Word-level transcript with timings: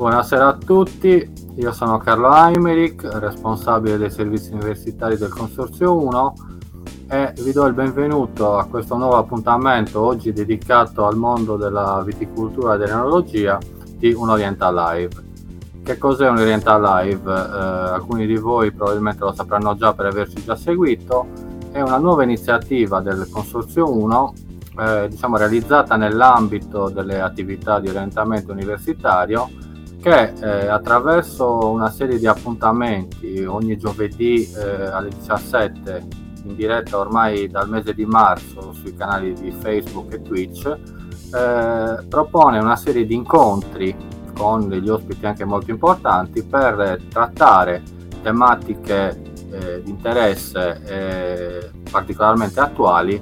Buonasera 0.00 0.46
a 0.46 0.56
tutti, 0.56 1.30
io 1.56 1.72
sono 1.72 1.98
Carlo 1.98 2.28
Aimeric, 2.28 3.04
responsabile 3.18 3.98
dei 3.98 4.10
servizi 4.10 4.50
universitari 4.50 5.18
del 5.18 5.28
Consorzio 5.28 5.94
1 5.94 6.34
e 7.06 7.34
vi 7.42 7.52
do 7.52 7.66
il 7.66 7.74
benvenuto 7.74 8.56
a 8.56 8.64
questo 8.64 8.96
nuovo 8.96 9.18
appuntamento 9.18 10.00
oggi 10.00 10.32
dedicato 10.32 11.04
al 11.04 11.18
mondo 11.18 11.58
della 11.58 12.02
viticoltura 12.02 12.76
e 12.76 12.78
dell'enologia 12.78 13.58
di 13.98 14.14
un 14.14 14.30
Oriental 14.30 14.74
Live. 14.74 15.22
Che 15.82 15.98
cos'è 15.98 16.30
un 16.30 16.38
Oriental 16.38 16.80
Live? 16.80 17.30
Eh, 17.30 17.90
alcuni 17.92 18.26
di 18.26 18.38
voi 18.38 18.72
probabilmente 18.72 19.20
lo 19.20 19.34
sapranno 19.34 19.76
già 19.76 19.92
per 19.92 20.06
averci 20.06 20.42
già 20.42 20.56
seguito. 20.56 21.26
È 21.72 21.80
una 21.82 21.98
nuova 21.98 22.22
iniziativa 22.22 23.02
del 23.02 23.28
Consorzio 23.30 23.94
1, 23.94 24.34
eh, 24.78 25.08
diciamo 25.10 25.36
realizzata 25.36 25.96
nell'ambito 25.96 26.88
delle 26.88 27.20
attività 27.20 27.78
di 27.80 27.90
orientamento 27.90 28.50
universitario 28.50 29.68
che 30.00 30.32
eh, 30.40 30.66
attraverso 30.66 31.70
una 31.70 31.90
serie 31.90 32.18
di 32.18 32.26
appuntamenti 32.26 33.44
ogni 33.44 33.76
giovedì 33.76 34.50
eh, 34.50 34.86
alle 34.86 35.10
17 35.10 36.06
in 36.44 36.56
diretta 36.56 36.98
ormai 36.98 37.48
dal 37.48 37.68
mese 37.68 37.92
di 37.92 38.06
marzo 38.06 38.72
sui 38.72 38.96
canali 38.96 39.34
di 39.34 39.52
Facebook 39.52 40.14
e 40.14 40.22
Twitch 40.22 40.66
eh, 40.66 42.06
propone 42.08 42.58
una 42.58 42.76
serie 42.76 43.04
di 43.04 43.14
incontri 43.14 43.94
con 44.34 44.68
degli 44.68 44.88
ospiti 44.88 45.26
anche 45.26 45.44
molto 45.44 45.70
importanti 45.70 46.42
per 46.44 47.02
trattare 47.10 47.82
tematiche 48.22 49.20
eh, 49.50 49.82
di 49.82 49.90
interesse 49.90 50.80
eh, 50.86 51.70
particolarmente 51.90 52.58
attuali 52.58 53.20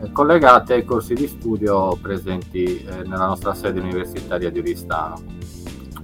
eh, 0.00 0.12
collegate 0.12 0.74
ai 0.74 0.84
corsi 0.84 1.14
di 1.14 1.26
studio 1.26 1.98
presenti 2.00 2.84
nella 3.04 3.26
nostra 3.26 3.52
sede 3.52 3.80
universitaria 3.80 4.50
di 4.50 4.60
Oristano. 4.60 5.40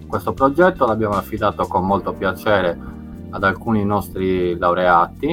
Questo 0.06 0.33
progetto 0.33 0.87
l'abbiamo 0.87 1.15
affidato 1.15 1.66
con 1.66 1.84
molto 1.84 2.12
piacere 2.12 2.78
ad 3.30 3.42
alcuni 3.42 3.84
nostri 3.84 4.56
laureati 4.56 5.28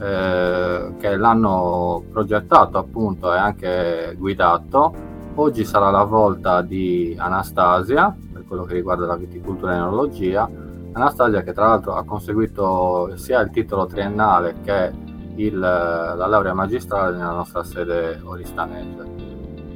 eh, 0.00 0.94
che 0.98 1.16
l'hanno 1.16 2.04
progettato 2.10 2.78
appunto 2.78 3.32
e 3.32 3.38
anche 3.38 4.14
guidato. 4.18 5.10
Oggi 5.34 5.64
sarà 5.64 5.90
la 5.90 6.04
volta 6.04 6.60
di 6.62 7.16
Anastasia 7.18 8.14
quello 8.52 8.66
che 8.66 8.74
riguarda 8.74 9.06
la 9.06 9.16
viticoltura 9.16 9.72
e 9.72 9.76
l'enologia. 9.76 10.46
Anastasia 10.92 11.42
che 11.42 11.54
tra 11.54 11.68
l'altro 11.68 11.94
ha 11.94 12.04
conseguito 12.04 13.16
sia 13.16 13.40
il 13.40 13.48
titolo 13.48 13.86
triennale 13.86 14.56
che 14.62 14.92
il, 15.36 15.58
la 15.58 16.26
laurea 16.26 16.52
magistrale 16.52 17.16
nella 17.16 17.32
nostra 17.32 17.64
sede 17.64 18.20
oristanese. 18.22 19.08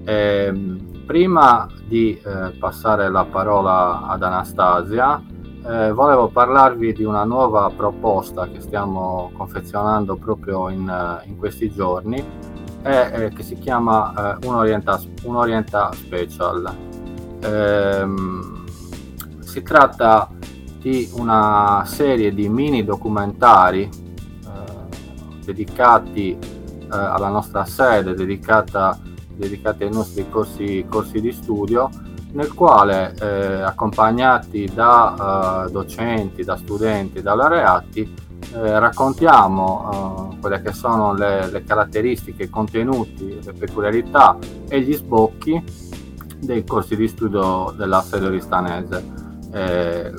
E, 0.05 0.45
ehm, 0.47 0.96
prima 1.07 1.69
di 1.87 2.21
eh, 2.21 2.51
passare 2.59 3.09
la 3.09 3.25
parola 3.25 4.03
ad 4.03 4.23
Anastasia, 4.23 5.23
eh, 5.65 5.93
volevo 5.93 6.29
parlarvi 6.29 6.93
di 6.93 7.05
una 7.05 7.25
nuova 7.25 7.71
proposta 7.71 8.49
che 8.49 8.61
stiamo 8.61 9.31
confezionando 9.35 10.17
proprio 10.17 10.69
in, 10.69 11.23
in 11.25 11.37
questi 11.37 11.73
giorni 11.73 12.23
eh, 12.83 13.33
che 13.35 13.43
si 13.43 13.57
chiama 13.59 14.37
eh, 14.39 14.47
un, 14.47 14.55
Orienta, 14.55 15.01
un 15.25 15.37
Orienta 15.37 15.91
Special. 15.93 16.75
Ehm, 17.41 18.65
si 19.41 19.63
tratta 19.63 20.29
di 20.79 21.09
una 21.15 21.83
serie 21.87 22.33
di 22.33 22.49
mini 22.49 22.85
documentari 22.85 23.83
eh, 23.83 25.45
dedicati 25.45 26.39
eh, 26.39 26.87
alla 26.89 27.29
nostra 27.29 27.65
sede, 27.65 28.15
dedicata, 28.15 29.01
dedicati 29.37 29.85
ai 29.85 29.93
nostri 29.93 30.29
corsi, 30.29 30.85
corsi 30.89 31.21
di 31.21 31.33
studio, 31.33 31.91
nel 32.33 32.53
quale 32.53 33.15
eh, 33.21 33.63
accompagnati 33.63 34.71
da 34.73 35.67
eh, 35.67 35.71
docenti, 35.71 36.45
da 36.45 36.57
studenti, 36.57 37.23
da 37.23 37.35
laureati, 37.35 38.15
eh, 38.55 38.79
raccontiamo 38.79 40.31
eh, 40.33 40.41
quelle 40.41 40.61
che 40.61 40.73
sono 40.73 41.15
le, 41.15 41.51
le, 41.51 41.65
caratteristiche, 41.65 42.45
i 42.45 42.51
contenuti, 42.51 43.39
le 43.43 43.53
peculiarità 43.53 44.37
e 44.69 44.81
gli 44.81 44.95
sbocchi 44.95 45.63
dei 46.39 46.65
corsi 46.65 46.97
di 46.97 47.09
studio 47.09 47.73
della 47.77 48.03
sede 48.03 48.27
oristanese. 48.27 49.05
Eh, 49.53 50.15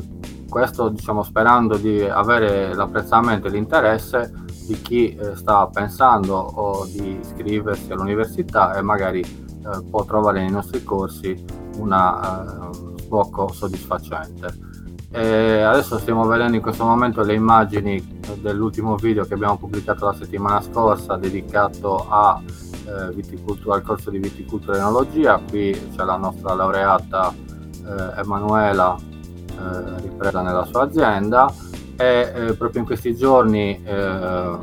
questo 0.50 0.90
diciamo 0.90 1.24
sperando 1.24 1.78
di 1.78 2.02
avere 2.02 2.74
l'apprezzamento 2.74 3.48
e 3.48 3.50
l'interesse 3.52 4.46
di 4.68 4.80
chi 4.82 5.16
eh, 5.16 5.36
sta 5.36 5.68
pensando 5.68 6.86
di 6.92 7.18
iscriversi 7.22 7.92
all'università 7.92 8.76
e 8.76 8.82
magari 8.82 9.22
eh, 9.22 9.84
può 9.90 10.04
trovare 10.04 10.42
nei 10.42 10.52
nostri 10.52 10.84
corsi 10.84 11.42
una 11.78 12.70
eh, 12.70 13.00
sbocco 13.02 13.52
soddisfacente. 13.52 14.76
E 15.10 15.62
adesso 15.62 15.98
stiamo 16.00 16.26
vedendo 16.26 16.58
in 16.58 16.62
questo 16.62 16.84
momento 16.84 17.24
le 17.24 17.34
immagini 17.34 18.20
dell'ultimo 18.42 18.98
video 18.98 19.24
che 19.24 19.36
abbiamo 19.36 19.58
pubblicato 19.58 20.06
la 20.06 20.14
settimana 20.14 20.62
scorsa 20.62 21.16
dedicato 21.16 22.06
a, 22.10 22.42
eh, 22.86 23.72
al 23.72 23.82
corso 23.84 24.10
di 24.10 24.20
viticoltura 24.20 24.76
e 24.76 24.80
enologia. 24.80 25.40
Qui 25.50 25.92
c'è 25.96 26.04
la 26.04 26.18
nostra 26.18 26.54
laureata 26.54 27.34
eh, 27.34 28.20
Emanuela 28.20 28.98
eh, 28.98 30.02
ripresa 30.02 30.42
nella 30.42 30.66
sua 30.66 30.84
azienda 30.84 31.52
e 31.98 32.32
eh, 32.34 32.54
proprio 32.54 32.82
in 32.82 32.86
questi 32.86 33.16
giorni 33.16 33.84
eh, 33.84 34.58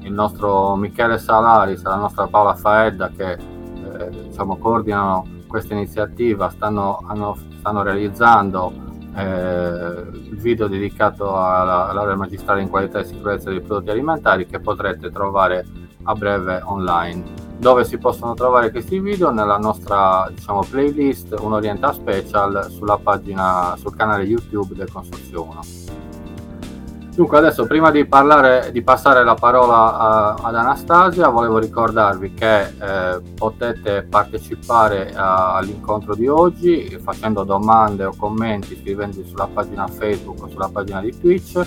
il 0.00 0.12
nostro 0.12 0.76
Michele 0.76 1.18
Salaris 1.18 1.80
e 1.80 1.88
la 1.88 1.96
nostra 1.96 2.26
Paola 2.26 2.54
Faedda 2.54 3.10
che 3.16 3.54
diciamo, 4.28 4.56
coordinano 4.58 5.26
questa 5.46 5.74
iniziativa 5.74 6.50
stanno, 6.50 7.02
hanno, 7.06 7.36
stanno 7.58 7.82
realizzando 7.82 8.72
eh, 9.16 10.04
il 10.28 10.36
video 10.36 10.66
dedicato 10.66 11.36
alla 11.36 11.92
laurea 11.92 12.16
magistrale 12.16 12.60
in 12.60 12.68
qualità 12.68 12.98
e 12.98 13.04
sicurezza 13.04 13.50
dei 13.50 13.60
prodotti 13.60 13.90
alimentari 13.90 14.46
che 14.46 14.60
potrete 14.60 15.10
trovare 15.10 15.64
a 16.02 16.14
breve 16.14 16.60
online 16.64 17.44
dove 17.58 17.84
si 17.84 17.96
possono 17.96 18.34
trovare 18.34 18.70
questi 18.70 19.00
video 19.00 19.30
nella 19.30 19.56
nostra 19.56 20.28
diciamo, 20.30 20.60
playlist 20.68 21.34
un 21.40 21.54
Orienta 21.54 21.92
Special 21.92 22.70
sulla 22.70 22.98
pagina 22.98 23.74
sul 23.78 23.96
canale 23.96 24.24
YouTube 24.24 24.74
del 24.74 24.90
Consorzio 24.92 25.42
1. 25.42 26.05
Dunque 27.16 27.38
adesso 27.38 27.64
prima 27.64 27.90
di, 27.90 28.04
parlare, 28.04 28.68
di 28.72 28.82
passare 28.82 29.24
la 29.24 29.32
parola 29.32 29.96
a, 29.96 30.34
ad 30.34 30.54
Anastasia 30.54 31.30
volevo 31.30 31.56
ricordarvi 31.56 32.34
che 32.34 32.60
eh, 32.60 33.22
potete 33.34 34.02
partecipare 34.02 35.14
a, 35.14 35.54
all'incontro 35.54 36.14
di 36.14 36.28
oggi 36.28 36.94
facendo 37.02 37.42
domande 37.42 38.04
o 38.04 38.12
commenti 38.14 38.78
scrivendovi 38.78 39.26
sulla 39.26 39.48
pagina 39.50 39.86
Facebook 39.86 40.42
o 40.42 40.48
sulla 40.50 40.68
pagina 40.68 41.00
di 41.00 41.18
Twitch. 41.18 41.58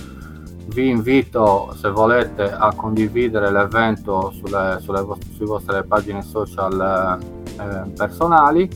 Vi 0.68 0.88
invito 0.88 1.74
se 1.76 1.90
volete 1.90 2.44
a 2.44 2.72
condividere 2.72 3.50
l'evento 3.50 4.30
sulle, 4.30 4.78
sulle, 4.80 5.04
sulle 5.34 5.46
vostre 5.46 5.82
pagine 5.82 6.22
social 6.22 7.18
eh, 7.58 7.90
personali 7.96 8.70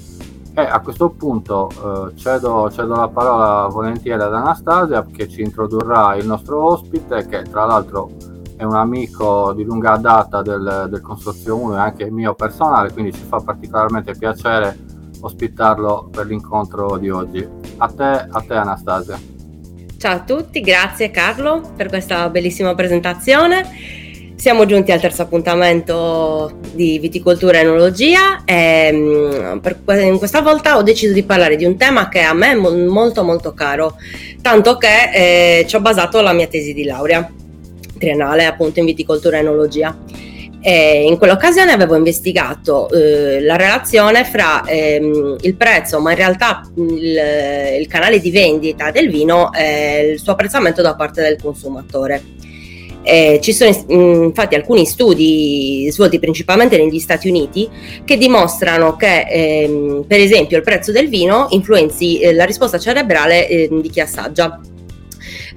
e 0.55 0.61
a 0.63 0.81
questo 0.81 1.11
punto 1.11 1.69
eh, 1.69 2.17
cedo, 2.17 2.71
cedo, 2.71 2.95
la 2.95 3.09
parola 3.09 3.67
volentieri 3.67 4.23
ad 4.23 4.33
Anastasia 4.33 5.05
che 5.05 5.29
ci 5.29 5.43
introdurrà 5.43 6.15
il 6.15 6.27
nostro 6.27 6.65
ospite 6.65 7.27
che 7.27 7.43
tra 7.43 7.65
l'altro 7.65 8.13
è 8.57 8.63
un 8.63 8.77
amico 8.77 9.53
di 9.53 9.65
lunga 9.65 9.97
data 9.97 10.43
del, 10.43 10.87
del 10.89 11.01
Consorzio 11.01 11.57
1 11.57 11.75
e 11.75 11.81
anche 11.81 12.11
mio 12.11 12.35
personale 12.35 12.93
quindi 12.93 13.13
ci 13.13 13.25
fa 13.27 13.41
particolarmente 13.41 14.15
piacere 14.17 14.79
ospitarlo 15.21 16.09
per 16.13 16.27
l'incontro 16.27 16.99
di 16.99 17.11
oggi. 17.11 17.47
A 17.79 17.89
te, 17.89 18.27
a 18.31 18.45
te 18.47 18.55
Anastasia. 18.55 19.19
Ciao 19.99 20.17
a 20.17 20.21
tutti, 20.21 20.61
grazie 20.61 21.11
Carlo 21.11 21.73
per 21.75 21.89
questa 21.89 22.29
bellissima 22.29 22.75
presentazione. 22.75 24.04
Siamo 24.37 24.67
giunti 24.67 24.93
al 24.93 25.01
terzo 25.01 25.23
appuntamento 25.23 26.59
di 26.73 26.99
viticoltura 26.99 27.59
e 27.59 27.61
enologia 27.61 28.45
e 28.45 28.91
mm, 28.93 29.59
per, 29.59 29.79
questa 30.19 30.43
volta 30.43 30.77
ho 30.77 30.83
deciso 30.83 31.15
di 31.15 31.23
parlare 31.23 31.57
di 31.57 31.65
un 31.65 31.77
tema 31.77 32.09
che 32.09 32.21
a 32.21 32.35
me 32.35 32.51
è 32.51 32.55
molto 32.55 33.23
molto 33.23 33.55
caro, 33.55 33.97
tanto 34.43 34.77
che 34.77 35.61
eh, 35.61 35.67
ci 35.67 35.77
ho 35.77 35.81
basato 35.81 36.21
la 36.21 36.33
mia 36.33 36.47
tesi 36.47 36.75
di 36.75 36.85
laurea 36.85 37.27
triennale 37.97 38.45
appunto 38.45 38.81
in 38.81 38.87
viticoltura 38.87 39.37
e 39.37 39.41
enologia. 39.41 39.97
E 40.61 41.05
in 41.07 41.19
quell'occasione 41.19 41.73
avevo 41.73 41.95
investigato 41.95 42.89
eh, 42.91 43.41
la 43.43 43.57
relazione 43.57 44.25
fra 44.25 44.65
ehm, 44.65 45.37
il 45.43 45.55
prezzo, 45.57 46.01
ma 46.01 46.11
in 46.11 46.17
realtà 46.17 46.63
il, 46.77 47.79
il, 47.81 47.87
canale 47.87 48.19
di 48.19 48.31
vendita 48.31 48.91
del 48.91 49.11
vino 49.11 49.53
e 49.53 50.13
il 50.13 50.19
suo 50.19 50.33
apprezzamento 50.33 50.81
da 50.81 50.95
parte 50.95 51.21
del 51.21 51.39
consumatore. 51.41 52.23
Eh, 53.07 53.39
ci 53.43 53.53
sono 53.53 53.71
infatti 53.89 54.55
alcuni 54.55 54.87
studi 54.87 55.87
svolti 55.91 56.19
principalmente 56.19 56.79
negli 56.79 56.99
Stati 56.99 57.29
Uniti 57.29 57.69
che 58.03 58.17
dimostrano 58.17 58.97
che 58.97 59.27
ehm, 59.29 60.05
per 60.09 60.21
esempio 60.21 60.57
il 60.57 60.63
prezzo 60.63 60.91
del 60.91 61.11
vino 61.11 61.49
influenzi 61.51 62.21
eh, 62.21 62.33
la 62.33 62.47
risposta 62.47 62.79
cerebrale 62.79 63.47
eh, 63.47 63.69
di 63.71 63.91
chi 63.91 64.01
assaggia. 64.01 64.59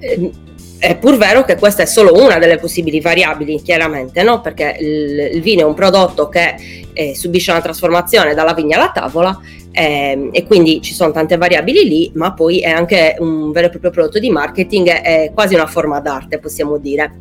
Ehm, 0.00 0.30
è 0.78 0.96
pur 0.96 1.16
vero 1.16 1.44
che 1.44 1.56
questa 1.56 1.82
è 1.82 1.86
solo 1.86 2.22
una 2.22 2.38
delle 2.38 2.58
possibili 2.58 3.00
variabili, 3.00 3.60
chiaramente, 3.60 4.22
no? 4.22 4.40
perché 4.40 4.76
il, 4.78 5.30
il, 5.34 5.40
vino 5.42 5.62
è 5.62 5.64
un 5.64 5.74
prodotto 5.74 6.28
che 6.28 6.54
eh, 6.92 7.16
subisce 7.16 7.50
una 7.50 7.60
trasformazione 7.60 8.32
dalla 8.34 8.54
vigna 8.54 8.76
alla 8.76 8.92
tavola 8.92 9.40
eh, 9.72 10.30
e 10.32 10.46
quindi 10.46 10.80
ci 10.80 10.94
sono 10.94 11.12
tante 11.12 11.36
variabili 11.36 11.88
lì, 11.88 12.10
ma 12.14 12.32
poi 12.32 12.60
è 12.60 12.70
anche 12.70 13.16
un 13.18 13.52
vero 13.52 13.66
e 13.66 13.70
proprio 13.70 13.90
prodotto 13.90 14.18
di 14.18 14.30
marketing, 14.30 14.88
è 14.88 15.30
quasi 15.34 15.54
una 15.54 15.66
forma 15.66 16.00
d'arte, 16.00 16.38
possiamo 16.38 16.78
dire. 16.78 17.20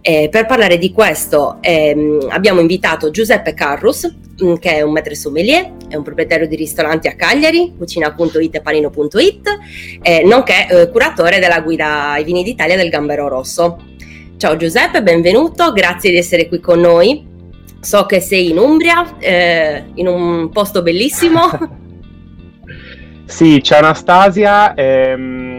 Eh, 0.00 0.28
per 0.30 0.46
parlare 0.46 0.78
di 0.78 0.92
questo 0.92 1.58
ehm, 1.60 2.28
abbiamo 2.28 2.60
invitato 2.60 3.10
Giuseppe 3.10 3.54
Carrus, 3.54 4.08
mm, 4.40 4.54
che 4.54 4.76
è 4.76 4.82
un 4.82 4.92
maître 4.92 5.16
sommelier, 5.16 5.72
è 5.88 5.96
un 5.96 6.04
proprietario 6.04 6.46
di 6.46 6.54
ristoranti 6.54 7.08
a 7.08 7.16
Cagliari, 7.16 7.74
cucina.it 7.76 8.54
e 8.54 8.60
panino.it, 8.60 9.58
eh, 10.02 10.22
nonché 10.24 10.68
eh, 10.68 10.90
curatore 10.90 11.40
della 11.40 11.60
guida 11.60 12.10
ai 12.10 12.22
vini 12.22 12.44
d'Italia 12.44 12.76
del 12.76 12.88
Gambero 12.88 13.26
Rosso. 13.26 13.78
Ciao 14.36 14.54
Giuseppe, 14.56 15.02
benvenuto, 15.02 15.72
grazie 15.72 16.10
di 16.10 16.18
essere 16.18 16.46
qui 16.46 16.60
con 16.60 16.78
noi. 16.78 17.34
So 17.86 18.04
che 18.04 18.18
sei 18.18 18.50
in 18.50 18.58
Umbria, 18.58 19.16
eh, 19.20 19.84
in 19.94 20.08
un 20.08 20.50
posto 20.50 20.82
bellissimo. 20.82 21.42
sì, 23.24 23.62
ciao 23.62 23.78
Anastasia. 23.78 24.74
Ehm 24.74 25.54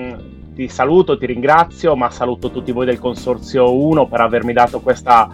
ti 0.54 0.68
saluto, 0.68 1.18
ti 1.18 1.28
ringrazio, 1.28 1.96
ma 1.96 2.10
saluto 2.10 2.50
tutti 2.50 2.72
voi 2.72 2.88
del 2.88 2.98
Consorzio 3.00 3.78
1 3.78 4.08
per 4.08 4.22
avermi 4.22 4.52
dato 4.54 4.80
questa 4.80 5.30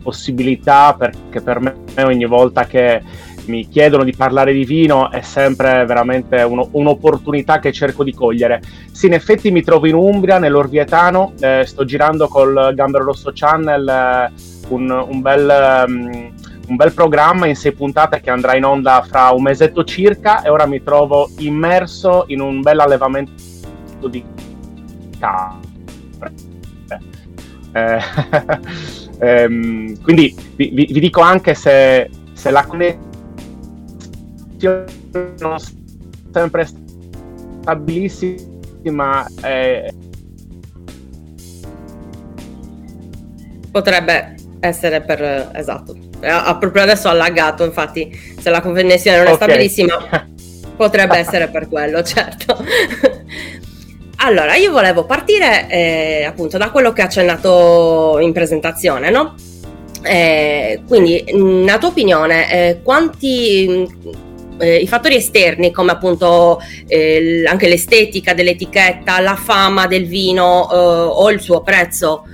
possibilità, 0.00 0.94
perché 0.96 1.40
per 1.40 1.58
me 1.58 1.74
ogni 2.04 2.26
volta 2.26 2.64
che 2.64 3.02
mi 3.48 3.68
chiedono 3.68 4.04
di 4.04 4.14
parlare 4.14 4.52
di 4.52 4.64
vino 4.64 5.10
è 5.10 5.20
sempre 5.22 5.84
veramente 5.84 6.42
uno, 6.42 6.68
un'opportunità 6.70 7.58
che 7.58 7.72
cerco 7.72 8.04
di 8.04 8.14
cogliere. 8.14 8.62
Sì, 8.92 9.06
in 9.06 9.14
effetti 9.14 9.50
mi 9.50 9.62
trovo 9.62 9.86
in 9.86 9.94
Umbria, 9.94 10.38
nell'Orvietano, 10.38 11.32
eh, 11.40 11.64
sto 11.66 11.84
girando 11.84 12.28
col 12.28 12.72
Gambero 12.74 13.04
Rosso 13.04 13.32
Channel 13.34 13.88
eh, 13.88 14.32
un, 14.68 14.90
un, 14.90 15.20
bel... 15.20 15.84
Um, 15.86 16.32
un 16.68 16.76
bel 16.76 16.92
programma 16.92 17.46
in 17.46 17.56
sei 17.56 17.72
puntate 17.72 18.20
che 18.20 18.28
andrà 18.28 18.54
in 18.54 18.62
onda 18.62 19.02
fra 19.08 19.30
un 19.30 19.42
mesetto 19.42 19.84
circa 19.84 20.42
e 20.42 20.50
ora 20.50 20.66
mi 20.66 20.82
trovo 20.82 21.30
immerso 21.38 22.24
in 22.26 22.42
un 22.42 22.60
bel 22.60 22.78
allevamento 22.80 23.32
di 24.06 24.22
capre. 25.18 26.32
Eh, 27.72 27.98
ehm, 29.18 30.02
quindi 30.02 30.36
vi, 30.56 30.70
vi, 30.74 30.88
vi, 30.90 31.00
dico 31.00 31.22
anche 31.22 31.54
se, 31.54 32.10
se 32.34 32.50
la 32.50 32.66
connessione 32.66 33.07
non 34.60 35.56
sempre 36.32 36.68
stabilissima 37.60 39.26
eh, 39.42 39.92
potrebbe 43.70 44.34
essere 44.60 45.00
per 45.02 45.50
esatto 45.54 45.96
ha 46.22 46.56
proprio 46.56 46.82
adesso 46.82 47.08
allagato 47.08 47.64
infatti 47.64 48.10
se 48.38 48.50
la 48.50 48.60
connessione 48.60 49.18
non 49.18 49.26
è 49.26 49.32
okay. 49.32 49.46
stabilissima 49.48 50.26
potrebbe 50.76 51.16
essere 51.16 51.48
per 51.48 51.68
quello 51.68 52.02
certo 52.02 52.56
allora, 54.20 54.56
io 54.56 54.72
volevo 54.72 55.04
partire 55.04 55.68
eh, 55.68 56.24
appunto 56.24 56.58
da 56.58 56.70
quello 56.70 56.92
che 56.92 57.02
ha 57.02 57.04
accennato 57.04 58.18
in 58.20 58.32
presentazione, 58.32 59.10
no? 59.10 59.34
Eh, 60.02 60.82
quindi, 60.86 61.24
nella 61.34 61.78
tua 61.78 61.88
opinione, 61.88 62.52
eh, 62.52 62.80
quanti 62.82 63.86
eh, 64.58 64.76
i 64.76 64.86
fattori 64.86 65.16
esterni, 65.16 65.70
come 65.72 65.92
appunto 65.92 66.60
eh, 66.86 67.44
anche 67.46 67.68
l'estetica 67.68 68.34
dell'etichetta, 68.34 69.20
la 69.20 69.36
fama 69.36 69.86
del 69.86 70.06
vino 70.06 70.68
eh, 70.70 70.76
o 70.76 71.30
il 71.30 71.40
suo 71.40 71.62
prezzo, 71.62 72.24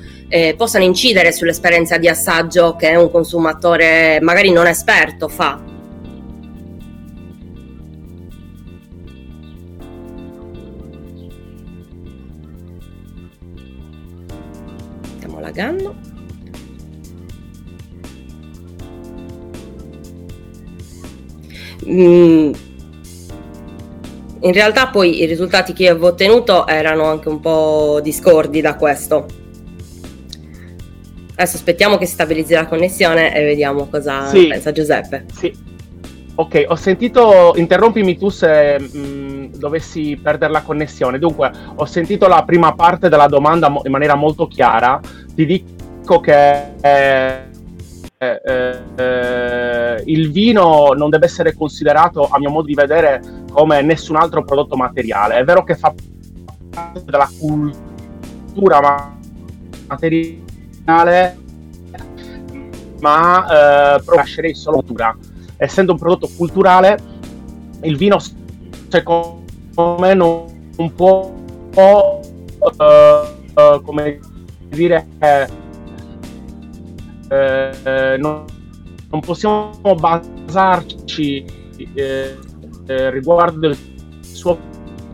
possano 0.56 0.82
incidere 0.82 1.30
sull'esperienza 1.30 1.96
di 1.96 2.08
assaggio 2.08 2.74
che 2.74 2.96
un 2.96 3.08
consumatore 3.08 4.18
magari 4.20 4.50
non 4.50 4.66
esperto 4.66 5.28
fa? 5.28 5.60
pagando. 15.54 15.94
Mm, 15.94 16.03
in 21.86 22.52
realtà 24.52 24.88
poi 24.88 25.22
i 25.22 25.26
risultati 25.26 25.72
che 25.72 25.88
avevo 25.88 26.08
ottenuto 26.08 26.66
erano 26.66 27.04
anche 27.04 27.28
un 27.28 27.40
po' 27.40 28.00
discordi 28.02 28.60
da 28.60 28.76
questo. 28.76 29.26
Adesso 31.36 31.56
aspettiamo 31.56 31.96
che 31.96 32.06
si 32.06 32.12
stabilizzi 32.12 32.52
la 32.54 32.66
connessione 32.66 33.34
e 33.34 33.42
vediamo 33.44 33.88
cosa 33.88 34.26
sì, 34.26 34.46
pensa 34.46 34.70
Giuseppe. 34.70 35.24
Sì. 35.32 35.72
Ok, 36.36 36.64
ho 36.66 36.74
sentito, 36.74 37.54
interrompimi 37.56 38.18
tu 38.18 38.28
se 38.28 38.78
mh, 38.78 38.98
mm, 38.98 39.44
dovessi 39.54 40.18
perdere 40.20 40.52
la 40.52 40.62
connessione. 40.62 41.18
Dunque, 41.18 41.50
ho 41.76 41.84
sentito 41.84 42.26
la 42.26 42.42
prima 42.44 42.74
parte 42.74 43.08
della 43.08 43.28
domanda 43.28 43.68
mo- 43.68 43.82
in 43.84 43.92
maniera 43.92 44.14
molto 44.14 44.46
chiara 44.46 45.00
ti 45.34 45.46
dico 45.46 46.20
che 46.20 46.74
eh, 46.80 47.53
eh, 48.32 48.82
eh, 48.96 50.02
il 50.06 50.30
vino 50.30 50.92
non 50.96 51.10
deve 51.10 51.26
essere 51.26 51.54
considerato, 51.54 52.28
a 52.30 52.38
mio 52.38 52.50
modo 52.50 52.66
di 52.66 52.74
vedere, 52.74 53.20
come 53.50 53.82
nessun 53.82 54.16
altro 54.16 54.44
prodotto 54.44 54.76
materiale. 54.76 55.36
È 55.36 55.44
vero 55.44 55.64
che 55.64 55.76
fa 55.76 55.92
parte 56.70 57.02
della 57.04 57.28
cultura 57.38 59.14
materiale, 59.86 61.36
ma 63.00 63.96
eh, 63.96 64.02
lascerei 64.14 64.54
solo 64.54 64.78
cultura. 64.78 65.16
Essendo 65.56 65.92
un 65.92 65.98
prodotto 65.98 66.28
culturale, 66.36 66.98
il 67.82 67.96
vino, 67.96 68.18
secondo 68.88 69.42
me, 69.98 70.14
non, 70.14 70.72
non 70.76 70.94
può, 70.94 71.32
uh, 71.74 72.20
uh, 72.74 73.82
come 73.82 74.18
dire 74.68 75.06
eh, 77.34 78.16
non, 78.18 78.44
non, 79.10 79.20
possiamo 79.20 79.72
basarci 79.98 81.44
eh, 81.94 82.36
eh, 82.86 83.10
riguardo 83.10 83.68
il 83.68 83.78
suo 84.20 84.58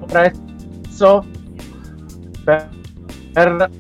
prezzo 0.07 1.25
per, 2.45 2.69
per 3.33 3.71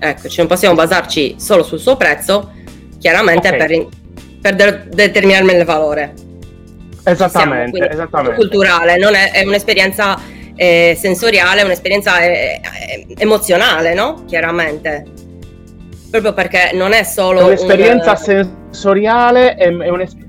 Eccoci, 0.00 0.38
non 0.38 0.46
possiamo 0.46 0.74
basarci 0.76 1.34
solo 1.38 1.64
sul 1.64 1.80
suo 1.80 1.96
prezzo, 1.96 2.52
chiaramente 3.00 3.48
okay. 3.48 3.58
per, 3.58 3.88
per 4.40 4.54
de- 4.54 4.88
determinarne 4.94 5.52
il 5.52 5.64
valore. 5.64 6.14
Esattamente, 7.02 7.78
Siamo, 7.78 7.92
esattamente. 7.92 8.36
culturale, 8.36 8.96
non 8.96 9.14
è, 9.14 9.32
è 9.32 9.44
un'esperienza 9.44 10.16
eh, 10.58 10.96
sensoriale, 10.98 11.62
un'esperienza 11.62 12.20
eh, 12.20 12.60
emozionale, 13.16 13.94
no? 13.94 14.24
Chiaramente. 14.26 15.04
Proprio 16.10 16.32
perché 16.32 16.70
non 16.74 16.92
è 16.92 17.04
solo... 17.04 17.44
Un'esperienza 17.44 18.10
un... 18.10 18.16
sensoriale 18.16 19.54
è, 19.54 19.68
è 19.68 19.88
un'esperienza 19.88 20.27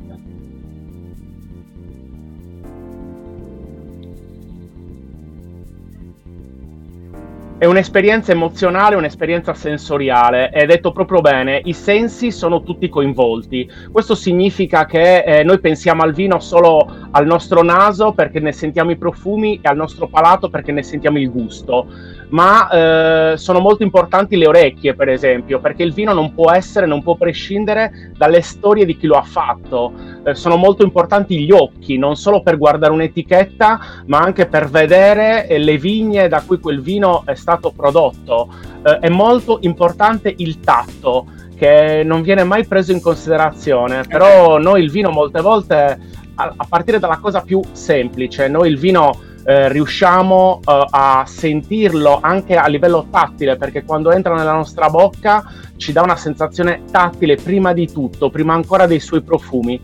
è 7.60 7.66
un'esperienza 7.66 8.32
emozionale, 8.32 8.96
un'esperienza 8.96 9.54
sensoriale. 9.54 10.48
È 10.50 10.66
detto 10.66 10.94
proprio 10.94 11.20
bene, 11.20 11.60
i 11.66 11.74
sensi 11.74 12.32
sono 12.32 12.63
tutti 12.63 12.88
coinvolti. 12.88 13.70
Questo 13.92 14.16
significa 14.16 14.86
che 14.86 15.24
eh, 15.24 15.44
noi 15.44 15.60
pensiamo 15.60 16.01
al 16.01 16.13
vino 16.13 16.39
solo 16.39 16.89
al 17.12 17.25
nostro 17.25 17.62
naso 17.62 18.13
perché 18.13 18.39
ne 18.39 18.54
sentiamo 18.54 18.92
i 18.92 18.98
profumi 18.98 19.60
e 19.62 19.68
al 19.68 19.75
nostro 19.75 20.08
palato 20.08 20.50
perché 20.50 20.72
ne 20.72 20.84
sentiamo 20.84 21.20
il 21.20 21.30
gusto 21.30 21.88
ma 22.30 22.70
eh, 23.32 23.38
sono 23.38 23.60
molto 23.60 23.84
importanti 23.84 24.38
le 24.38 24.48
orecchie, 24.48 24.94
per 24.94 25.10
esempio, 25.10 25.60
perché 25.60 25.84
il 25.84 25.94
vino 25.94 26.14
non 26.14 26.34
può 26.34 26.52
essere, 26.52 26.86
non 26.86 27.02
può 27.02 27.16
prescindere 27.16 28.12
dalle 28.16 28.42
storie 28.42 28.86
di 28.86 28.98
chi 28.98 29.08
lo 29.08 29.16
ha 29.16 29.24
fatto. 29.24 29.94
Eh, 30.24 30.36
sono 30.36 30.56
molto 30.56 30.84
importanti 30.84 31.40
gli 31.40 31.52
occhi, 31.52 31.98
non 31.98 32.16
solo 32.16 32.42
per 32.42 32.58
guardare 32.58 32.94
un'etichetta, 32.94 33.80
ma 34.08 34.20
anche 34.20 34.48
per 34.48 34.70
vedere 34.70 35.48
eh, 35.48 35.58
le 35.58 35.78
vigne 35.78 36.28
da 36.28 36.44
cui 36.46 36.60
quel 36.60 36.82
vino 36.82 37.24
è 37.26 37.36
stato 37.36 37.72
prodotto. 37.72 38.50
Eh, 38.84 39.00
è 39.00 39.10
molto 39.10 39.58
importante 39.62 40.34
il 40.38 40.60
tatto, 40.60 41.26
che 41.56 42.04
non 42.06 42.22
viene 42.22 42.44
mai 42.44 42.66
preso 42.66 42.94
in 42.94 43.02
considerazione, 43.02 44.04
però 44.08 44.60
noi 44.60 44.82
il 44.82 44.90
vino 44.90 45.10
molte 45.10 45.42
volte, 45.42 46.00
a, 46.36 46.54
a 46.56 46.66
partire 46.70 47.00
dalla 47.00 47.18
cosa 47.18 47.42
più 47.42 47.60
semplice, 47.74 48.48
noi 48.48 48.70
il 48.70 48.78
vino 48.78 49.28
eh, 49.50 49.68
riusciamo 49.70 50.60
eh, 50.60 50.86
a 50.91 51.24
sentirlo 51.25 52.20
anche 52.22 52.56
a 52.56 52.68
livello 52.68 53.08
tattile, 53.10 53.58
perché 53.58 53.84
quando 53.84 54.12
entra 54.12 54.36
nella 54.36 54.53
nostra 54.53 54.91
bocca 54.91 55.44
ci 55.75 55.91
dà 55.91 56.03
una 56.03 56.15
sensazione 56.15 56.84
tattile 56.91 57.36
prima 57.36 57.74
di 57.74 57.91
tutto, 57.91 58.29
prima 58.29 58.53
ancora 58.53 58.86
dei 58.86 59.00
suoi 59.00 59.24
profumi. 59.24 59.82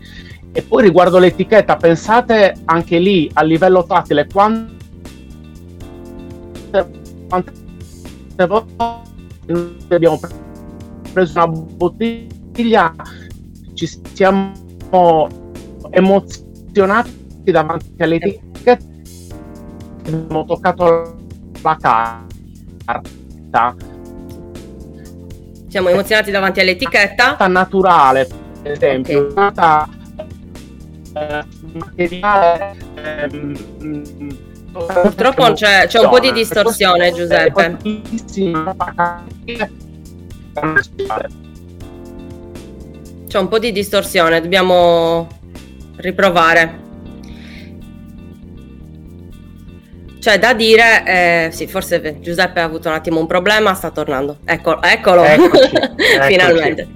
E 0.52 0.62
poi 0.62 0.84
riguardo 0.84 1.18
l'etichetta, 1.18 1.74
pensate 1.74 2.54
anche 2.64 3.00
lì 3.00 3.28
a 3.32 3.42
livello 3.42 3.84
tattile 3.84 4.28
quante, 4.32 4.72
quante 7.28 8.46
volte 8.46 9.94
abbiamo 9.94 10.20
preso 11.12 11.42
una 11.42 11.48
bottiglia, 11.48 12.94
ci 13.74 13.90
siamo 14.12 15.28
emozionati 15.90 17.50
davanti 17.50 17.94
alle 17.98 18.14
etichette 18.14 18.55
abbiamo 20.06 20.44
toccato 20.44 21.16
la 21.62 21.76
carta 22.84 23.74
siamo 25.68 25.88
emozionati 25.88 26.30
davanti 26.30 26.60
all'etichetta 26.60 27.36
naturale 27.48 28.28
per 28.62 28.72
esempio 28.72 29.20
okay. 29.20 29.34
carta 29.34 29.88
eh, 31.14 31.44
materiale 31.72 32.76
ehm, 32.94 34.44
Purtroppo 34.76 35.54
c'è, 35.54 35.86
c'è, 35.86 36.00
un 36.00 36.10
po' 36.10 36.20
di 36.20 36.32
distorsione, 36.32 37.10
Giuseppe. 37.10 37.78
C'è 43.26 43.38
un 43.38 43.48
po' 43.48 43.58
di 43.58 43.72
distorsione, 43.72 44.42
dobbiamo 44.42 45.28
riprovare. 45.96 46.85
C'è 50.26 50.40
da 50.40 50.54
dire, 50.54 51.04
eh, 51.06 51.48
sì, 51.52 51.68
forse 51.68 52.18
Giuseppe 52.18 52.58
ha 52.58 52.64
avuto 52.64 52.88
un 52.88 52.94
attimo 52.94 53.20
un 53.20 53.28
problema, 53.28 53.74
sta 53.74 53.92
tornando. 53.92 54.38
Ecco, 54.44 54.82
eccolo, 54.82 55.22
eccoci, 55.22 55.70
finalmente. 56.26 56.88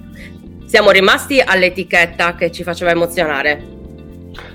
Siamo 0.66 0.90
rimasti 0.90 1.40
all'etichetta 1.40 2.34
che 2.34 2.50
ci 2.50 2.64
faceva 2.64 2.90
emozionare. 2.90 3.78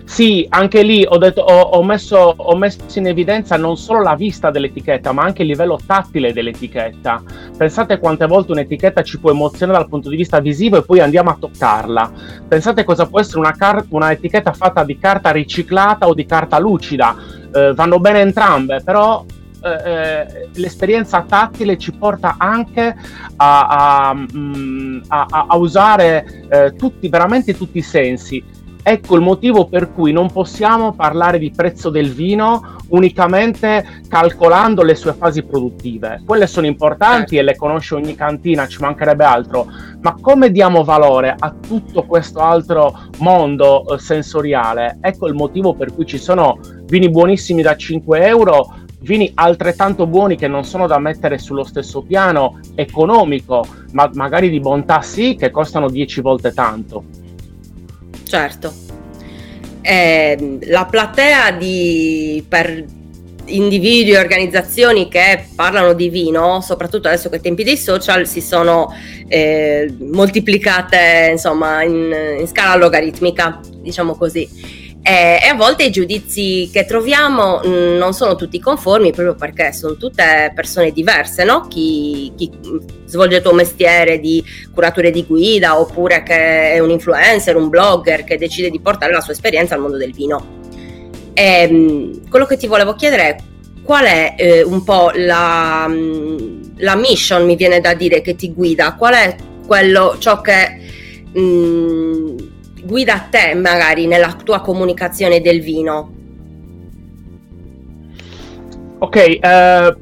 Sì, 0.03 0.45
anche 0.49 0.83
lì 0.83 1.05
ho, 1.07 1.17
detto, 1.17 1.39
ho, 1.41 1.61
ho, 1.61 1.83
messo, 1.83 2.17
ho, 2.35 2.55
messo, 2.57 2.79
in 2.95 3.07
evidenza 3.07 3.55
non 3.55 3.77
solo 3.77 4.01
la 4.01 4.15
vista 4.15 4.51
dell'etichetta, 4.51 5.13
ma 5.13 5.23
anche 5.23 5.43
il 5.43 5.47
livello 5.47 5.79
tattile 5.83 6.33
dell'etichetta. 6.33 7.23
Pensate 7.57 7.97
quante 7.97 8.27
volte 8.27 8.51
un'etichetta 8.51 9.03
ci 9.03 9.19
può 9.19 9.31
emozionare 9.31 9.79
dal 9.79 9.87
punto 9.87 10.09
di 10.09 10.17
vista 10.17 10.41
visivo 10.41 10.77
e 10.77 10.83
poi 10.83 10.99
andiamo 10.99 11.29
a 11.29 11.37
toccarla. 11.39 12.11
Pensate 12.47 12.83
cosa 12.83 13.07
può 13.07 13.21
essere 13.21 13.39
una, 13.39 13.53
car- 13.53 13.85
una 13.89 14.11
etichetta 14.11 14.51
fatta 14.51 14.83
di 14.83 14.97
carta 14.99 15.31
riciclata 15.31 16.07
o 16.07 16.13
di 16.13 16.25
carta 16.25 16.59
lucida. 16.59 17.43
Eh, 17.55 17.73
vanno 17.73 17.99
bene 17.99 18.19
entrambe, 18.19 18.81
però 18.83 19.23
eh, 19.63 19.69
eh 19.69 20.49
l'esperienza 20.55 21.23
tattile 21.23 21.77
ci 21.77 21.93
porta 21.93 22.35
anche 22.37 22.93
a, 23.37 24.09
a, 24.09 24.13
mm, 24.13 25.03
a, 25.07 25.45
a 25.47 25.55
usare 25.55 26.45
eh, 26.49 26.73
tutti, 26.75 27.07
veramente 27.07 27.55
tutti 27.55 27.77
i 27.77 27.81
sensi 27.81 28.43
Ecco 28.87 29.15
il 29.15 29.21
motivo 29.21 29.65
per 29.65 29.91
cui 29.91 30.11
non 30.11 30.31
possiamo 30.31 30.93
parlare 30.93 31.39
di 31.39 31.49
prezzo 31.49 31.89
del 31.89 32.13
vino 32.13 32.75
unicamente 32.89 34.03
calcolando 34.07 34.83
le 34.83 34.93
sue 34.93 35.13
fasi 35.13 35.41
produttive. 35.41 36.21
Quelle 36.23 36.45
sono 36.45 36.67
importanti 36.67 37.35
certo. 37.35 37.35
e 37.37 37.41
le 37.41 37.55
conosce 37.55 37.95
ogni 37.95 38.13
cantina, 38.13 38.67
ci 38.67 38.79
mancherebbe 38.81 39.23
altro, 39.23 39.65
ma 40.01 40.15
come 40.21 40.51
diamo 40.51 40.83
valore 40.83 41.35
a 41.35 41.51
tutto 41.51 42.03
questo 42.03 42.41
altro 42.41 42.95
mondo 43.17 43.87
eh, 43.87 43.97
sensoriale? 43.97 44.99
Ecco 45.01 45.25
il 45.25 45.33
motivo 45.33 45.73
per 45.73 45.91
cui 45.91 46.05
ci 46.05 46.19
sono 46.19 46.59
vini 46.83 47.09
buonissimi 47.09 47.63
da 47.63 47.75
5 47.75 48.23
euro, 48.23 48.71
vini 48.99 49.31
altrettanto 49.33 50.05
buoni 50.05 50.35
che 50.35 50.47
non 50.47 50.63
sono 50.63 50.85
da 50.85 50.99
mettere 50.99 51.39
sullo 51.39 51.63
stesso 51.63 52.03
piano 52.03 52.59
economico, 52.75 53.65
ma 53.93 54.07
magari 54.13 54.51
di 54.51 54.59
bontà 54.59 55.01
sì, 55.01 55.35
che 55.35 55.49
costano 55.49 55.89
10 55.89 56.21
volte 56.21 56.53
tanto. 56.53 57.24
Certo. 58.27 58.73
Eh, 59.81 60.57
la 60.63 60.85
platea 60.85 61.51
di, 61.51 62.43
per 62.47 62.83
individui 63.45 64.13
e 64.13 64.17
organizzazioni 64.17 65.07
che 65.07 65.45
parlano 65.55 65.93
di 65.93 66.09
vino, 66.09 66.61
soprattutto 66.61 67.07
adesso 67.07 67.29
che 67.29 67.37
i 67.37 67.41
tempi 67.41 67.63
dei 67.63 67.77
social 67.77 68.27
si 68.27 68.41
sono 68.41 68.93
eh, 69.27 69.93
moltiplicate 69.99 71.29
insomma 71.31 71.83
in, 71.83 72.35
in 72.39 72.47
scala 72.47 72.75
logaritmica, 72.75 73.59
diciamo 73.81 74.15
così 74.15 74.49
e, 75.07 75.39
e 75.39 75.47
a 75.49 75.53
volte 75.53 75.83
i 75.83 75.91
giudizi 75.91 76.67
che 76.73 76.83
troviamo 76.83 77.59
mh, 77.63 77.67
mm, 77.67 77.97
non 77.97 78.13
sono 78.13 78.33
tutti 78.33 78.59
conformi 78.59 79.11
proprio 79.11 79.35
perché 79.35 79.71
sono 79.71 79.97
tutte 79.97 80.51
persone 80.55 80.91
diverse, 80.91 81.43
no? 81.43 81.67
Chi, 81.67 82.33
chi 82.35 82.51
svolge 83.05 83.35
il 83.35 83.43
tuo 83.43 83.53
mestiere 83.53 84.19
di 84.19 84.43
curatore 84.73 85.11
di 85.11 85.23
guida 85.23 85.79
oppure 85.79 86.23
che 86.23 86.71
è 86.71 86.79
un 86.79 86.89
influencer, 86.89 87.55
un 87.55 87.69
blogger 87.69 88.23
che 88.23 88.39
decide 88.39 88.71
di 88.71 88.79
portare 88.79 89.13
la 89.13 89.21
sua 89.21 89.33
esperienza 89.33 89.75
al 89.75 89.81
mondo 89.81 89.97
del 89.97 90.11
vino. 90.11 90.43
E, 91.33 91.67
mh, 91.71 92.27
quello 92.27 92.47
che 92.47 92.57
ti 92.57 92.65
volevo 92.65 92.95
chiedere 92.95 93.23
è 93.27 93.35
qual 93.83 94.05
è 94.05 94.33
eh, 94.35 94.63
un 94.63 94.83
po' 94.83 95.11
la, 95.13 95.87
mh, 95.87 96.77
la, 96.77 96.95
mission, 96.95 97.45
mi 97.45 97.55
viene 97.55 97.79
da 97.79 97.93
dire, 97.93 98.21
che 98.21 98.33
ti 98.33 98.51
guida? 98.51 98.95
Qual 98.95 99.13
è 99.13 99.35
quello, 99.67 100.15
ciò 100.17 100.41
che 100.41 100.79
mh, 101.31 102.24
guida 102.85 103.27
te 103.29 103.55
magari 103.55 104.05
nella 104.05 104.35
tua 104.43 104.61
comunicazione 104.61 105.41
del 105.41 105.61
vino? 105.61 106.13
Ok, 108.99 109.15
eh, 109.15 109.95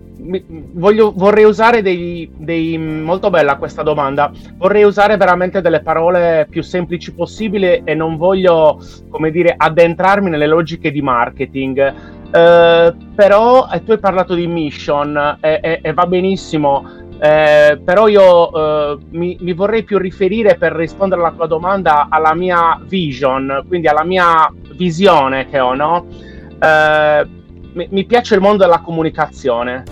voglio, 0.74 1.14
vorrei 1.16 1.46
usare 1.46 1.82
dei, 1.82 2.30
dei, 2.36 2.78
molto 2.78 3.30
bella 3.30 3.56
questa 3.56 3.84
domanda. 3.84 4.32
Vorrei 4.58 4.84
usare 4.84 5.18
veramente 5.18 5.62
delle 5.62 5.82
parole 5.82 6.46
più 6.50 6.62
semplici 6.62 7.14
possibili 7.14 7.82
e 7.84 7.94
non 7.96 8.18
voglio, 8.18 8.80
come 9.10 9.32
dire, 9.32 9.54
addentrarmi 9.56 10.30
nelle 10.30 10.48
logiche 10.48 10.92
di 10.92 11.02
marketing. 11.02 11.94
Eh, 12.32 12.96
però 13.16 13.68
eh, 13.72 13.84
tu 13.84 13.92
hai 13.92 14.00
parlato 14.00 14.34
di 14.34 14.48
mission 14.48 15.38
e, 15.40 15.80
e 15.82 15.94
va 15.94 16.06
benissimo 16.06 17.03
eh, 17.24 17.80
però 17.82 18.10
io 18.10 18.52
eh, 18.52 18.98
mi, 19.12 19.38
mi, 19.40 19.54
vorrei 19.54 19.84
più 19.84 19.98
riferire 19.98 20.58
per 20.58 20.74
rispondere 20.74 21.22
alla 21.22 21.32
tua 21.32 21.48
domanda 21.48 22.08
alla 22.10 22.34
mia 22.34 22.78
vision, 22.86 23.64
quindi 23.66 23.88
alla 23.88 24.04
mia 24.04 24.54
visione 24.76 25.48
che 25.48 25.58
ho, 25.62 25.74
no? 25.74 26.06
Eh, 26.60 27.28
mi, 27.72 27.88
mi, 27.90 28.04
piace 28.04 28.36
il 28.36 28.42
mondo 28.42 28.64
della 28.64 28.82
comunicazione 28.82 29.86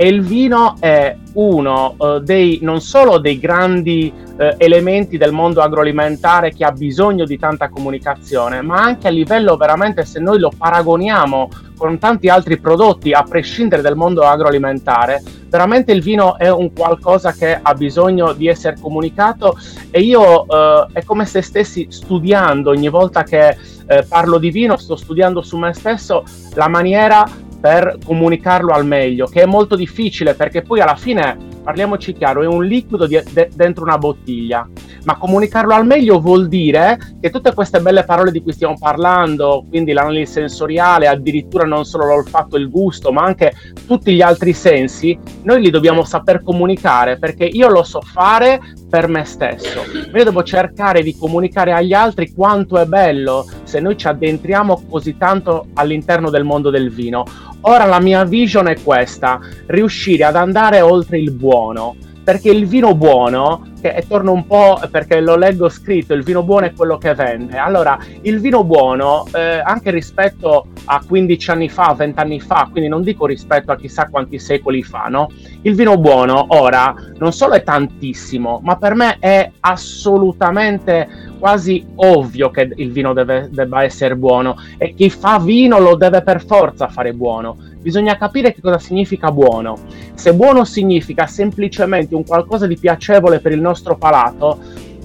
e 0.00 0.06
il 0.06 0.22
vino 0.22 0.76
è 0.78 1.16
uno 1.32 1.96
eh, 1.98 2.20
dei 2.22 2.60
non 2.62 2.80
solo 2.80 3.18
dei 3.18 3.40
grandi 3.40 4.12
eh, 4.36 4.54
elementi 4.56 5.18
del 5.18 5.32
mondo 5.32 5.60
agroalimentare 5.60 6.52
che 6.52 6.64
ha 6.64 6.70
bisogno 6.70 7.24
di 7.24 7.36
tanta 7.36 7.68
comunicazione, 7.68 8.62
ma 8.62 8.76
anche 8.76 9.08
a 9.08 9.10
livello 9.10 9.56
veramente 9.56 10.04
se 10.04 10.20
noi 10.20 10.38
lo 10.38 10.52
paragoniamo 10.56 11.48
con 11.76 11.98
tanti 11.98 12.28
altri 12.28 12.58
prodotti, 12.58 13.12
a 13.12 13.24
prescindere 13.24 13.82
dal 13.82 13.96
mondo 13.96 14.22
agroalimentare, 14.22 15.20
veramente 15.48 15.90
il 15.90 16.02
vino 16.02 16.38
è 16.38 16.48
un 16.48 16.72
qualcosa 16.72 17.32
che 17.32 17.58
ha 17.60 17.74
bisogno 17.74 18.32
di 18.34 18.46
essere 18.46 18.76
comunicato 18.80 19.58
e 19.90 20.00
io 20.00 20.46
eh, 20.46 20.86
è 20.92 21.04
come 21.04 21.26
se 21.26 21.42
stessi 21.42 21.88
studiando. 21.88 22.70
Ogni 22.70 22.88
volta 22.88 23.24
che 23.24 23.56
eh, 23.88 24.04
parlo 24.08 24.38
di 24.38 24.50
vino, 24.50 24.76
sto 24.76 24.94
studiando 24.94 25.42
su 25.42 25.56
me 25.56 25.72
stesso 25.72 26.22
la 26.54 26.68
maniera 26.68 27.26
per 27.60 27.98
comunicarlo 28.04 28.72
al 28.72 28.86
meglio, 28.86 29.26
che 29.26 29.42
è 29.42 29.46
molto 29.46 29.76
difficile 29.76 30.34
perché 30.34 30.62
poi 30.62 30.80
alla 30.80 30.94
fine, 30.94 31.36
parliamoci 31.62 32.12
chiaro, 32.12 32.42
è 32.42 32.46
un 32.46 32.64
liquido 32.64 33.06
di, 33.06 33.20
de, 33.32 33.50
dentro 33.54 33.84
una 33.84 33.98
bottiglia, 33.98 34.68
ma 35.04 35.16
comunicarlo 35.16 35.74
al 35.74 35.86
meglio 35.86 36.20
vuol 36.20 36.48
dire 36.48 36.98
che 37.20 37.30
tutte 37.30 37.54
queste 37.54 37.80
belle 37.80 38.04
parole 38.04 38.30
di 38.30 38.42
cui 38.42 38.52
stiamo 38.52 38.76
parlando, 38.78 39.64
quindi 39.68 39.92
l'analisi 39.92 40.32
sensoriale, 40.32 41.08
addirittura 41.08 41.64
non 41.64 41.84
solo 41.84 42.06
l'olfatto 42.06 42.56
e 42.56 42.60
il 42.60 42.70
gusto, 42.70 43.12
ma 43.12 43.22
anche 43.22 43.52
tutti 43.86 44.14
gli 44.14 44.22
altri 44.22 44.52
sensi, 44.52 45.18
noi 45.42 45.60
li 45.60 45.70
dobbiamo 45.70 46.04
saper 46.04 46.42
comunicare 46.42 47.18
perché 47.18 47.44
io 47.44 47.68
lo 47.68 47.82
so 47.82 48.00
fare 48.00 48.60
per 48.88 49.08
me 49.08 49.24
stesso. 49.24 49.82
Io 50.14 50.24
devo 50.24 50.42
cercare 50.42 51.02
di 51.02 51.16
comunicare 51.16 51.72
agli 51.72 51.92
altri 51.92 52.32
quanto 52.32 52.78
è 52.78 52.86
bello 52.86 53.46
se 53.68 53.80
noi 53.80 53.98
ci 53.98 54.08
addentriamo 54.08 54.84
così 54.88 55.18
tanto 55.18 55.66
all'interno 55.74 56.30
del 56.30 56.42
mondo 56.42 56.70
del 56.70 56.90
vino. 56.90 57.24
Ora 57.60 57.84
la 57.84 58.00
mia 58.00 58.24
vision 58.24 58.66
è 58.66 58.80
questa, 58.82 59.38
riuscire 59.66 60.24
ad 60.24 60.36
andare 60.36 60.80
oltre 60.80 61.18
il 61.18 61.32
buono, 61.32 61.94
perché 62.28 62.50
il 62.50 62.66
vino 62.66 62.94
buono, 62.94 63.68
e 63.80 64.04
torno 64.06 64.32
un 64.32 64.46
po' 64.46 64.78
perché 64.90 65.18
lo 65.18 65.34
leggo 65.34 65.70
scritto, 65.70 66.12
il 66.12 66.22
vino 66.22 66.42
buono 66.42 66.66
è 66.66 66.74
quello 66.74 66.98
che 66.98 67.14
vende. 67.14 67.56
Allora, 67.56 67.98
il 68.20 68.38
vino 68.38 68.64
buono, 68.64 69.24
eh, 69.32 69.60
anche 69.60 69.90
rispetto 69.90 70.66
a 70.84 71.02
15 71.06 71.50
anni 71.50 71.70
fa, 71.70 71.94
20 71.96 72.20
anni 72.20 72.38
fa, 72.38 72.68
quindi 72.70 72.90
non 72.90 73.02
dico 73.02 73.24
rispetto 73.24 73.72
a 73.72 73.76
chissà 73.76 74.08
quanti 74.10 74.38
secoli 74.38 74.82
fa, 74.82 75.04
no? 75.04 75.30
Il 75.62 75.74
vino 75.74 75.96
buono 75.96 76.44
ora 76.48 76.94
non 77.16 77.32
solo 77.32 77.54
è 77.54 77.62
tantissimo, 77.62 78.60
ma 78.62 78.76
per 78.76 78.94
me 78.94 79.16
è 79.20 79.50
assolutamente 79.60 81.08
quasi 81.38 81.86
ovvio 81.94 82.50
che 82.50 82.70
il 82.76 82.92
vino 82.92 83.14
deve, 83.14 83.48
debba 83.50 83.84
essere 83.84 84.16
buono 84.16 84.56
e 84.76 84.92
chi 84.92 85.08
fa 85.08 85.38
vino 85.38 85.78
lo 85.78 85.94
deve 85.94 86.22
per 86.22 86.44
forza 86.44 86.88
fare 86.88 87.14
buono 87.14 87.56
bisogna 87.80 88.16
capire 88.16 88.52
che 88.52 88.60
cosa 88.60 88.78
significa 88.78 89.30
buono. 89.30 89.76
Se 90.14 90.34
buono 90.34 90.64
significa 90.64 91.26
semplicemente 91.26 92.14
un 92.14 92.24
qualcosa 92.24 92.66
di 92.66 92.78
piacevole 92.78 93.40
per 93.40 93.52
il 93.52 93.60
nostro 93.60 93.96
palato, 93.96 94.58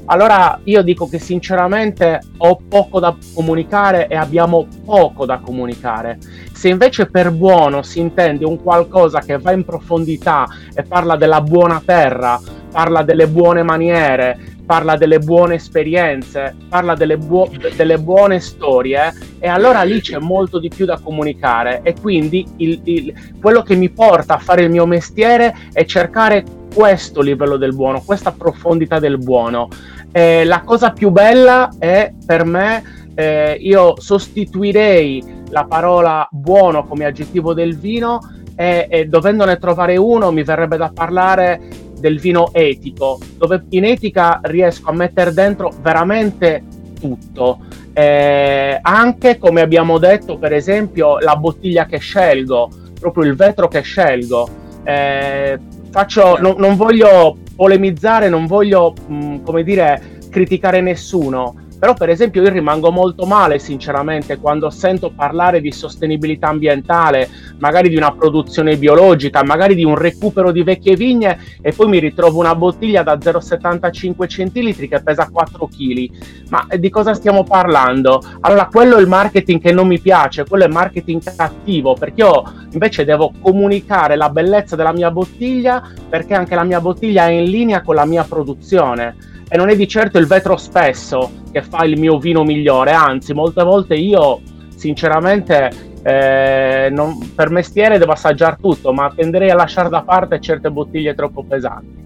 allora 0.05 0.59
io 0.65 0.81
dico 0.81 1.07
che 1.07 1.17
sinceramente 1.17 2.19
ho 2.37 2.59
poco 2.67 2.99
da 2.99 3.15
comunicare 3.33 4.07
e 4.07 4.15
abbiamo 4.15 4.67
poco 4.83 5.25
da 5.25 5.39
comunicare. 5.39 6.17
Se 6.51 6.67
invece 6.67 7.05
per 7.05 7.31
buono 7.31 7.83
si 7.83 7.99
intende 7.99 8.45
un 8.45 8.61
qualcosa 8.61 9.21
che 9.21 9.37
va 9.37 9.53
in 9.53 9.63
profondità 9.63 10.47
e 10.73 10.83
parla 10.83 11.15
della 11.15 11.39
buona 11.39 11.81
terra, 11.85 12.39
parla 12.69 13.03
delle 13.03 13.27
buone 13.27 13.63
maniere, 13.63 14.52
parla 14.65 14.95
delle 14.95 15.19
buone 15.19 15.55
esperienze, 15.55 16.55
parla 16.69 16.95
delle, 16.95 17.17
buo- 17.17 17.49
delle 17.75 17.97
buone 17.99 18.39
storie 18.39 19.13
e 19.39 19.47
allora 19.47 19.83
lì 19.83 20.01
c'è 20.01 20.19
molto 20.19 20.59
di 20.59 20.69
più 20.69 20.85
da 20.85 20.99
comunicare 20.99 21.81
e 21.83 21.95
quindi 21.99 22.45
il, 22.57 22.79
il, 22.83 23.13
quello 23.41 23.61
che 23.61 23.75
mi 23.75 23.89
porta 23.89 24.35
a 24.35 24.39
fare 24.39 24.63
il 24.63 24.69
mio 24.69 24.85
mestiere 24.85 25.55
è 25.73 25.85
cercare 25.85 26.43
questo 26.73 27.21
livello 27.21 27.57
del 27.57 27.75
buono, 27.75 28.01
questa 28.01 28.31
profondità 28.31 28.99
del 28.99 29.17
buono. 29.17 29.67
Eh, 30.11 30.43
la 30.45 30.61
cosa 30.61 30.91
più 30.91 31.09
bella 31.09 31.69
è 31.77 32.13
per 32.25 32.45
me, 32.45 32.83
eh, 33.15 33.57
io 33.59 33.99
sostituirei 33.99 35.41
la 35.49 35.65
parola 35.65 36.27
buono 36.31 36.85
come 36.85 37.05
aggettivo 37.05 37.53
del 37.53 37.77
vino 37.77 38.19
e, 38.55 38.87
e 38.89 39.05
dovendone 39.05 39.57
trovare 39.57 39.97
uno 39.97 40.31
mi 40.31 40.43
verrebbe 40.43 40.77
da 40.77 40.91
parlare 40.93 41.61
del 42.03 42.19
vino 42.19 42.49
etico, 42.51 43.17
dove 43.37 43.63
in 43.69 43.85
etica 43.85 44.41
riesco 44.43 44.89
a 44.89 44.93
mettere 44.93 45.31
dentro 45.31 45.71
veramente 45.81 46.61
tutto. 46.99 47.59
Eh, 47.93 48.77
anche 48.81 49.37
come 49.37 49.61
abbiamo 49.61 49.97
detto, 49.99 50.37
per 50.37 50.51
esempio, 50.51 51.19
la 51.19 51.37
bottiglia 51.37 51.85
che 51.85 51.99
scelgo, 51.99 52.69
proprio 52.99 53.23
il 53.23 53.35
vetro 53.37 53.69
che 53.69 53.79
scelgo. 53.79 54.49
Eh, 54.83 55.57
faccio, 55.91 56.35
no, 56.41 56.55
non 56.57 56.75
voglio 56.75 57.37
polemizzare, 57.55 58.27
non 58.27 58.47
voglio, 58.47 58.93
mh, 59.07 59.15
mm, 59.15 59.43
come 59.45 59.63
dire, 59.63 60.19
criticare 60.29 60.81
nessuno, 60.81 61.55
però 61.83 61.95
per 61.95 62.09
esempio 62.09 62.41
io 62.41 62.49
rimango 62.49 62.91
molto 62.91 63.25
male 63.25 63.59
sinceramente 63.59 64.37
quando 64.37 64.69
sento 64.69 65.11
parlare 65.13 65.59
di 65.59 65.73
sostenibilità 65.73 66.47
ambientale, 66.47 67.27
magari 67.57 67.89
di 67.89 67.97
una 67.97 68.13
produzione 68.13 68.77
biologica, 68.77 69.43
magari 69.43 69.75
di 69.75 69.83
un 69.83 69.95
recupero 69.97 70.53
di 70.53 70.63
vecchie 70.63 70.95
vigne 70.95 71.37
e 71.61 71.73
poi 71.73 71.89
mi 71.89 71.99
ritrovo 71.99 72.39
una 72.39 72.55
bottiglia 72.55 73.03
da 73.03 73.15
0,75 73.15 74.27
centilitri 74.29 74.87
che 74.87 75.03
pesa 75.03 75.27
4 75.29 75.67
kg. 75.67 76.09
Ma 76.47 76.65
di 76.73 76.89
cosa 76.89 77.13
stiamo 77.13 77.43
parlando? 77.43 78.23
Allora 78.39 78.67
quello 78.67 78.95
è 78.95 79.01
il 79.01 79.07
marketing 79.07 79.59
che 79.59 79.73
non 79.73 79.85
mi 79.85 79.99
piace, 79.99 80.45
quello 80.45 80.63
è 80.63 80.69
marketing 80.69 81.21
cattivo 81.35 81.95
perché 81.95 82.21
io 82.21 82.43
invece 82.71 83.03
devo 83.03 83.33
comunicare 83.41 84.15
la 84.15 84.29
bellezza 84.29 84.77
della 84.77 84.93
mia 84.93 85.11
bottiglia 85.11 85.85
perché 86.07 86.33
anche 86.33 86.55
la 86.55 86.63
mia 86.63 86.79
bottiglia 86.79 87.27
è 87.27 87.31
in 87.31 87.49
linea 87.49 87.81
con 87.81 87.95
la 87.95 88.05
mia 88.05 88.23
produzione 88.23 89.31
e 89.53 89.57
non 89.57 89.69
è 89.69 89.75
di 89.75 89.87
certo 89.87 90.17
il 90.17 90.25
vetro 90.25 90.57
spesso 90.57 91.43
che 91.51 91.61
fa 91.61 91.85
il 91.85 91.99
mio 91.99 92.17
vino 92.17 92.43
migliore, 92.43 92.89
anzi 92.89 93.35
molte 93.35 93.63
volte 93.63 93.93
io 93.93 94.41
sinceramente 94.75 95.69
eh, 96.01 96.89
non, 96.89 97.33
per 97.35 97.51
mestiere 97.51 97.99
devo 97.99 98.13
assaggiare 98.13 98.57
tutto, 98.59 98.91
ma 98.93 99.13
tenderei 99.15 99.51
a 99.51 99.55
lasciare 99.55 99.89
da 99.89 100.01
parte 100.01 100.41
certe 100.41 100.71
bottiglie 100.71 101.13
troppo 101.13 101.43
pesanti. 101.43 102.02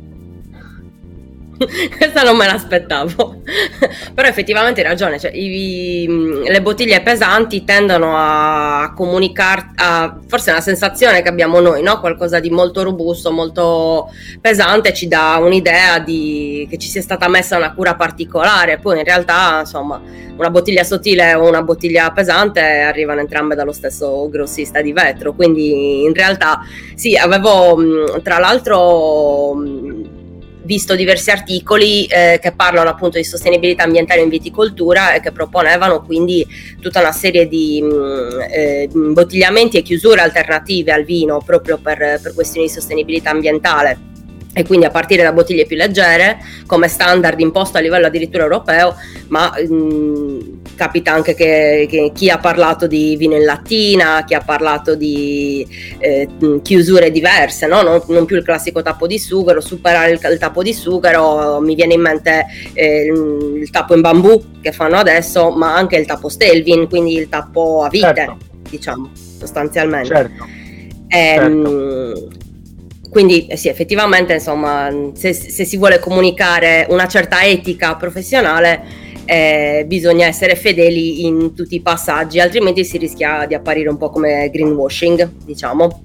Questa 1.98 2.22
non 2.22 2.38
me 2.38 2.46
l'aspettavo, 2.46 3.42
però 4.14 4.28
effettivamente 4.28 4.82
hai 4.82 4.88
ragione, 4.88 5.20
cioè, 5.20 5.32
i, 5.34 6.06
le 6.46 6.62
bottiglie 6.62 7.02
pesanti 7.02 7.64
tendono 7.64 8.14
a 8.16 8.94
comunicare, 8.96 9.72
forse 10.28 10.50
è 10.50 10.54
una 10.54 10.62
sensazione 10.62 11.22
che 11.22 11.30
abbiamo 11.30 11.60
noi, 11.60 11.82
no? 11.82 12.00
qualcosa 12.00 12.40
di 12.40 12.50
molto 12.50 12.84
robusto, 12.84 13.32
molto 13.32 14.12
pesante, 14.40 14.94
ci 14.94 15.08
dà 15.08 15.38
un'idea 15.42 16.00
di, 16.00 16.68
che 16.70 16.78
ci 16.78 16.90
sia 16.90 17.02
stata 17.02 17.28
messa 17.28 17.58
una 17.58 17.74
cura 17.74 17.96
particolare, 17.96 18.78
poi 18.78 19.00
in 19.00 19.04
realtà 19.04 19.62
insomma 19.62 20.00
una 20.38 20.50
bottiglia 20.52 20.84
sottile 20.84 21.34
o 21.34 21.48
una 21.48 21.64
bottiglia 21.64 22.12
pesante 22.12 22.62
arrivano 22.62 23.22
entrambe 23.22 23.56
dallo 23.56 23.72
stesso 23.72 24.30
grossista 24.30 24.82
di 24.82 24.94
vetro, 24.94 25.34
quindi 25.34 26.04
in 26.04 26.14
realtà 26.14 26.60
sì, 26.94 27.16
avevo 27.16 28.22
tra 28.22 28.38
l'altro 28.38 29.56
visto 30.68 30.96
diversi 30.96 31.32
articoli 31.32 32.06
eh, 32.06 32.40
che 32.42 32.52
parlano 32.52 32.90
appunto 32.90 33.18
di 33.18 33.24
sostenibilità 33.24 33.84
ambientale 33.84 34.22
in 34.22 34.28
viticoltura 34.28 35.14
e 35.14 35.22
che 35.22 35.32
proponevano 35.32 36.04
quindi 36.04 36.46
tutta 36.82 37.00
una 37.00 37.14
serie 37.14 37.48
di 37.48 37.82
mh, 37.82 37.88
mm, 37.88 38.40
eh, 38.52 38.90
imbottigliamenti 38.94 39.78
e 39.78 39.82
chiusure 39.82 40.20
alternative 40.20 40.92
al 40.92 41.06
vino 41.06 41.42
proprio 41.44 41.78
per, 41.78 42.20
per 42.22 42.34
questioni 42.36 42.68
di 42.68 42.74
sostenibilità 42.74 43.32
ambientale. 43.32 44.16
E 44.54 44.66
quindi 44.66 44.86
a 44.86 44.90
partire 44.90 45.24
da 45.24 45.32
bottiglie 45.32 45.66
più 45.66 45.78
leggere 45.78 46.40
come 46.66 46.88
standard 46.88 47.40
imposto 47.40 47.78
a 47.78 47.80
livello 47.80 48.08
addirittura 48.08 48.44
europeo, 48.44 48.96
ma 49.28 49.54
mh, 49.56 49.74
mm, 49.74 50.40
capita 50.78 51.12
anche 51.12 51.34
che, 51.34 51.88
che, 51.90 52.12
chi 52.14 52.30
ha 52.30 52.38
parlato 52.38 52.88
di 52.88 53.18
vino 53.18 53.36
in 53.36 53.44
lattina, 53.44 54.24
chi 54.26 54.36
ha 54.36 54.40
parlato 54.40 54.96
di 54.96 55.68
eh, 55.98 56.30
chiusure 56.62 57.12
diverse, 57.12 57.68
no? 57.68 57.82
non, 57.82 58.02
non, 58.08 58.26
più 58.26 58.38
il 58.38 58.44
classico 58.44 58.82
tappo 58.82 59.08
di 59.08 59.20
sughero, 59.20 59.60
superare 59.60 60.12
il, 60.12 60.20
il 60.32 60.38
tappo 60.38 60.64
di 60.64 60.74
sughero, 60.74 61.60
mi 61.60 61.76
viene 61.76 61.96
in 61.96 62.02
mente 62.02 62.46
eh, 62.74 63.06
il, 63.06 63.58
il, 63.62 63.70
tappo 63.72 63.96
in 63.96 64.02
bambù 64.02 64.62
che 64.62 64.72
fanno 64.72 64.96
adesso, 64.96 65.50
ma 65.50 65.76
anche 65.76 65.98
il 65.98 66.06
tappo 66.06 66.30
Stelvin, 66.30 66.88
quindi 66.88 67.16
il 67.16 67.28
tappo 67.28 67.84
a 67.84 67.90
vite, 67.90 68.14
certo. 68.16 68.38
diciamo, 68.70 69.10
sostanzialmente. 69.14 70.08
Certo. 70.08 70.46
Ehm, 71.10 71.66
certo. 71.66 72.46
Quindi 73.10 73.48
eh 73.48 73.58
sì, 73.58 73.68
effettivamente, 73.70 74.34
insomma, 74.34 74.92
se, 75.14 75.34
se, 75.34 75.66
si 75.66 75.78
vuole 75.78 75.98
comunicare 75.98 76.86
una 76.90 77.08
certa 77.08 77.44
etica 77.44 77.96
professionale, 77.96 79.07
eh, 79.28 79.84
bisogna 79.86 80.26
essere 80.26 80.56
fedeli 80.56 81.26
in 81.26 81.54
tutti 81.54 81.76
i 81.76 81.82
passaggi, 81.82 82.40
altrimenti 82.40 82.86
si 82.86 82.98
rischia 82.98 83.46
di 83.46 83.54
apparire 83.54 83.90
un 83.90 83.98
po' 83.98 84.10
come 84.10 84.50
greenwashing, 84.50 85.30
diciamo. 85.44 86.04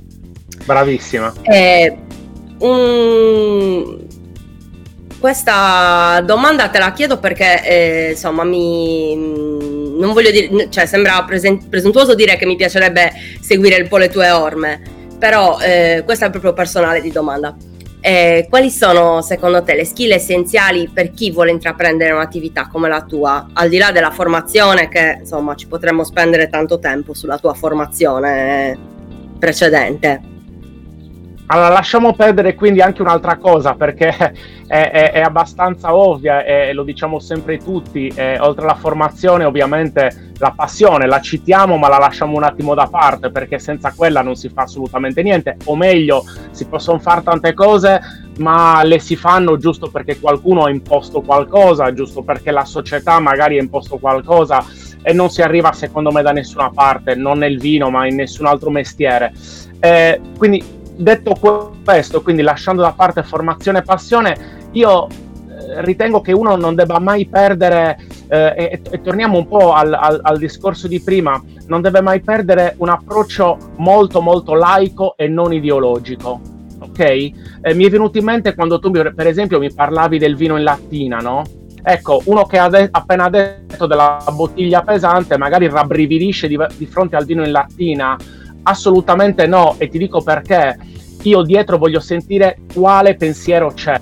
Bravissima. 0.64 1.32
Eh, 1.42 1.96
un... 2.58 4.00
Questa 5.18 6.20
domanda 6.26 6.68
te 6.68 6.80
la 6.80 6.92
chiedo 6.92 7.18
perché, 7.18 7.64
eh, 7.64 8.10
insomma, 8.10 8.42
mi 8.42 9.14
non 9.14 10.12
voglio 10.12 10.32
dire, 10.32 10.66
cioè 10.68 10.84
sembra 10.84 11.22
presen- 11.22 11.68
presuntuoso 11.68 12.16
dire 12.16 12.36
che 12.36 12.44
mi 12.44 12.56
piacerebbe 12.56 13.12
seguire 13.40 13.76
il 13.76 13.86
po' 13.86 13.98
le 13.98 14.08
tue 14.08 14.30
orme 14.30 15.00
però 15.22 15.56
eh, 15.60 16.02
questa 16.04 16.26
è 16.26 16.30
proprio 16.30 16.52
personale 16.52 17.00
di 17.00 17.12
domanda. 17.12 17.54
Eh, 18.04 18.48
quali 18.50 18.68
sono 18.68 19.22
secondo 19.22 19.62
te 19.62 19.76
le 19.76 19.84
skill 19.84 20.10
essenziali 20.10 20.90
per 20.92 21.12
chi 21.12 21.30
vuole 21.30 21.52
intraprendere 21.52 22.10
un'attività 22.10 22.66
come 22.66 22.88
la 22.88 23.04
tua, 23.04 23.50
al 23.52 23.68
di 23.68 23.78
là 23.78 23.92
della 23.92 24.10
formazione 24.10 24.88
che 24.88 25.18
insomma 25.20 25.54
ci 25.54 25.68
potremmo 25.68 26.02
spendere 26.02 26.48
tanto 26.48 26.80
tempo 26.80 27.14
sulla 27.14 27.38
tua 27.38 27.54
formazione 27.54 28.76
precedente? 29.38 30.31
Allora, 31.46 31.68
lasciamo 31.68 32.14
perdere 32.14 32.54
quindi 32.54 32.80
anche 32.80 33.02
un'altra 33.02 33.36
cosa 33.36 33.74
perché 33.74 34.08
è, 34.66 34.90
è, 34.90 35.12
è 35.12 35.20
abbastanza 35.20 35.94
ovvia 35.94 36.44
e 36.44 36.72
lo 36.72 36.82
diciamo 36.82 37.18
sempre 37.18 37.58
tutti, 37.58 38.08
eh, 38.14 38.38
oltre 38.38 38.64
alla 38.64 38.74
formazione 38.74 39.44
ovviamente 39.44 40.32
la 40.38 40.52
passione 40.56 41.06
la 41.06 41.20
citiamo 41.20 41.76
ma 41.76 41.88
la 41.88 41.98
lasciamo 41.98 42.36
un 42.36 42.42
attimo 42.42 42.74
da 42.74 42.86
parte 42.86 43.30
perché 43.30 43.58
senza 43.58 43.92
quella 43.94 44.22
non 44.22 44.34
si 44.34 44.48
fa 44.48 44.62
assolutamente 44.62 45.22
niente, 45.22 45.56
o 45.64 45.76
meglio 45.76 46.24
si 46.52 46.66
possono 46.66 46.98
fare 46.98 47.22
tante 47.22 47.52
cose 47.52 48.00
ma 48.38 48.82
le 48.82 48.98
si 48.98 49.14
fanno 49.14 49.58
giusto 49.58 49.90
perché 49.90 50.18
qualcuno 50.18 50.64
ha 50.64 50.70
imposto 50.70 51.20
qualcosa, 51.20 51.92
giusto 51.92 52.22
perché 52.22 52.50
la 52.50 52.64
società 52.64 53.18
magari 53.20 53.58
ha 53.58 53.62
imposto 53.62 53.98
qualcosa 53.98 54.64
e 55.02 55.12
non 55.12 55.28
si 55.28 55.42
arriva 55.42 55.72
secondo 55.72 56.10
me 56.10 56.22
da 56.22 56.32
nessuna 56.32 56.70
parte, 56.70 57.14
non 57.14 57.38
nel 57.38 57.58
vino 57.58 57.90
ma 57.90 58.06
in 58.06 58.14
nessun 58.14 58.46
altro 58.46 58.70
mestiere. 58.70 59.32
Eh, 59.80 60.20
quindi 60.38 60.80
detto 60.96 61.36
questo, 61.84 62.22
quindi 62.22 62.42
lasciando 62.42 62.82
da 62.82 62.92
parte 62.92 63.22
formazione 63.22 63.78
e 63.78 63.82
passione, 63.82 64.36
io 64.72 65.06
eh, 65.06 65.82
ritengo 65.82 66.20
che 66.20 66.32
uno 66.32 66.56
non 66.56 66.74
debba 66.74 66.98
mai 66.98 67.26
perdere, 67.26 67.98
eh, 68.28 68.54
e, 68.56 68.80
e, 68.90 69.00
torniamo 69.00 69.38
un 69.38 69.46
po' 69.46 69.72
al, 69.72 69.92
al, 69.92 70.20
al, 70.22 70.38
discorso 70.38 70.88
di 70.88 71.00
prima, 71.00 71.40
non 71.66 71.80
deve 71.80 72.00
mai 72.00 72.20
perdere 72.20 72.74
un 72.78 72.88
approccio 72.88 73.56
molto 73.76 74.20
molto 74.20 74.54
laico 74.54 75.14
e 75.16 75.28
non 75.28 75.52
ideologico. 75.52 76.40
Ok? 76.80 76.98
Eh, 76.98 77.32
mi 77.74 77.84
è 77.84 77.90
venuto 77.90 78.18
in 78.18 78.24
mente 78.24 78.54
quando 78.54 78.78
tu, 78.78 78.90
per 78.90 79.26
esempio, 79.26 79.58
mi 79.58 79.72
parlavi 79.72 80.18
del 80.18 80.36
vino 80.36 80.56
in 80.56 80.64
lattina, 80.64 81.18
no? 81.18 81.42
Ecco, 81.84 82.22
uno 82.26 82.44
che 82.44 82.58
ha 82.58 82.68
de- 82.68 82.88
appena 82.90 83.28
detto 83.28 83.86
della 83.86 84.22
bottiglia 84.32 84.82
pesante 84.82 85.36
magari 85.36 85.68
rabbrividisce 85.68 86.46
di, 86.46 86.56
di 86.76 86.86
fronte 86.86 87.16
al 87.16 87.24
vino 87.24 87.44
in 87.44 87.50
lattina, 87.50 88.16
Assolutamente 88.64 89.46
no, 89.46 89.74
e 89.78 89.88
ti 89.88 89.98
dico 89.98 90.22
perché. 90.22 90.76
Io 91.22 91.42
dietro 91.42 91.78
voglio 91.78 92.00
sentire 92.00 92.58
quale 92.74 93.14
pensiero 93.14 93.72
c'è. 93.72 94.00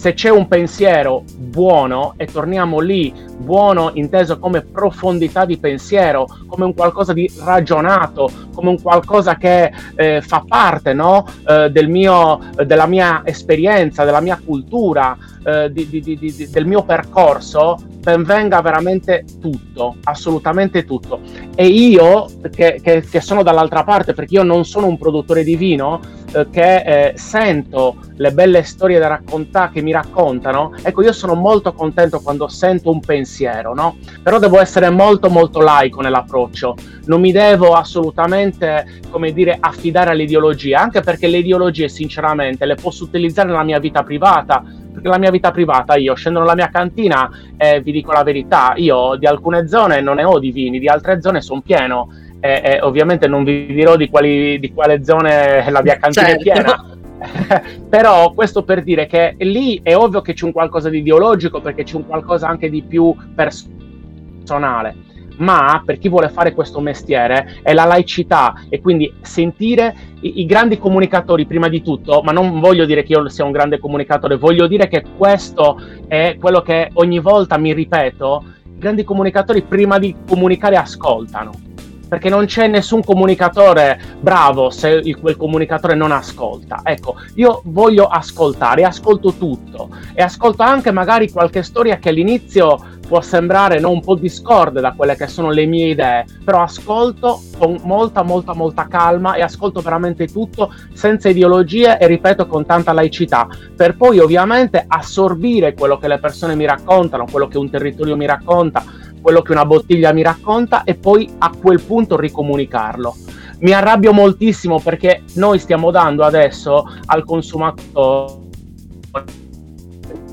Se 0.00 0.14
c'è 0.14 0.30
un 0.30 0.48
pensiero 0.48 1.24
buono, 1.36 2.14
e 2.16 2.24
torniamo 2.24 2.80
lì, 2.80 3.12
buono 3.36 3.90
inteso 3.92 4.38
come 4.38 4.62
profondità 4.62 5.44
di 5.44 5.58
pensiero, 5.58 6.26
come 6.46 6.64
un 6.64 6.72
qualcosa 6.72 7.12
di 7.12 7.30
ragionato, 7.44 8.30
come 8.54 8.70
un 8.70 8.80
qualcosa 8.80 9.36
che 9.36 9.70
eh, 9.96 10.22
fa 10.22 10.42
parte 10.48 10.94
no? 10.94 11.26
eh, 11.46 11.68
del 11.68 11.90
mio, 11.90 12.40
della 12.64 12.86
mia 12.86 13.20
esperienza, 13.26 14.04
della 14.04 14.22
mia 14.22 14.40
cultura, 14.42 15.14
eh, 15.44 15.70
di, 15.70 15.86
di, 15.86 16.00
di, 16.00 16.48
del 16.50 16.64
mio 16.64 16.82
percorso, 16.82 17.78
benvenga 18.00 18.62
veramente 18.62 19.24
tutto, 19.40 19.96
assolutamente 20.04 20.84
tutto. 20.84 21.20
E 21.54 21.66
io, 21.66 22.26
che, 22.50 22.80
che, 22.82 23.02
che 23.02 23.20
sono 23.20 23.42
dall'altra 23.42 23.84
parte, 23.84 24.14
perché 24.14 24.36
io 24.36 24.42
non 24.44 24.64
sono 24.64 24.86
un 24.86 24.96
produttore 24.96 25.44
di 25.44 25.56
vino, 25.56 26.00
eh, 26.32 26.48
che 26.50 26.76
eh, 26.76 27.12
sento 27.16 27.96
le 28.16 28.32
belle 28.32 28.62
storie 28.62 28.98
da 28.98 29.08
raccontare, 29.08 29.72
che 29.72 29.82
mi 29.82 29.89
raccontano, 29.92 30.74
ecco, 30.82 31.02
io 31.02 31.12
sono 31.12 31.34
molto 31.34 31.72
contento 31.72 32.20
quando 32.20 32.48
sento 32.48 32.90
un 32.90 33.00
pensiero, 33.00 33.74
no? 33.74 33.96
Però 34.22 34.38
devo 34.38 34.60
essere 34.60 34.90
molto, 34.90 35.28
molto 35.28 35.60
laico 35.60 36.00
nell'approccio. 36.00 36.76
Non 37.06 37.20
mi 37.20 37.32
devo 37.32 37.74
assolutamente, 37.74 39.00
come 39.10 39.32
dire, 39.32 39.56
affidare 39.58 40.10
all'ideologia, 40.10 40.80
anche 40.80 41.00
perché 41.00 41.26
le 41.26 41.38
ideologie, 41.38 41.88
sinceramente, 41.88 42.66
le 42.66 42.74
posso 42.74 43.04
utilizzare 43.04 43.48
nella 43.48 43.64
mia 43.64 43.78
vita 43.78 44.02
privata, 44.02 44.62
perché 44.92 45.08
la 45.08 45.18
mia 45.18 45.30
vita 45.30 45.50
privata, 45.50 45.96
io 45.96 46.14
scendo 46.14 46.40
nella 46.40 46.54
mia 46.54 46.68
cantina 46.68 47.30
e 47.56 47.80
vi 47.80 47.92
dico 47.92 48.12
la 48.12 48.22
verità, 48.22 48.74
io 48.76 49.16
di 49.16 49.26
alcune 49.26 49.68
zone 49.68 50.00
non 50.00 50.16
ne 50.16 50.24
ho 50.24 50.38
di 50.38 50.50
vini, 50.50 50.78
di 50.78 50.88
altre 50.88 51.20
zone 51.20 51.40
sono 51.40 51.60
pieno. 51.60 52.08
E, 52.42 52.62
e 52.64 52.80
ovviamente 52.80 53.28
non 53.28 53.44
vi 53.44 53.66
dirò 53.66 53.96
di, 53.96 54.08
quali, 54.08 54.58
di 54.58 54.72
quale 54.72 55.04
zone 55.04 55.70
la 55.70 55.82
mia 55.82 55.98
cantina 55.98 56.26
certo. 56.26 56.40
è 56.40 56.42
piena. 56.42 56.89
però 57.88 58.32
questo 58.32 58.62
per 58.62 58.82
dire 58.82 59.06
che 59.06 59.34
lì 59.38 59.80
è 59.82 59.94
ovvio 59.94 60.22
che 60.22 60.32
c'è 60.32 60.44
un 60.44 60.52
qualcosa 60.52 60.88
di 60.88 60.98
ideologico 60.98 61.60
perché 61.60 61.84
c'è 61.84 61.96
un 61.96 62.06
qualcosa 62.06 62.48
anche 62.48 62.70
di 62.70 62.82
più 62.82 63.14
personale. 63.34 65.08
Ma 65.36 65.82
per 65.84 65.96
chi 65.98 66.10
vuole 66.10 66.28
fare 66.28 66.52
questo 66.52 66.80
mestiere 66.80 67.60
è 67.62 67.72
la 67.72 67.86
laicità 67.86 68.64
e 68.68 68.78
quindi 68.80 69.10
sentire 69.22 69.94
i, 70.20 70.40
i, 70.40 70.44
grandi 70.44 70.76
comunicatori 70.76 71.46
prima 71.46 71.68
di 71.68 71.80
tutto, 71.82 72.20
ma 72.22 72.30
non 72.30 72.60
voglio 72.60 72.84
dire 72.84 73.02
che 73.02 73.14
io 73.14 73.26
sia 73.30 73.46
un 73.46 73.50
grande 73.50 73.78
comunicatore, 73.78 74.36
voglio 74.36 74.66
dire 74.66 74.86
che 74.86 75.02
questo 75.16 75.80
è 76.08 76.36
quello 76.38 76.60
che 76.60 76.90
ogni 76.92 77.20
volta 77.20 77.56
mi 77.56 77.72
ripeto, 77.72 78.44
i 78.66 78.78
grandi 78.78 79.02
comunicatori 79.02 79.62
prima 79.62 79.98
di 79.98 80.14
comunicare 80.28 80.76
ascoltano 80.76 81.68
perché 82.10 82.28
non 82.28 82.46
c'è 82.46 82.66
nessun 82.66 83.04
comunicatore 83.04 84.00
bravo 84.20 84.68
se 84.70 84.88
il, 84.88 85.16
quel 85.20 85.36
comunicatore 85.36 85.94
non 85.94 86.10
ascolta. 86.10 86.80
Ecco, 86.82 87.14
io 87.36 87.62
voglio 87.66 88.06
ascoltare, 88.06 88.82
ascolto 88.82 89.34
tutto 89.34 89.90
e 90.12 90.20
ascolto 90.20 90.64
anche 90.64 90.90
magari 90.90 91.30
qualche 91.30 91.62
storia 91.62 91.98
che 91.98 92.08
all'inizio 92.08 92.98
può 93.06 93.20
sembrare 93.20 93.80
no, 93.80 93.90
un 93.90 94.00
po' 94.00 94.14
discorde 94.14 94.80
da 94.80 94.92
quelle 94.92 95.16
che 95.16 95.26
sono 95.26 95.50
le 95.50 95.66
mie 95.66 95.88
idee, 95.88 96.26
però 96.44 96.62
ascolto 96.62 97.40
con 97.58 97.76
molta, 97.82 98.22
molta, 98.22 98.54
molta 98.54 98.86
calma 98.86 99.34
e 99.34 99.42
ascolto 99.42 99.80
veramente 99.80 100.26
tutto 100.28 100.72
senza 100.92 101.28
ideologie 101.28 101.98
e 101.98 102.06
ripeto 102.06 102.46
con 102.46 102.64
tanta 102.64 102.92
laicità, 102.92 103.48
per 103.74 103.96
poi 103.96 104.20
ovviamente 104.20 104.84
assorbire 104.86 105.74
quello 105.74 105.98
che 105.98 106.06
le 106.06 106.18
persone 106.18 106.54
mi 106.54 106.66
raccontano, 106.66 107.26
quello 107.28 107.48
che 107.48 107.58
un 107.58 107.68
territorio 107.68 108.16
mi 108.16 108.26
racconta, 108.26 108.84
quello 109.20 109.42
che 109.42 109.52
una 109.52 109.64
bottiglia 109.64 110.12
mi 110.12 110.22
racconta 110.22 110.84
e 110.84 110.94
poi 110.94 111.30
a 111.38 111.50
quel 111.58 111.80
punto 111.80 112.18
ricomunicarlo. 112.18 113.14
Mi 113.60 113.72
arrabbio 113.72 114.12
moltissimo 114.12 114.80
perché 114.80 115.22
noi 115.34 115.58
stiamo 115.58 115.90
dando 115.90 116.24
adesso 116.24 116.84
al 117.06 117.24
consumatore 117.24 118.48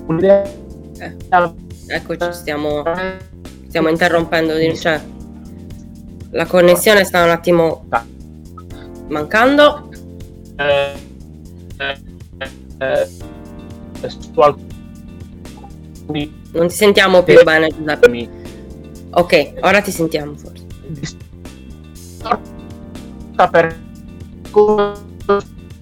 un'idea 0.07 0.43
eh 0.99 1.15
Eccoci, 1.89 2.33
stiamo, 2.33 2.83
stiamo 3.67 3.87
interrompendo. 3.87 4.53
Cioè, 4.75 5.01
la 6.31 6.45
connessione 6.45 7.05
sta 7.05 7.23
un 7.23 7.29
attimo 7.29 7.87
mancando. 9.07 9.89
Eh, 10.57 10.93
eh, 11.77 13.07
non 16.51 16.67
ti 16.67 16.73
sentiamo 16.73 17.23
più 17.23 17.41
bene, 17.43 17.69
Giuseppe. 17.69 18.46
Ok, 19.17 19.53
ora 19.61 19.81
ti 19.81 19.89
sentiamo 19.89 20.35
forse. 20.35 20.65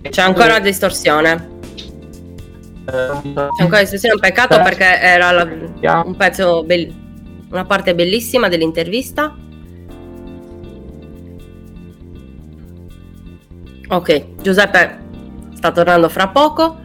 C'è 0.09 0.21
ancora 0.21 0.59
distorsione. 0.59 1.49
C'è 2.85 3.61
ancora 3.61 3.79
distorsione, 3.81 4.13
un 4.15 4.21
peccato 4.21 4.55
perché 4.61 4.85
era 5.01 5.31
la, 5.31 5.43
un 6.05 6.15
pezzo, 6.15 6.63
be- 6.63 6.93
una 7.49 7.65
parte 7.65 7.93
bellissima 7.93 8.47
dell'intervista. 8.47 9.35
Ok, 13.89 14.25
Giuseppe 14.41 14.99
sta 15.55 15.71
tornando 15.71 16.07
fra 16.07 16.29
poco. 16.29 16.83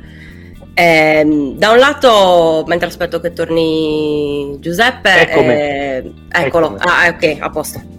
Eh, 0.73 1.55
da 1.57 1.71
un 1.71 1.79
lato, 1.79 2.65
mentre 2.67 2.89
aspetto 2.89 3.21
che 3.21 3.33
torni 3.33 4.57
Giuseppe, 4.61 5.31
eh, 5.31 6.13
eccolo, 6.31 6.77
ah, 6.79 7.09
ok, 7.09 7.37
a 7.41 7.51
posto 7.51 7.99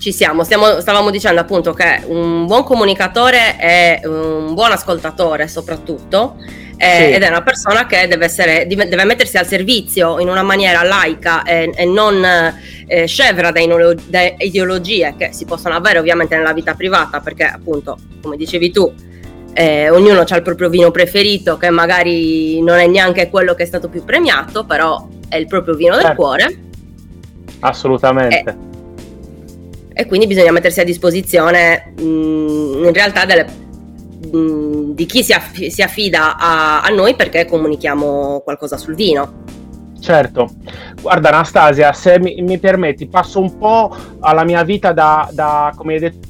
ci 0.00 0.12
siamo. 0.12 0.42
Stiamo, 0.42 0.80
stavamo 0.80 1.10
dicendo 1.10 1.40
appunto 1.40 1.72
che 1.72 2.02
un 2.06 2.46
buon 2.46 2.64
comunicatore 2.64 3.56
è 3.56 4.00
un 4.04 4.54
buon 4.54 4.72
ascoltatore 4.72 5.46
soprattutto 5.46 6.36
eh, 6.76 6.96
sì. 6.96 7.12
ed 7.12 7.22
è 7.22 7.28
una 7.28 7.42
persona 7.42 7.86
che 7.86 8.08
deve, 8.08 8.24
essere, 8.24 8.66
deve, 8.66 9.04
mettersi 9.04 9.36
al 9.36 9.46
servizio 9.46 10.18
in 10.18 10.28
una 10.28 10.42
maniera 10.42 10.82
laica 10.82 11.42
e, 11.42 11.70
e 11.74 11.84
non 11.84 12.24
eh, 12.86 13.06
scevra 13.06 13.50
da, 13.50 13.60
inolo- 13.60 13.94
da, 14.06 14.32
ideologie 14.38 15.14
che 15.18 15.28
si 15.32 15.44
possono 15.44 15.74
avere 15.74 15.98
ovviamente 15.98 16.34
nella 16.34 16.54
vita 16.54 16.74
privata 16.74 17.20
perché 17.20 17.44
appunto 17.44 17.98
come 18.22 18.38
dicevi 18.38 18.70
tu 18.70 18.90
eh, 19.52 19.90
ognuno 19.90 20.20
ha 20.20 20.36
il 20.36 20.42
proprio 20.42 20.68
vino 20.68 20.90
preferito 20.90 21.56
che 21.56 21.70
magari 21.70 22.62
non 22.62 22.78
è 22.78 22.86
neanche 22.86 23.28
quello 23.28 23.54
che 23.54 23.64
è 23.64 23.66
stato 23.66 23.88
più 23.88 24.04
premiato 24.04 24.64
però 24.64 25.08
è 25.28 25.36
il 25.36 25.46
proprio 25.46 25.74
vino 25.74 25.94
del 25.94 26.04
certo. 26.04 26.22
cuore 26.22 26.58
assolutamente 27.60 28.68
e 30.00 30.06
quindi 30.06 30.26
bisogna 30.26 30.50
mettersi 30.50 30.80
a 30.80 30.84
disposizione 30.84 31.92
mh, 31.98 32.02
in 32.02 32.90
realtà 32.90 33.26
delle, 33.26 33.44
mh, 34.32 34.94
di 34.94 35.04
chi 35.04 35.22
si, 35.22 35.34
aff- 35.34 35.66
si 35.66 35.82
affida 35.82 36.38
a, 36.38 36.80
a, 36.80 36.88
noi 36.88 37.14
perché 37.14 37.44
comunichiamo 37.44 38.40
qualcosa 38.42 38.78
sul 38.78 38.94
vino. 38.94 39.42
Certo, 40.00 40.48
guarda 41.02 41.28
Anastasia, 41.28 41.92
se 41.92 42.18
mi, 42.18 42.40
mi 42.40 42.58
permetti, 42.58 43.08
passo 43.08 43.40
un 43.40 43.58
po' 43.58 43.94
alla 44.20 44.44
mia 44.44 44.62
vita 44.62 44.92
da, 44.92 45.28
da 45.32 45.70
come 45.76 45.92
hai 45.92 46.00
detto 46.00 46.28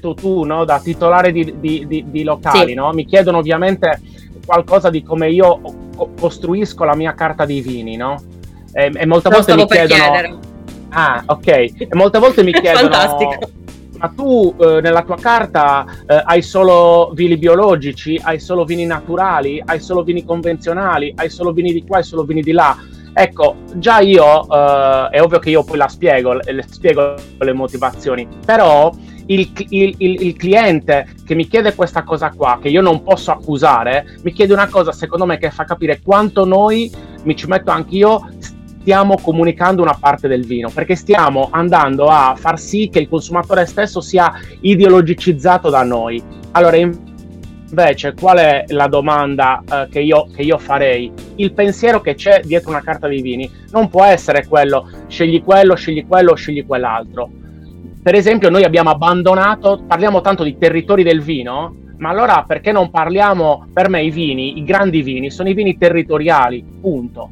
tu, 0.00 0.44
no? 0.44 0.64
da 0.64 0.80
titolare 0.80 1.32
di, 1.32 1.54
di, 1.58 1.86
di, 1.86 2.04
di 2.08 2.22
locali, 2.24 2.68
sì. 2.68 2.74
no? 2.74 2.90
mi 2.92 3.04
chiedono 3.04 3.38
ovviamente 3.38 4.00
qualcosa 4.44 4.90
di 4.90 5.02
come 5.02 5.30
io 5.30 5.60
costruisco 6.18 6.84
la 6.84 6.96
mia 6.96 7.14
carta 7.14 7.44
dei 7.44 7.60
vini, 7.60 7.96
no? 7.96 8.20
E, 8.72 8.90
e 8.94 9.06
molte 9.06 9.28
volte 9.28 9.54
mi 9.54 9.66
chiedono... 9.66 10.38
Ah, 10.90 11.22
ok. 11.26 11.46
E 11.46 11.88
molte 11.92 12.18
volte 12.18 12.42
mi 12.42 12.52
chiedono... 12.60 12.90
Fantastico. 12.90 13.50
Ma 13.98 14.08
tu 14.16 14.54
eh, 14.58 14.80
nella 14.80 15.02
tua 15.02 15.16
carta 15.16 15.84
eh, 16.06 16.22
hai 16.24 16.40
solo 16.40 17.12
vini 17.14 17.36
biologici, 17.36 18.18
hai 18.22 18.40
solo 18.40 18.64
vini 18.64 18.86
naturali, 18.86 19.62
hai 19.64 19.78
solo 19.78 20.02
vini 20.02 20.24
convenzionali, 20.24 21.12
hai 21.16 21.28
solo 21.28 21.52
vini 21.52 21.72
di 21.72 21.84
qua, 21.84 21.98
hai 21.98 22.04
solo 22.04 22.24
vini 22.24 22.40
di 22.40 22.52
là. 22.52 22.76
Ecco, 23.12 23.56
già 23.74 24.00
io, 24.00 24.48
eh, 24.48 25.08
è 25.10 25.20
ovvio 25.20 25.38
che 25.38 25.50
io 25.50 25.62
poi 25.64 25.76
la 25.76 25.88
spiego, 25.88 26.32
le 26.32 26.64
spiego 26.66 27.14
le 27.38 27.52
motivazioni, 27.52 28.26
però 28.44 28.90
il, 29.30 29.50
il, 29.68 29.94
il, 29.98 30.22
il, 30.22 30.36
cliente 30.36 31.06
che 31.24 31.34
mi 31.34 31.46
chiede 31.46 31.74
questa 31.74 32.02
cosa 32.02 32.30
qua, 32.30 32.58
che 32.60 32.68
io 32.68 32.82
non 32.82 33.02
posso 33.02 33.30
accusare, 33.30 34.18
mi 34.22 34.32
chiede 34.32 34.52
una 34.52 34.68
cosa 34.68 34.92
secondo 34.92 35.24
me 35.24 35.38
che 35.38 35.50
fa 35.50 35.64
capire 35.64 36.00
quanto 36.02 36.44
noi, 36.44 36.90
mi 37.22 37.36
ci 37.36 37.46
metto 37.46 37.70
anch'io, 37.70 38.28
stiamo 38.80 39.16
comunicando 39.20 39.82
una 39.82 39.96
parte 39.98 40.26
del 40.26 40.44
vino, 40.44 40.68
perché 40.70 40.96
stiamo 40.96 41.48
andando 41.52 42.06
a 42.06 42.34
far 42.36 42.58
sì 42.58 42.88
che 42.90 42.98
il 42.98 43.08
consumatore 43.08 43.66
stesso 43.66 44.00
sia 44.00 44.32
ideologicizzato 44.60 45.70
da 45.70 45.84
noi. 45.84 46.20
Allora, 46.52 46.76
invece, 46.76 48.14
qual 48.14 48.38
è 48.38 48.64
la 48.68 48.88
domanda 48.88 49.62
eh, 49.70 49.88
che, 49.90 50.00
io, 50.00 50.26
che 50.34 50.42
io 50.42 50.58
farei? 50.58 51.12
Il 51.36 51.52
pensiero 51.52 52.00
che 52.00 52.16
c'è 52.16 52.40
dietro 52.42 52.70
una 52.70 52.82
carta 52.82 53.06
dei 53.06 53.22
vini 53.22 53.48
non 53.70 53.88
può 53.88 54.04
essere 54.04 54.44
quello, 54.48 54.88
scegli 55.06 55.40
quello, 55.44 55.76
scegli 55.76 56.04
quello, 56.04 56.34
scegli 56.34 56.66
quell'altro. 56.66 57.30
Per 58.02 58.14
esempio, 58.14 58.48
noi 58.50 58.64
abbiamo 58.64 58.90
abbandonato, 58.90 59.84
parliamo 59.86 60.20
tanto 60.20 60.42
di 60.42 60.56
territori 60.56 61.02
del 61.02 61.20
vino, 61.20 61.74
ma 61.98 62.08
allora 62.08 62.44
perché 62.46 62.72
non 62.72 62.90
parliamo, 62.90 63.68
per 63.72 63.88
me 63.88 64.02
i 64.02 64.10
vini, 64.10 64.58
i 64.58 64.64
grandi 64.64 65.02
vini, 65.02 65.30
sono 65.30 65.48
i 65.48 65.54
vini 65.54 65.76
territoriali, 65.76 66.64
punto 66.80 67.30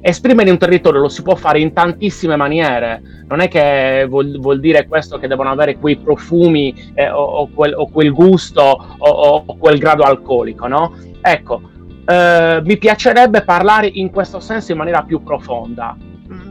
esprimere 0.00 0.50
un 0.50 0.58
territorio 0.58 1.00
lo 1.00 1.08
si 1.08 1.22
può 1.22 1.34
fare 1.34 1.60
in 1.60 1.72
tantissime 1.72 2.36
maniere, 2.36 3.02
non 3.28 3.40
è 3.40 3.48
che 3.48 4.06
vuol, 4.08 4.38
vuol 4.40 4.60
dire 4.60 4.86
questo 4.86 5.18
che 5.18 5.28
devono 5.28 5.50
avere 5.50 5.76
quei 5.78 5.96
profumi 5.96 6.74
eh, 6.94 7.10
o, 7.10 7.22
o, 7.22 7.48
quel, 7.52 7.74
o, 7.74 7.88
quel, 7.88 8.12
gusto 8.12 8.62
o, 8.62 9.08
o, 9.08 9.44
quel 9.58 9.78
grado 9.78 10.02
alcolico, 10.02 10.66
no? 10.66 10.94
Ecco, 11.20 11.60
eh, 12.06 12.60
mi 12.64 12.78
piacerebbe 12.78 13.42
parlare 13.42 13.90
in 13.92 14.10
questo 14.10 14.40
senso 14.40 14.72
in 14.72 14.78
maniera 14.78 15.02
più 15.02 15.22
profonda. 15.22 15.96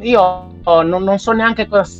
Io 0.02 0.48
non, 0.64 1.04
non 1.04 1.18
so 1.18 1.32
neanche 1.32 1.68
cosa 1.68 1.92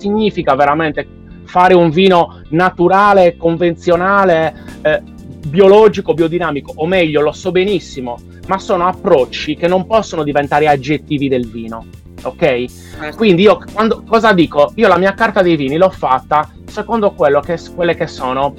significa 0.00 0.54
veramente 0.54 1.06
fare 1.44 1.74
un 1.74 1.90
vino 1.90 2.42
naturale, 2.50 3.36
convenzionale, 3.36 4.54
eh, 4.82 5.02
biologico, 5.46 6.14
biodinamico, 6.14 6.72
o 6.76 6.86
meglio, 6.86 7.20
lo 7.20 7.32
so 7.32 7.50
benissimo, 7.50 8.18
ma 8.46 8.58
sono 8.58 8.86
approcci 8.86 9.56
che 9.56 9.68
non 9.68 9.86
possono 9.86 10.22
diventare 10.22 10.68
aggettivi 10.68 11.28
del 11.28 11.48
vino. 11.48 11.86
Ok? 12.22 12.64
Certo. 12.66 13.16
Quindi 13.16 13.42
io 13.42 13.58
quando, 13.72 14.02
cosa 14.06 14.32
dico? 14.32 14.72
Io 14.76 14.88
la 14.88 14.98
mia 14.98 15.14
carta 15.14 15.42
dei 15.42 15.56
vini 15.56 15.76
l'ho 15.76 15.90
fatta 15.90 16.48
secondo 16.66 17.14
che, 17.14 17.58
quelle 17.74 17.94
che 17.94 18.06
sono 18.06 18.54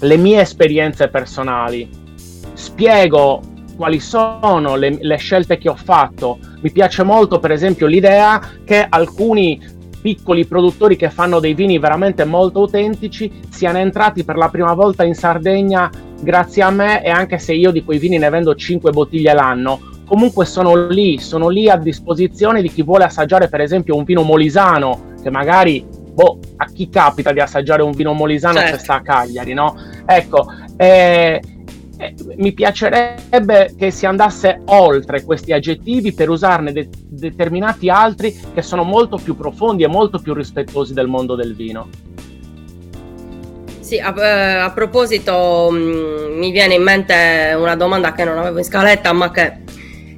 le 0.00 0.16
mie 0.16 0.40
esperienze 0.40 1.08
personali. 1.08 1.88
Spiego 2.54 3.42
quali 3.76 3.98
sono 3.98 4.76
le, 4.76 4.98
le 5.00 5.16
scelte 5.16 5.58
che 5.58 5.68
ho 5.68 5.76
fatto. 5.76 6.38
Mi 6.60 6.70
piace 6.70 7.02
molto, 7.02 7.38
per 7.38 7.50
esempio, 7.50 7.86
l'idea 7.86 8.40
che 8.64 8.86
alcuni 8.88 9.60
piccoli 10.00 10.46
produttori 10.46 10.96
che 10.96 11.10
fanno 11.10 11.40
dei 11.40 11.54
vini 11.54 11.78
veramente 11.78 12.24
molto 12.24 12.60
autentici 12.60 13.30
siano 13.48 13.78
entrati 13.78 14.24
per 14.24 14.36
la 14.36 14.48
prima 14.48 14.72
volta 14.74 15.04
in 15.04 15.14
Sardegna 15.14 15.90
grazie 16.20 16.62
a 16.62 16.70
me 16.70 17.04
e 17.04 17.10
anche 17.10 17.38
se 17.38 17.52
io 17.52 17.70
di 17.70 17.84
quei 17.84 17.98
vini 17.98 18.18
ne 18.18 18.28
vendo 18.28 18.54
5 18.54 18.90
bottiglie 18.90 19.32
l'anno, 19.32 19.80
comunque 20.06 20.44
sono 20.44 20.88
lì, 20.88 21.18
sono 21.18 21.48
lì 21.48 21.68
a 21.68 21.76
disposizione 21.76 22.62
di 22.62 22.70
chi 22.70 22.82
vuole 22.82 23.04
assaggiare 23.04 23.48
per 23.48 23.60
esempio 23.60 23.96
un 23.96 24.04
vino 24.04 24.22
molisano 24.22 25.14
che 25.22 25.30
magari 25.30 25.84
boh, 26.12 26.38
a 26.56 26.66
chi 26.66 26.88
capita 26.88 27.32
di 27.32 27.40
assaggiare 27.40 27.82
un 27.82 27.92
vino 27.92 28.12
molisano 28.12 28.58
certo. 28.58 28.76
se 28.76 28.82
sta 28.82 28.94
a 28.96 29.02
Cagliari, 29.02 29.54
no? 29.54 29.74
Ecco, 30.04 30.52
eh, 30.76 31.40
eh, 32.00 32.14
mi 32.36 32.52
piacerebbe 32.52 33.74
che 33.76 33.90
si 33.90 34.06
andasse 34.06 34.62
oltre 34.66 35.22
questi 35.22 35.52
aggettivi 35.52 36.14
per 36.14 36.30
usarne 36.30 36.72
de- 36.72 36.88
determinati 36.90 37.90
altri 37.90 38.34
che 38.54 38.62
sono 38.62 38.84
molto 38.84 39.18
più 39.22 39.36
profondi 39.36 39.82
e 39.82 39.86
molto 39.86 40.18
più 40.18 40.32
rispettosi 40.32 40.94
del 40.94 41.08
mondo 41.08 41.34
del 41.34 41.54
vino. 41.54 41.88
Sì, 43.80 43.98
a, 43.98 44.14
eh, 44.16 44.60
a 44.60 44.70
proposito, 44.70 45.68
mm, 45.70 46.38
mi 46.38 46.50
viene 46.52 46.74
in 46.74 46.82
mente 46.82 47.54
una 47.58 47.76
domanda 47.76 48.12
che 48.14 48.24
non 48.24 48.38
avevo 48.38 48.56
in 48.56 48.64
scaletta, 48.64 49.12
ma 49.12 49.30
che 49.30 49.58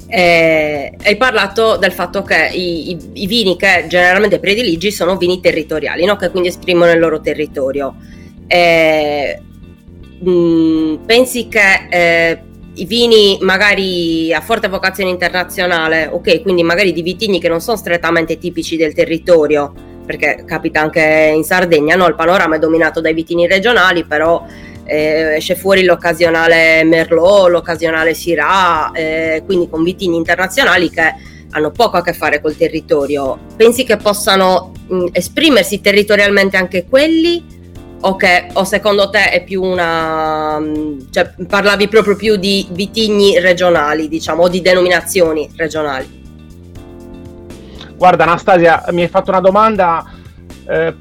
eh, 0.06 0.96
hai 1.02 1.16
parlato 1.16 1.78
del 1.78 1.90
fatto 1.90 2.22
che 2.22 2.50
i, 2.52 2.90
i, 2.90 2.98
i, 3.14 3.26
vini 3.26 3.56
che 3.56 3.86
generalmente 3.88 4.38
prediligi 4.38 4.92
sono 4.92 5.16
vini 5.16 5.40
territoriali, 5.40 6.04
no? 6.04 6.14
che 6.14 6.30
quindi 6.30 6.50
esprimono 6.50 6.92
il 6.92 7.00
loro 7.00 7.20
territorio. 7.20 7.96
Eh, 8.46 9.40
mh, 10.22 10.30
mm, 10.30 10.94
pensi 11.04 11.48
che 11.48 11.88
eh, 11.90 12.42
i 12.74 12.84
vini 12.86 13.38
magari 13.42 14.32
a 14.32 14.40
forte 14.40 14.68
vocazione 14.68 15.10
internazionale, 15.10 16.08
ok, 16.10 16.42
quindi 16.42 16.62
magari 16.62 16.92
di 16.92 17.02
vitigni 17.02 17.40
che 17.40 17.48
non 17.48 17.60
sono 17.60 17.76
strettamente 17.76 18.38
tipici 18.38 18.76
del 18.76 18.94
territorio, 18.94 19.72
perché 20.06 20.44
capita 20.46 20.80
anche 20.80 21.32
in 21.34 21.44
Sardegna, 21.44 21.96
no? 21.96 22.06
il 22.06 22.14
panorama 22.14 22.56
è 22.56 22.58
dominato 22.58 23.00
dai 23.00 23.12
vitigni 23.12 23.46
regionali, 23.46 24.04
però 24.04 24.44
eh, 24.84 25.36
esce 25.36 25.54
fuori 25.54 25.84
l'occasionale 25.84 26.82
Merlot, 26.84 27.50
l'occasionale 27.50 28.14
Syrah, 28.14 28.90
eh, 28.92 29.42
quindi 29.44 29.68
con 29.68 29.82
vitigni 29.82 30.16
internazionali 30.16 30.90
che 30.90 31.14
hanno 31.50 31.70
poco 31.70 31.98
a 31.98 32.02
che 32.02 32.14
fare 32.14 32.40
col 32.40 32.56
territorio. 32.56 33.38
Pensi 33.56 33.84
che 33.84 33.96
possano 33.98 34.72
mh, 34.88 35.06
esprimersi 35.12 35.80
territorialmente 35.80 36.56
anche 36.56 36.86
quelli? 36.88 37.60
O, 38.04 38.16
che, 38.16 38.48
o 38.52 38.64
secondo 38.64 39.10
te 39.10 39.30
è 39.30 39.44
più 39.44 39.62
una... 39.62 40.60
cioè 41.10 41.32
parlavi 41.46 41.88
proprio 41.88 42.16
più 42.16 42.36
di 42.36 42.66
vitigni 42.70 43.38
regionali, 43.38 44.08
diciamo, 44.08 44.42
o 44.42 44.48
di 44.48 44.60
denominazioni 44.60 45.50
regionali? 45.56 46.20
Guarda 47.96 48.24
Anastasia, 48.24 48.84
mi 48.90 49.02
hai 49.02 49.08
fatto 49.08 49.30
una 49.30 49.40
domanda 49.40 50.04
eh, 50.66 50.94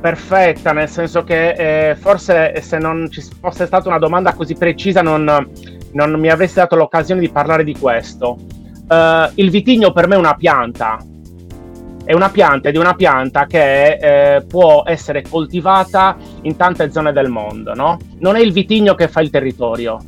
perfetta, 0.00 0.72
nel 0.72 0.88
senso 0.88 1.22
che 1.22 1.90
eh, 1.90 1.96
forse 1.96 2.60
se 2.62 2.78
non 2.78 3.08
ci 3.10 3.22
fosse 3.40 3.66
stata 3.66 3.88
una 3.88 3.98
domanda 3.98 4.32
così 4.32 4.54
precisa 4.54 5.00
non, 5.02 5.24
non 5.92 6.18
mi 6.18 6.28
avresti 6.28 6.58
dato 6.58 6.74
l'occasione 6.74 7.20
di 7.20 7.28
parlare 7.28 7.62
di 7.62 7.76
questo. 7.78 8.38
Uh, 8.88 9.30
il 9.34 9.50
vitigno 9.50 9.92
per 9.92 10.08
me 10.08 10.14
è 10.14 10.18
una 10.18 10.34
pianta, 10.34 10.98
è 12.04 12.12
una 12.14 12.30
pianta 12.30 12.68
ed 12.68 12.76
è 12.76 12.78
una 12.78 12.94
pianta 12.94 13.46
che 13.46 14.36
eh, 14.36 14.42
può 14.46 14.82
essere 14.86 15.22
coltivata 15.28 16.16
in 16.42 16.56
tante 16.56 16.90
zone 16.90 17.12
del 17.12 17.28
mondo, 17.28 17.74
no? 17.74 17.98
Non 18.20 18.36
è 18.36 18.40
il 18.40 18.52
vitigno 18.52 18.94
che 18.94 19.08
fa 19.08 19.20
il 19.20 19.30
territorio, 19.30 19.98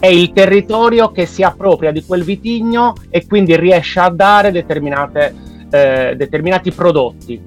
è 0.00 0.06
il 0.06 0.32
territorio 0.32 1.10
che 1.12 1.26
si 1.26 1.42
appropria 1.42 1.92
di 1.92 2.04
quel 2.04 2.24
vitigno 2.24 2.94
e 3.08 3.26
quindi 3.26 3.56
riesce 3.56 4.00
a 4.00 4.10
dare 4.10 4.48
eh, 4.48 6.14
determinati 6.16 6.72
prodotti. 6.72 7.40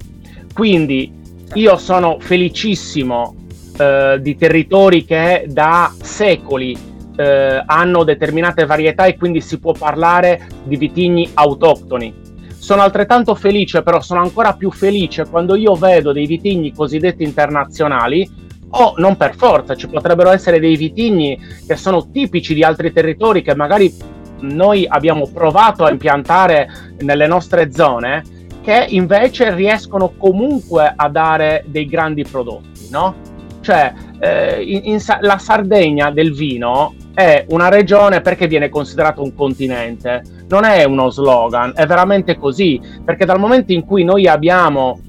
Quindi 0.54 1.12
io 1.54 1.76
sono 1.76 2.16
felicissimo 2.18 3.34
eh, 3.78 4.18
di 4.20 4.36
territori 4.36 5.04
che 5.04 5.44
da 5.48 5.92
secoli 6.00 6.76
eh, 7.16 7.62
hanno 7.64 8.04
determinate 8.04 8.64
varietà 8.64 9.04
e 9.04 9.16
quindi 9.16 9.40
si 9.40 9.58
può 9.58 9.72
parlare 9.72 10.46
di 10.64 10.76
vitigni 10.76 11.28
autoctoni 11.34 12.26
sono 12.68 12.82
altrettanto 12.82 13.34
felice, 13.34 13.82
però 13.82 13.98
sono 14.02 14.20
ancora 14.20 14.52
più 14.52 14.70
felice 14.70 15.24
quando 15.26 15.56
io 15.56 15.72
vedo 15.72 16.12
dei 16.12 16.26
vitigni 16.26 16.74
cosiddetti 16.74 17.22
internazionali 17.22 18.30
o 18.68 18.92
non 18.98 19.16
per 19.16 19.34
forza, 19.36 19.74
ci 19.74 19.88
potrebbero 19.88 20.28
essere 20.28 20.60
dei 20.60 20.76
vitigni 20.76 21.40
che 21.66 21.76
sono 21.76 22.10
tipici 22.10 22.52
di 22.52 22.62
altri 22.62 22.92
territori 22.92 23.40
che 23.40 23.54
magari 23.54 23.90
noi 24.40 24.86
abbiamo 24.86 25.30
provato 25.32 25.86
a 25.86 25.90
impiantare 25.90 26.68
nelle 26.98 27.26
nostre 27.26 27.72
zone, 27.72 28.22
che 28.62 28.84
invece 28.90 29.54
riescono 29.54 30.12
comunque 30.18 30.92
a 30.94 31.08
dare 31.08 31.64
dei 31.68 31.86
grandi 31.86 32.22
prodotti, 32.22 32.90
no? 32.90 33.14
Cioè, 33.62 33.94
eh, 34.20 34.62
in, 34.62 34.80
in, 34.84 34.98
la 35.20 35.38
Sardegna 35.38 36.10
del 36.10 36.34
vino 36.34 36.94
è 37.14 37.46
una 37.48 37.70
regione 37.70 38.20
perché 38.20 38.46
viene 38.46 38.68
considerato 38.68 39.22
un 39.22 39.34
continente 39.34 40.36
non 40.48 40.64
è 40.64 40.84
uno 40.84 41.10
slogan, 41.10 41.72
è 41.74 41.86
veramente 41.86 42.36
così, 42.36 42.80
perché 43.04 43.24
dal 43.24 43.38
momento 43.38 43.72
in 43.72 43.84
cui 43.84 44.04
noi 44.04 44.26
abbiamo 44.26 45.00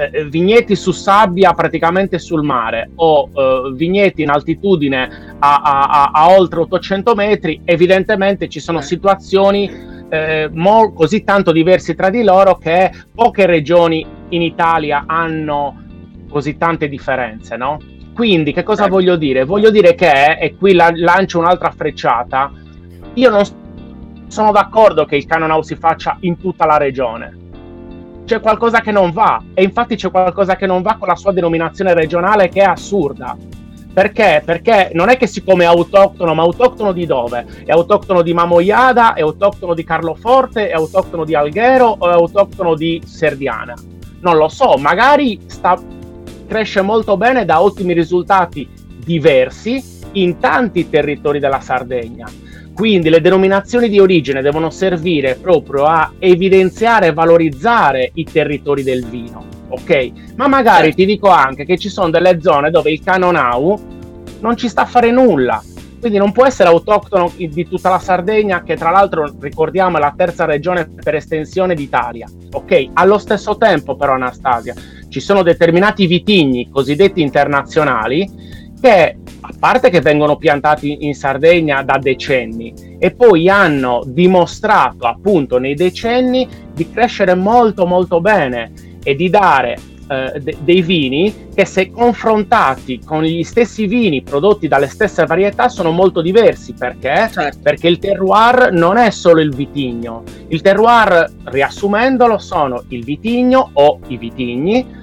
eh, 0.00 0.10
eh, 0.12 0.24
vigneti 0.24 0.76
su 0.76 0.92
sabbia 0.92 1.52
praticamente 1.52 2.18
sul 2.18 2.42
mare 2.42 2.90
o 2.94 3.28
eh, 3.32 3.72
vigneti 3.74 4.22
in 4.22 4.30
altitudine 4.30 5.36
a, 5.38 5.56
a, 5.56 6.10
a, 6.12 6.30
oltre 6.30 6.60
800 6.60 7.14
metri, 7.14 7.60
evidentemente 7.64 8.48
ci 8.48 8.60
sono 8.60 8.80
situazioni 8.80 9.70
eh, 10.08 10.48
mo- 10.52 10.92
così 10.92 11.22
tanto 11.22 11.52
diverse 11.52 11.94
tra 11.94 12.08
di 12.08 12.22
loro 12.22 12.56
che 12.56 12.90
poche 13.14 13.46
regioni 13.46 14.04
in 14.30 14.42
Italia 14.42 15.04
hanno 15.06 15.82
così 16.30 16.56
tante 16.56 16.88
differenze, 16.88 17.56
no? 17.56 17.78
Quindi 18.14 18.52
che 18.52 18.62
cosa 18.62 18.86
voglio 18.86 19.16
dire? 19.16 19.44
Voglio 19.44 19.70
dire 19.70 19.94
che, 19.94 20.38
e 20.40 20.56
qui 20.56 20.72
la- 20.72 20.92
lancio 20.94 21.38
un'altra 21.38 21.70
frecciata, 21.70 22.52
io 23.14 23.30
non 23.30 23.44
sono 24.30 24.52
d'accordo 24.52 25.04
che 25.04 25.16
il 25.16 25.26
Canon 25.26 25.50
House 25.50 25.74
si 25.74 25.80
faccia 25.80 26.16
in 26.20 26.38
tutta 26.38 26.64
la 26.64 26.76
regione. 26.76 27.36
C'è 28.24 28.38
qualcosa 28.38 28.80
che 28.80 28.92
non 28.92 29.10
va 29.10 29.42
e 29.54 29.64
infatti 29.64 29.96
c'è 29.96 30.08
qualcosa 30.08 30.54
che 30.54 30.66
non 30.66 30.82
va 30.82 30.94
con 30.96 31.08
la 31.08 31.16
sua 31.16 31.32
denominazione 31.32 31.94
regionale 31.94 32.48
che 32.48 32.60
è 32.60 32.64
assurda. 32.64 33.36
Perché? 33.92 34.40
Perché 34.44 34.92
non 34.94 35.08
è 35.08 35.16
che 35.16 35.26
siccome 35.26 35.64
è 35.64 35.66
autoctono, 35.66 36.32
ma 36.32 36.42
autoctono 36.42 36.92
di 36.92 37.06
dove? 37.06 37.44
È 37.64 37.72
autoctono 37.72 38.22
di 38.22 38.32
Mamoiada, 38.32 39.14
è 39.14 39.20
autoctono 39.20 39.74
di 39.74 39.82
Carloforte, 39.82 40.68
è 40.68 40.74
autoctono 40.74 41.24
di 41.24 41.34
Alghero 41.34 41.96
o 41.98 42.08
è 42.08 42.12
autoctono 42.12 42.76
di 42.76 43.02
Serdiana? 43.04 43.74
Non 44.20 44.36
lo 44.36 44.46
so, 44.46 44.76
magari 44.76 45.40
sta, 45.46 45.76
cresce 46.46 46.82
molto 46.82 47.16
bene 47.16 47.44
da 47.44 47.60
ottimi 47.60 47.94
risultati 47.94 48.78
diversi 49.10 49.82
in 50.12 50.38
tanti 50.38 50.88
territori 50.88 51.40
della 51.40 51.60
Sardegna 51.60 52.28
quindi 52.72 53.10
le 53.10 53.20
denominazioni 53.20 53.88
di 53.88 53.98
origine 53.98 54.40
devono 54.40 54.70
servire 54.70 55.34
proprio 55.34 55.84
a 55.84 56.12
evidenziare 56.18 57.08
e 57.08 57.12
valorizzare 57.12 58.10
i 58.14 58.24
territori 58.24 58.82
del 58.82 59.04
vino, 59.04 59.44
ok? 59.68 60.12
Ma 60.36 60.46
magari 60.46 60.84
certo. 60.84 60.96
ti 60.96 61.04
dico 61.04 61.28
anche 61.28 61.66
che 61.66 61.76
ci 61.76 61.90
sono 61.90 62.08
delle 62.08 62.40
zone 62.40 62.70
dove 62.70 62.90
il 62.90 63.02
canonau 63.02 63.78
non 64.40 64.56
ci 64.56 64.68
sta 64.68 64.82
a 64.82 64.86
fare 64.86 65.10
nulla, 65.10 65.62
quindi 65.98 66.16
non 66.16 66.32
può 66.32 66.46
essere 66.46 66.70
autoctono 66.70 67.30
di 67.36 67.68
tutta 67.68 67.90
la 67.90 67.98
Sardegna, 67.98 68.62
che 68.62 68.76
tra 68.76 68.88
l'altro 68.88 69.30
ricordiamo 69.38 69.98
è 69.98 70.00
la 70.00 70.14
terza 70.16 70.46
regione 70.46 70.88
per 70.88 71.16
estensione 71.16 71.74
d'Italia. 71.74 72.26
Ok, 72.52 72.92
allo 72.94 73.18
stesso 73.18 73.58
tempo, 73.58 73.94
però, 73.94 74.14
Anastasia, 74.14 74.74
ci 75.10 75.20
sono 75.20 75.42
determinati 75.42 76.06
vitigni 76.06 76.70
cosiddetti 76.70 77.20
internazionali 77.20 78.58
che 78.80 79.16
a 79.40 79.52
parte 79.58 79.90
che 79.90 80.00
vengono 80.00 80.36
piantati 80.36 81.04
in 81.06 81.14
Sardegna 81.14 81.82
da 81.82 81.98
decenni 81.98 82.72
e 82.98 83.10
poi 83.12 83.48
hanno 83.48 84.02
dimostrato 84.06 85.06
appunto 85.06 85.58
nei 85.58 85.74
decenni 85.74 86.48
di 86.72 86.90
crescere 86.90 87.34
molto 87.34 87.86
molto 87.86 88.20
bene 88.20 88.72
e 89.02 89.14
di 89.14 89.30
dare 89.30 89.76
eh, 90.10 90.40
de- 90.40 90.56
dei 90.64 90.82
vini 90.82 91.48
che 91.54 91.64
se 91.64 91.90
confrontati 91.90 93.00
con 93.04 93.22
gli 93.22 93.44
stessi 93.44 93.86
vini 93.86 94.22
prodotti 94.22 94.66
dalle 94.66 94.88
stesse 94.88 95.24
varietà 95.24 95.68
sono 95.68 95.92
molto 95.92 96.20
diversi 96.20 96.74
perché? 96.76 97.30
Certo. 97.32 97.58
Perché 97.62 97.86
il 97.86 97.98
terroir 97.98 98.72
non 98.72 98.96
è 98.96 99.10
solo 99.10 99.40
il 99.40 99.54
vitigno. 99.54 100.24
Il 100.48 100.62
terroir, 100.62 101.32
riassumendolo, 101.44 102.38
sono 102.38 102.82
il 102.88 103.04
vitigno 103.04 103.70
o 103.74 104.00
i 104.08 104.16
vitigni 104.16 104.98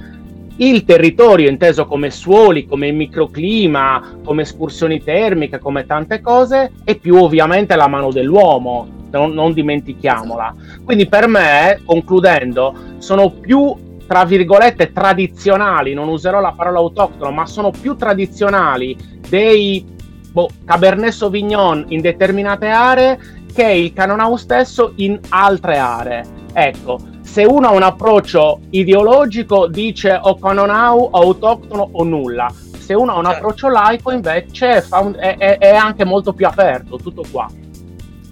il 0.57 0.83
territorio 0.85 1.49
inteso 1.49 1.85
come 1.85 2.09
suoli, 2.09 2.65
come 2.65 2.91
microclima, 2.91 4.17
come 4.23 4.41
escursioni 4.43 5.03
termiche, 5.03 5.59
come 5.59 5.85
tante 5.85 6.21
cose, 6.21 6.71
e 6.83 6.95
più 6.95 7.15
ovviamente 7.15 7.75
la 7.75 7.87
mano 7.87 8.11
dell'uomo, 8.11 8.87
non, 9.11 9.31
non 9.31 9.53
dimentichiamola. 9.53 10.55
Quindi 10.83 11.07
per 11.07 11.27
me, 11.27 11.81
concludendo, 11.85 12.73
sono 12.97 13.29
più 13.31 13.85
tra 14.07 14.23
virgolette 14.23 14.93
tradizionali, 14.93 15.93
non 15.93 16.07
userò 16.07 16.39
la 16.39 16.53
parola 16.55 16.79
autoctono, 16.79 17.31
ma 17.31 17.45
sono 17.45 17.71
più 17.71 17.95
tradizionali 17.95 18.95
dei 19.27 19.85
boh, 20.31 20.49
Cabernet 20.63 21.11
Sauvignon 21.11 21.85
in 21.89 21.99
determinate 21.99 22.67
aree 22.67 23.19
che 23.53 23.69
il 23.69 23.91
Canonau 23.91 24.37
stesso 24.37 24.93
in 24.95 25.19
altre 25.29 25.77
aree. 25.77 26.23
Ecco, 26.53 26.99
se 27.27 27.43
uno 27.43 27.67
ha 27.67 27.71
un 27.71 27.83
approccio 27.83 28.61
ideologico 28.69 29.67
dice 29.67 30.17
o 30.19 30.39
Canonau 30.39 31.09
o 31.11 31.19
autoctono 31.19 31.89
o 31.91 32.03
nulla. 32.03 32.51
Se 32.79 32.93
uno 32.93 33.11
ha 33.11 33.17
un 33.17 33.25
certo. 33.25 33.37
approccio 33.37 33.67
laico 33.67 34.11
invece 34.11 34.83
un, 34.91 35.13
è, 35.19 35.37
è, 35.37 35.57
è 35.57 35.75
anche 35.75 36.05
molto 36.05 36.31
più 36.31 36.47
aperto, 36.47 36.97
tutto 36.97 37.23
qua. 37.29 37.47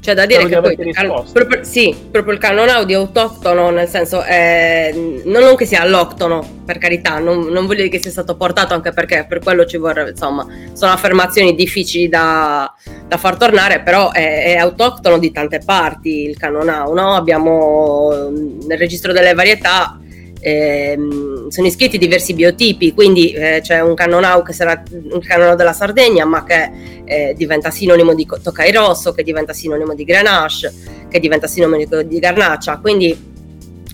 C'è 0.06 0.14
da 0.14 0.28
dire 0.28 0.46
che 0.46 0.62
poi, 0.62 0.92
can- 0.92 1.24
proprio, 1.34 1.64
sì, 1.64 1.96
proprio 2.12 2.34
il 2.34 2.40
canone 2.40 2.70
audio 2.70 3.00
autoctono, 3.00 3.72
nel 3.72 3.88
senso, 3.88 4.24
eh, 4.24 5.24
non, 5.26 5.56
che 5.56 5.66
sia 5.66 5.82
all'octono, 5.82 6.48
per 6.64 6.78
carità, 6.78 7.18
non, 7.18 7.46
non, 7.46 7.66
voglio 7.66 7.80
dire 7.82 7.90
che 7.90 7.98
sia 7.98 8.12
stato 8.12 8.36
portato, 8.36 8.76
anche 8.76 8.92
perché 8.92 9.26
per 9.28 9.40
quello 9.40 9.66
ci 9.66 9.78
vorrebbe, 9.78 10.12
insomma, 10.12 10.46
sono 10.74 10.92
affermazioni 10.92 11.56
difficili 11.56 12.08
da, 12.08 12.72
da 13.08 13.18
far 13.18 13.36
tornare, 13.38 13.82
però 13.82 14.12
è, 14.12 14.44
è, 14.44 14.56
autoctono 14.58 15.18
di 15.18 15.32
tante 15.32 15.60
parti 15.66 16.30
il 16.30 16.38
canonau, 16.38 16.94
no? 16.94 17.16
Abbiamo 17.16 18.30
nel 18.30 18.78
registro 18.78 19.12
delle 19.12 19.34
varietà 19.34 19.98
ehm, 20.46 21.48
sono 21.48 21.66
iscritti 21.66 21.98
diversi 21.98 22.36
biotipi, 22.36 22.94
quindi 22.94 23.32
eh, 23.32 23.62
c'è 23.64 23.80
un 23.82 23.96
cannonau 23.96 24.44
che 24.44 24.54
sarà 24.54 24.84
un 24.92 25.20
cannonau 25.20 25.56
della 25.56 25.74
Sardegna, 25.74 26.24
ma 26.26 26.44
che 26.44 26.72
eh, 27.04 27.34
diventa 27.36 27.72
sinonimo 27.72 28.14
di 28.14 28.28
Tokai 28.44 28.72
Rosso, 28.72 29.12
che 29.12 29.24
diventa 29.24 29.54
sinonimo 29.54 29.96
di 29.96 30.04
Grenache, 30.04 30.72
che 31.10 31.20
diventa 31.20 31.48
sinonimo 31.48 32.04
di 32.04 32.20
Garnaccia, 32.20 32.78
quindi 32.78 33.34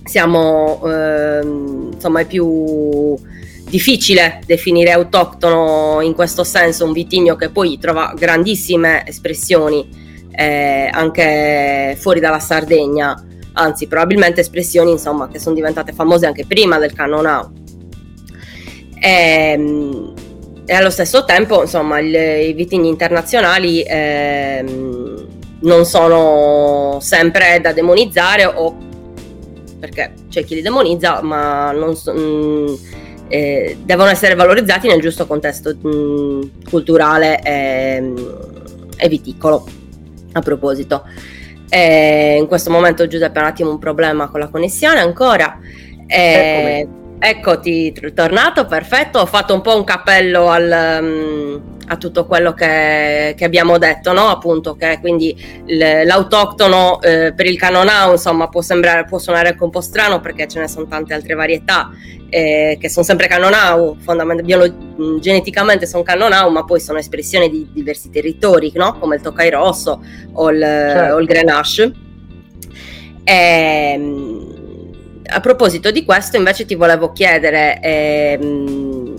siamo 0.04 0.82
ehm, 0.86 1.92
insomma 1.94 2.20
è 2.20 2.26
più 2.26 3.16
difficile 3.70 4.42
definire 4.46 4.92
autoctono 4.92 6.02
in 6.02 6.14
questo 6.14 6.44
senso. 6.44 6.84
Un 6.84 6.92
vitigno 6.92 7.38
che 7.38 7.50
poi 7.50 7.78
trova 7.80 8.14
grandissime 8.14 9.08
espressioni 9.08 9.88
eh, 10.32 10.90
anche 10.92 11.96
fuori 11.98 12.20
dalla 12.20 12.40
Sardegna 12.40 13.26
anzi 13.54 13.88
probabilmente 13.88 14.42
espressioni 14.42 14.92
insomma, 14.92 15.28
che 15.28 15.40
sono 15.40 15.56
diventate 15.56 15.94
famose 15.94 16.26
anche 16.26 16.46
prima 16.46 16.78
del 16.78 16.94
Canonau. 16.94 17.52
E, 19.00 19.52
ehm, 19.54 20.14
e 20.66 20.74
allo 20.74 20.90
stesso 20.90 21.26
tempo 21.26 21.62
insomma, 21.62 22.00
il, 22.00 22.14
i 22.14 22.54
vitigni 22.54 22.88
internazionali 22.88 23.84
ehm, 23.86 25.28
non 25.62 25.86
sono 25.86 27.00
sempre 27.02 27.60
da 27.62 27.74
demonizzare 27.74 28.46
o 28.46 28.90
perché 29.80 30.14
c'è 30.30 30.44
chi 30.44 30.56
li 30.56 30.62
demonizza 30.62 31.22
ma 31.24 31.72
non 31.72 31.96
so, 31.96 32.14
mh, 32.14 32.20
mm, 32.20 32.74
eh, 33.28 33.78
devono 33.84 34.10
essere 34.10 34.36
valorizzati 34.36 34.88
nel 34.88 35.02
giusto 35.02 35.26
contesto 35.26 35.76
mh, 35.76 35.88
mm, 35.90 36.42
culturale 36.70 37.42
e, 37.42 38.14
e 38.98 39.08
viticolo 39.10 39.66
a 40.34 40.40
proposito. 40.42 41.04
E 41.74 42.36
in 42.38 42.48
questo 42.48 42.70
momento 42.70 43.08
Giuseppe 43.08 43.40
ha 43.40 43.44
un 43.44 43.48
attimo 43.48 43.70
un 43.70 43.80
problema 43.80 44.28
con 44.28 44.42
la 44.42 44.50
connessione 44.50 45.00
ancora. 45.00 45.58
E, 46.06 46.86
eccoti, 47.24 47.94
tornato, 48.14 48.66
perfetto. 48.66 49.20
Ho 49.20 49.26
fatto 49.28 49.54
un 49.54 49.62
po' 49.62 49.76
un 49.76 49.84
cappello 49.84 50.50
al, 50.50 51.00
um, 51.02 51.78
a 51.86 51.98
tutto 51.98 52.26
quello 52.26 52.54
che, 52.54 53.36
che, 53.38 53.46
abbiamo 53.46 53.78
detto, 53.78 54.12
no? 54.12 54.28
Appunto, 54.28 54.76
che 54.76 54.98
quindi 55.00 55.64
l'autoctono 55.68 57.00
eh, 57.02 57.34
per 57.36 57.46
il 57.46 57.58
canonau, 57.58 58.14
insomma, 58.14 58.50
può, 58.50 58.62
sembrare, 58.62 59.06
può 59.06 59.20
suonare 59.20 59.50
anche 59.50 59.64
un 59.64 59.70
po' 59.70 59.82
strano 59.82 60.20
perché 60.20 60.48
ce 60.48 60.60
ne 60.60 60.68
sono 60.68 60.88
tante 60.88 61.14
altre 61.14 61.36
varietà 61.36 61.92
eh, 62.32 62.78
che 62.80 62.90
sono 62.90 63.06
sempre 63.06 63.28
Canonau, 63.28 63.98
fondamentalmente 64.00 64.44
biolo- 64.96 65.20
geneticamente 65.20 65.86
sono 65.86 66.02
Canonau, 66.02 66.50
ma 66.50 66.64
poi 66.64 66.80
sono 66.80 66.98
espressione 66.98 67.50
di 67.50 67.68
diversi 67.72 68.10
territori, 68.10 68.72
no? 68.74 68.98
come 68.98 69.18
il 69.18 69.22
Tokai 69.22 69.50
Rosso 69.50 70.02
o 70.32 70.50
il, 70.50 70.62
certo. 70.62 71.16
o 71.16 71.20
il 71.20 71.28
Grenache. 71.28 71.92
E, 73.24 73.92
ehm, 73.94 74.51
a 75.32 75.40
proposito 75.40 75.92
di 75.92 76.04
questo, 76.04 76.38
invece, 76.38 76.66
ti 76.66 76.76
volevo 76.76 77.12
chiedere 77.12 77.80
ehm, 77.82 79.16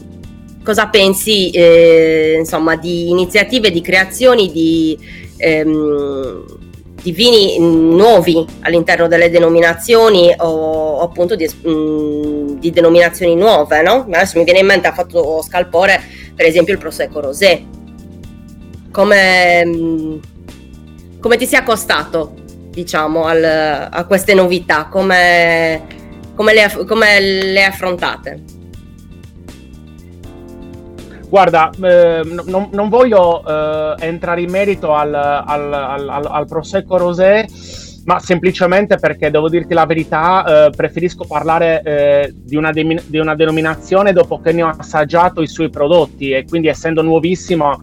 cosa 0.63 0.89
pensi 0.89 1.51
eh, 1.51 2.37
insomma, 2.39 2.77
di 2.77 3.11
iniziative, 3.11 3.71
di 3.71 3.81
creazioni 3.81 4.51
di. 4.53 4.99
Ehm, 5.39 6.61
di 7.03 7.11
vini 7.11 7.59
nuovi 7.59 8.47
all'interno 8.61 9.09
delle 9.09 9.29
denominazioni 9.29 10.33
o, 10.39 11.01
appunto 11.01 11.35
di, 11.35 11.47
mh, 11.47 11.69
mm, 11.69 12.47
di, 12.59 12.71
denominazioni 12.71 13.35
nuove, 13.35 13.83
no? 13.83 14.07
Adesso 14.07 14.39
mi 14.39 14.45
viene 14.45 14.61
in 14.61 14.67
mente, 14.67 14.87
ha 14.87 14.93
fatto 14.93 15.43
scalpore 15.43 16.01
per 16.35 16.47
esempio 16.47 16.73
il 16.73 16.79
Prosecco 16.79 17.21
Rosé. 17.21 17.65
Come, 18.93 19.65
mh, 19.65 19.71
mm, 19.71 20.19
come 21.19 21.37
ti 21.37 21.47
sei 21.47 21.59
accostato, 21.59 22.35
diciamo, 22.71 23.25
al, 23.25 23.89
a 23.91 24.05
queste 24.07 24.35
novità? 24.35 24.87
Come, 24.87 25.83
come, 26.35 26.55
le, 26.55 26.85
come 26.87 27.21
le 27.21 27.65
affrontate? 27.65 28.61
Guarda, 31.29 31.71
eh, 31.83 32.21
non, 32.45 32.69
non, 32.73 32.89
voglio 32.91 33.43
eh, 33.43 33.95
entrare 34.07 34.43
in 34.43 34.51
merito 34.51 34.95
al, 34.95 35.15
al, 35.15 35.73
al, 35.73 36.27
al, 36.29 36.47
Prosecco 36.47 36.99
Rosé, 36.99 37.47
ma 38.05 38.19
semplicemente 38.19 38.99
perché 38.99 39.31
devo 39.31 39.49
dirti 39.49 39.73
la 39.73 39.87
verità, 39.87 40.67
eh, 40.67 40.71
preferisco 40.77 41.25
parlare 41.25 41.81
eh, 41.83 42.35
di 42.35 42.57
una, 42.57 42.71
de- 42.71 43.03
di, 43.07 43.17
una 43.17 43.35
denominazione 43.35 44.13
dopo 44.13 44.41
che 44.43 44.53
ne 44.53 44.63
ho 44.63 44.75
assaggiato 44.77 45.41
i 45.41 45.47
suoi 45.47 45.71
prodotti 45.71 46.33
e 46.33 46.45
quindi 46.45 46.69
essendo 46.69 47.01
nuovissimo 47.01 47.81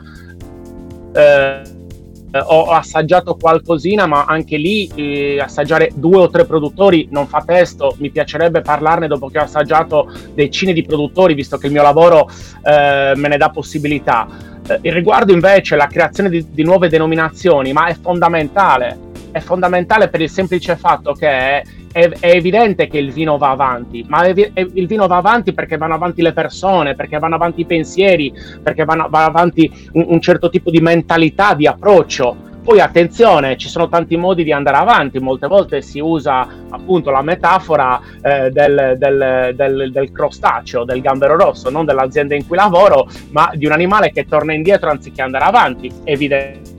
eh, 2.31 2.39
ho 2.39 2.71
assaggiato 2.71 3.35
qualcosina, 3.35 4.05
ma 4.05 4.25
anche 4.25 4.57
lì 4.57 4.89
eh, 4.95 5.39
assaggiare 5.39 5.91
due 5.93 6.17
o 6.17 6.29
tre 6.29 6.45
produttori 6.45 7.07
non 7.11 7.27
fa 7.27 7.43
testo. 7.45 7.95
Mi 7.97 8.09
piacerebbe 8.09 8.61
parlarne 8.61 9.07
dopo 9.07 9.27
che 9.27 9.39
ho 9.39 9.43
assaggiato 9.43 10.11
decine 10.33 10.73
di 10.73 10.83
produttori, 10.83 11.33
visto 11.33 11.57
che 11.57 11.67
il 11.67 11.73
mio 11.73 11.81
lavoro 11.81 12.29
eh, 12.63 13.13
me 13.15 13.27
ne 13.27 13.37
dà 13.37 13.49
possibilità. 13.49 14.27
Eh, 14.67 14.79
riguardo 14.91 15.33
invece 15.33 15.75
la 15.75 15.87
creazione 15.87 16.29
di, 16.29 16.45
di 16.49 16.63
nuove 16.63 16.89
denominazioni, 16.89 17.73
ma 17.73 17.87
è 17.87 17.95
fondamentale. 17.99 19.08
È 19.31 19.39
fondamentale 19.39 20.09
per 20.09 20.21
il 20.21 20.29
semplice 20.29 20.75
fatto 20.75 21.13
che 21.13 21.27
è, 21.27 21.63
è, 21.91 22.09
evidente 22.21 22.87
che 22.87 22.97
il 22.97 23.11
vino 23.11 23.37
va 23.37 23.51
avanti, 23.51 24.05
ma 24.07 24.23
è, 24.23 24.33
è, 24.53 24.65
il 24.73 24.87
vino 24.87 25.07
va 25.07 25.17
avanti 25.17 25.53
perché 25.53 25.77
vanno 25.77 25.93
avanti 25.93 26.21
le 26.21 26.33
persone, 26.33 26.95
perché 26.95 27.19
vanno 27.19 27.35
avanti 27.35 27.61
i 27.61 27.65
pensieri, 27.65 28.33
perché 28.61 28.85
vanno, 28.85 29.07
va 29.09 29.25
avanti 29.25 29.89
un, 29.93 30.05
un 30.07 30.21
certo 30.21 30.49
tipo 30.49 30.71
di 30.71 30.79
mentalità, 30.79 31.53
di 31.53 31.67
approccio. 31.67 32.47
Poi 32.63 32.81
attenzione, 32.81 33.57
ci 33.57 33.69
sono 33.69 33.87
tanti 33.87 34.15
modi 34.17 34.43
di 34.43 34.51
andare 34.51 34.77
avanti, 34.77 35.17
molte 35.19 35.47
volte 35.47 35.81
si 35.81 35.99
usa 35.99 36.47
appunto 36.69 37.09
la 37.09 37.21
metafora 37.21 37.99
eh, 38.21 38.51
del, 38.51 38.95
del, 38.97 39.53
del, 39.55 39.91
del, 39.91 40.11
crostaceo, 40.11 40.83
del 40.83 41.01
gambero 41.01 41.35
rosso, 41.35 41.69
non 41.69 41.85
dell'azienda 41.85 42.35
in 42.35 42.45
cui 42.45 42.57
lavoro, 42.57 43.07
ma 43.31 43.49
di 43.55 43.65
un 43.65 43.71
animale 43.71 44.11
che 44.11 44.25
torna 44.25 44.53
indietro 44.53 44.89
anziché 44.89 45.21
andare 45.21 45.45
avanti, 45.45 45.91
evidentemente. 46.03 46.78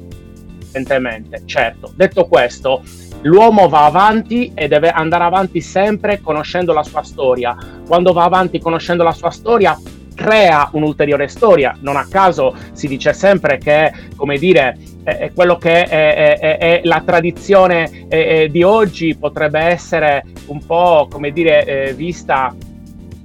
Certo, 1.45 1.93
detto 1.95 2.27
questo, 2.27 2.83
L'uomo 3.23 3.69
va 3.69 3.85
avanti 3.85 4.53
e 4.55 4.67
deve 4.67 4.89
andare 4.89 5.25
avanti 5.25 5.61
sempre 5.61 6.21
conoscendo 6.21 6.73
la 6.73 6.83
sua 6.83 7.03
storia. 7.03 7.55
Quando 7.87 8.13
va 8.13 8.25
avanti 8.25 8.59
conoscendo 8.59 9.03
la 9.03 9.13
sua 9.13 9.31
storia, 9.31 9.79
crea 10.15 10.71
un'ulteriore 10.73 11.29
storia. 11.29 11.77
Non 11.81 11.97
a 11.97 12.07
caso 12.09 12.55
si 12.73 12.89
dice 12.89 13.13
sempre 13.13 13.59
che, 13.59 13.93
come 14.17 14.39
dire, 14.39 14.77
è 15.05 15.33
quello 15.35 15.57
che 15.57 15.85
è, 15.85 16.39
è, 16.39 16.59
è 16.59 16.81
la 16.85 17.03
tradizione 17.05 18.07
di 18.51 18.63
oggi 18.63 19.17
potrebbe 19.17 19.61
essere 19.61 20.25
un 20.47 20.65
po', 20.65 21.07
come 21.11 21.31
dire, 21.31 21.65
eh, 21.65 21.93
vista 21.95 22.55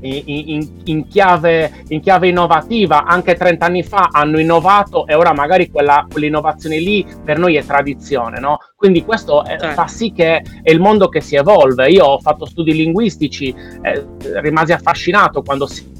in, 0.07 0.69
in, 0.83 1.07
chiave, 1.07 1.83
in, 1.87 2.01
chiave, 2.01 2.27
innovativa. 2.27 3.05
Anche 3.05 3.35
30 3.35 3.65
anni 3.65 3.83
fa 3.83 4.09
hanno 4.11 4.39
innovato 4.39 5.07
e 5.07 5.13
ora 5.13 5.33
magari 5.33 5.69
quella, 5.69 6.05
quell'innovazione 6.09 6.79
lì 6.79 7.05
per 7.23 7.37
noi 7.37 7.55
è 7.55 7.65
tradizione, 7.65 8.39
no? 8.39 8.57
Quindi 8.75 9.03
questo 9.03 9.43
è, 9.43 9.57
certo. 9.57 9.73
fa 9.73 9.87
sì 9.87 10.11
che 10.11 10.43
è 10.61 10.71
il 10.71 10.79
mondo 10.79 11.09
che 11.09 11.21
si 11.21 11.35
evolve. 11.35 11.89
Io 11.89 12.05
ho 12.05 12.19
fatto 12.19 12.45
studi 12.45 12.73
linguistici, 12.73 13.53
eh, 13.81 14.05
rimasi 14.41 14.73
affascinato 14.73 15.41
quando 15.41 15.65
si... 15.67 15.93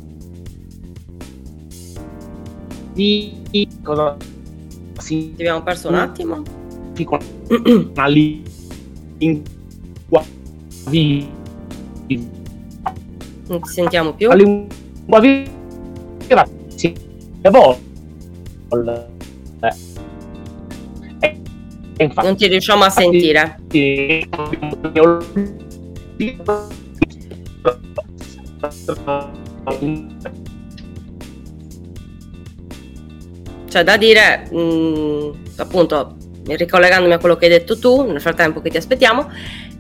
Cosa 3.84 4.16
si... 4.98 5.34
Ti 5.36 5.42
abbiamo 5.42 5.64
perso 5.64 5.90
un 5.90 5.96
attimo? 5.96 6.42
Una 7.94 8.08
lingua 8.08 8.44
non 13.48 13.62
ti 13.62 13.70
sentiamo 13.70 14.14
più. 14.14 14.32
lingua 14.32 15.20
viva 15.20 16.48
si 16.68 16.94
evolve. 17.42 19.14
Infatti, 21.98 22.28
non 22.28 22.36
ti 22.36 22.48
riusciamo 22.48 22.84
a 22.84 22.90
sentire. 22.90 23.58
C'è 33.70 33.84
da 33.84 33.98
dire, 33.98 34.48
mh, 34.52 34.58
mm, 34.58 35.32
appunto, 35.58 36.18
ricollegandomi 36.46 37.14
a 37.14 37.18
quello 37.18 37.38
che 37.38 37.46
hai 37.46 37.52
detto 37.52 37.80
tu, 37.80 38.04
nel 38.04 38.22
frattempo 38.22 38.62
che 38.62 38.70
ti 38.70 38.78
aspettiamo, 38.78 39.30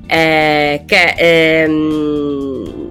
eh, 0.08 0.84
che 0.86 1.16
ehm, 1.18 2.85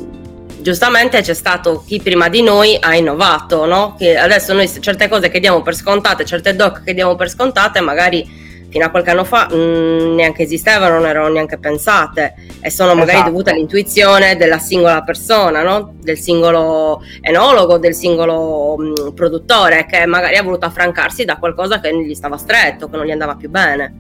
giustamente 0.65 1.21
c'è 1.21 1.35
stato 1.35 1.85
chi 1.87 2.01
prima 2.01 2.31
di 2.31 2.41
noi 2.41 2.75
ha 2.81 2.97
innovato, 2.97 3.67
no? 3.67 3.95
Che 3.99 4.17
adesso 4.17 4.55
noi 4.55 4.67
certe 4.81 5.11
cose 5.11 5.29
che 5.29 5.39
diamo 5.39 5.61
per 5.61 5.75
scontate, 5.75 6.25
certe 6.25 6.57
doc 6.57 6.83
che 6.83 6.95
diamo 6.95 7.17
per 7.17 7.29
scontate, 7.29 7.81
magari 7.81 8.27
fino 8.71 8.87
a 8.87 8.89
qualche 8.89 9.11
anno 9.11 9.25
fa 9.25 9.47
mh, 9.51 9.55
mm, 9.55 10.15
neanche 10.15 10.45
esistevano, 10.45 10.95
non 10.95 11.07
erano 11.07 11.29
neanche 11.29 11.59
pensate 11.59 12.35
e 12.61 12.71
sono 12.71 12.95
magari 12.95 13.19
esatto. 13.19 13.31
dovute 13.31 13.51
all'intuizione 13.51 14.37
della 14.39 14.57
singola 14.57 15.03
persona, 15.03 15.63
no? 15.63 15.93
del 16.01 16.17
singolo 16.17 17.03
enologo, 17.21 17.77
del 17.77 17.95
singolo 17.95 18.77
mh, 18.79 18.85
mm, 18.85 19.09
produttore 19.15 19.85
che 19.85 20.07
magari 20.07 20.37
ha 20.37 20.43
voluto 20.43 20.65
affrancarsi 20.65 21.27
da 21.27 21.37
qualcosa 21.37 21.79
che 21.79 21.95
gli 21.95 22.15
stava 22.15 22.39
stretto, 22.39 22.89
che 22.89 22.97
non 22.97 23.05
gli 23.05 23.13
andava 23.13 23.35
più 23.35 23.51
bene. 23.51 23.95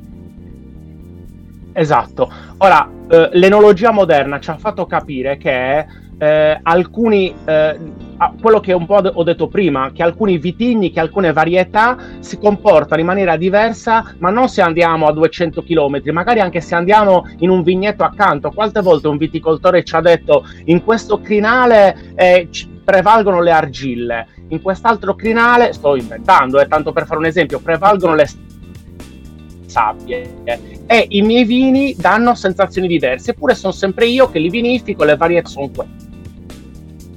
Esatto. 1.74 2.32
Ora, 2.58 2.88
eh, 3.10 3.28
l'enologia 3.32 3.90
moderna 3.90 4.40
ci 4.40 4.48
ha 4.48 4.56
fatto 4.56 4.86
capire 4.86 5.36
che 5.36 6.02
eh, 6.18 6.58
alcuni, 6.62 7.34
eh, 7.44 7.78
quello 8.40 8.60
che 8.60 8.72
un 8.72 8.86
po' 8.86 8.96
ho 8.96 9.22
detto 9.22 9.48
prima, 9.48 9.90
che 9.92 10.02
alcuni 10.02 10.38
vitigni, 10.38 10.90
che 10.90 11.00
alcune 11.00 11.32
varietà 11.32 11.96
si 12.20 12.38
comportano 12.38 13.00
in 13.00 13.06
maniera 13.06 13.36
diversa, 13.36 14.14
ma 14.18 14.30
non 14.30 14.48
se 14.48 14.62
andiamo 14.62 15.06
a 15.06 15.12
200 15.12 15.62
km, 15.62 16.00
magari 16.12 16.40
anche 16.40 16.60
se 16.60 16.74
andiamo 16.74 17.24
in 17.38 17.50
un 17.50 17.62
vigneto 17.62 18.04
accanto. 18.04 18.50
Quante 18.50 18.80
volte 18.80 19.08
un 19.08 19.16
viticoltore 19.16 19.84
ci 19.84 19.94
ha 19.96 20.00
detto 20.00 20.46
in 20.64 20.84
questo 20.84 21.20
crinale 21.20 22.12
eh, 22.14 22.48
prevalgono 22.84 23.40
le 23.40 23.50
argille, 23.50 24.26
in 24.48 24.60
quest'altro 24.62 25.14
crinale, 25.14 25.72
sto 25.72 25.96
inventando, 25.96 26.60
eh, 26.60 26.68
tanto 26.68 26.92
per 26.92 27.06
fare 27.06 27.18
un 27.18 27.26
esempio, 27.26 27.58
prevalgono 27.58 28.14
le 28.14 28.28
sabbie 29.66 30.30
e 30.86 31.06
i 31.08 31.22
miei 31.22 31.44
vini 31.44 31.96
danno 31.98 32.34
sensazioni 32.34 32.86
diverse, 32.86 33.32
eppure 33.32 33.56
sono 33.56 33.72
sempre 33.72 34.06
io 34.06 34.30
che 34.30 34.38
li 34.38 34.48
vinifico, 34.48 35.02
le 35.02 35.16
varietà 35.16 35.48
sono 35.48 35.68
quelle 35.74 36.03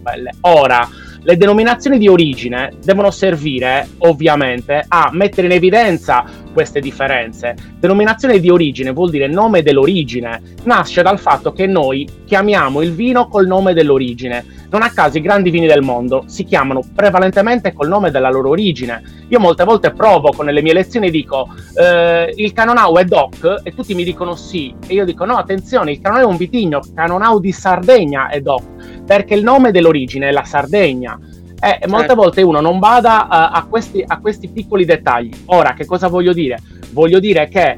quelle. 0.08 0.32
Ora, 0.42 0.88
le 1.22 1.36
denominazioni 1.36 1.98
di 1.98 2.08
origine 2.08 2.72
devono 2.82 3.12
servire 3.12 3.90
ovviamente 4.00 4.86
a 4.88 5.10
mettere 5.12 5.48
in 5.48 5.54
evidenza 5.54 6.24
queste 6.58 6.80
differenze. 6.80 7.56
Denominazione 7.78 8.40
di 8.40 8.50
origine 8.50 8.90
vuol 8.90 9.12
dire 9.12 9.28
nome 9.28 9.62
dell'origine, 9.62 10.42
nasce 10.64 11.04
dal 11.04 11.20
fatto 11.20 11.52
che 11.52 11.68
noi 11.68 12.10
chiamiamo 12.26 12.82
il 12.82 12.94
vino 12.94 13.28
col 13.28 13.46
nome 13.46 13.76
dell'origine. 13.76 14.44
Non 14.72 14.82
a 14.82 14.90
caso 14.90 15.20
i 15.20 15.22
grandi 15.22 15.52
vini 15.52 15.68
del 15.68 15.84
mondo 15.84 16.24
si 16.26 16.46
chiamano 16.46 16.82
prevalentemente 16.96 17.74
col 17.74 17.90
nome 17.90 18.10
della 18.10 18.32
loro 18.32 18.50
origine. 18.50 19.04
Io 19.28 19.40
molte 19.40 19.66
volte 19.66 19.92
provoco 19.92 20.42
nelle 20.42 20.64
mie 20.64 20.74
lezioni 20.74 21.12
dico 21.12 21.48
eh, 21.76 22.34
il 22.36 22.52
Canonau 22.54 22.98
è 22.98 23.04
DOC 23.04 23.60
e 23.62 23.76
tutti 23.76 23.94
mi 23.94 24.04
dicono 24.04 24.34
sì 24.34 24.74
e 24.88 24.96
io 24.96 25.06
dico 25.06 25.26
no 25.26 25.38
attenzione 25.38 25.92
il 25.92 26.02
Canonau 26.02 26.24
è 26.24 26.28
un 26.28 26.38
vitigno, 26.38 26.82
Canonau 26.96 27.40
di 27.40 27.52
Sardegna 27.52 28.30
è 28.30 28.42
DOC 28.42 29.04
perché 29.06 29.36
il 29.36 29.44
nome 29.44 29.70
dell'origine 29.70 30.30
è 30.30 30.32
la 30.32 30.44
Sardegna. 30.44 31.20
Eh, 31.60 31.88
molte 31.88 32.08
certo. 32.08 32.16
volte 32.16 32.42
uno 32.44 32.62
non 32.62 32.80
bada 32.80 33.24
uh, 33.24 33.58
a, 33.58 33.66
questi, 33.70 34.04
a 34.06 34.20
questi 34.20 34.48
piccoli 34.50 34.86
dettagli. 34.86 35.32
Ora, 35.46 35.74
che 35.74 35.86
cosa 35.86 36.08
voglio 36.08 36.34
dire? 36.34 36.60
Voglio 36.92 37.20
dire 37.20 37.48
che 37.48 37.78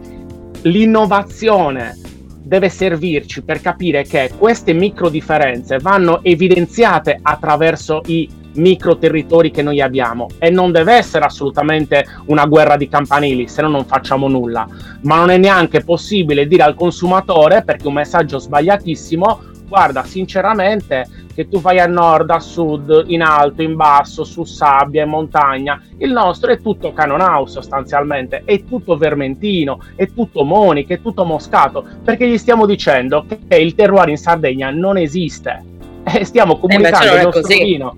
l'innovazione 0.63 1.97
deve 2.41 2.69
servirci 2.69 3.43
per 3.43 3.61
capire 3.61 4.03
che 4.03 4.31
queste 4.37 4.73
micro 4.73 5.09
differenze 5.09 5.77
vanno 5.77 6.23
evidenziate 6.23 7.19
attraverso 7.21 8.01
i 8.07 8.27
micro 8.55 8.97
territori 8.97 9.51
che 9.51 9.61
noi 9.61 9.79
abbiamo 9.79 10.27
e 10.39 10.49
non 10.49 10.71
deve 10.71 10.93
essere 10.93 11.25
assolutamente 11.25 12.05
una 12.25 12.45
guerra 12.45 12.77
di 12.77 12.89
campanili 12.89 13.47
se 13.47 13.61
no 13.61 13.69
non 13.69 13.85
facciamo 13.85 14.27
nulla 14.27 14.67
ma 15.01 15.17
non 15.17 15.29
è 15.29 15.37
neanche 15.37 15.83
possibile 15.83 16.47
dire 16.47 16.63
al 16.63 16.73
consumatore 16.73 17.63
perché 17.63 17.87
un 17.87 17.93
messaggio 17.93 18.39
sbagliatissimo 18.39 19.41
guarda 19.69 20.03
sinceramente 20.03 21.07
che 21.33 21.47
tu 21.47 21.61
fai 21.61 21.79
a 21.79 21.85
nord, 21.85 22.29
a 22.31 22.39
sud, 22.39 23.05
in 23.07 23.21
alto, 23.21 23.61
in 23.61 23.77
basso, 23.77 24.25
su 24.25 24.43
sabbia, 24.43 25.03
in 25.03 25.09
montagna. 25.09 25.81
Il 25.99 26.11
nostro 26.11 26.51
è 26.51 26.59
tutto 26.59 26.91
Canonau 26.91 27.45
sostanzialmente, 27.45 28.41
è 28.43 28.65
tutto 28.65 28.97
Vermentino, 28.97 29.79
è 29.95 30.11
tutto 30.11 30.43
Monica, 30.43 30.95
è 30.95 31.01
tutto 31.01 31.23
Moscato, 31.23 31.85
perché 32.03 32.27
gli 32.27 32.37
stiamo 32.37 32.65
dicendo 32.65 33.25
che 33.47 33.55
il 33.55 33.73
terroir 33.73 34.09
in 34.09 34.17
Sardegna 34.17 34.69
non 34.71 34.97
esiste. 34.97 35.63
E 36.11 36.25
stiamo 36.25 36.57
comunicando 36.57 37.15
il 37.15 37.21
nostro 37.21 37.55
vino. 37.55 37.95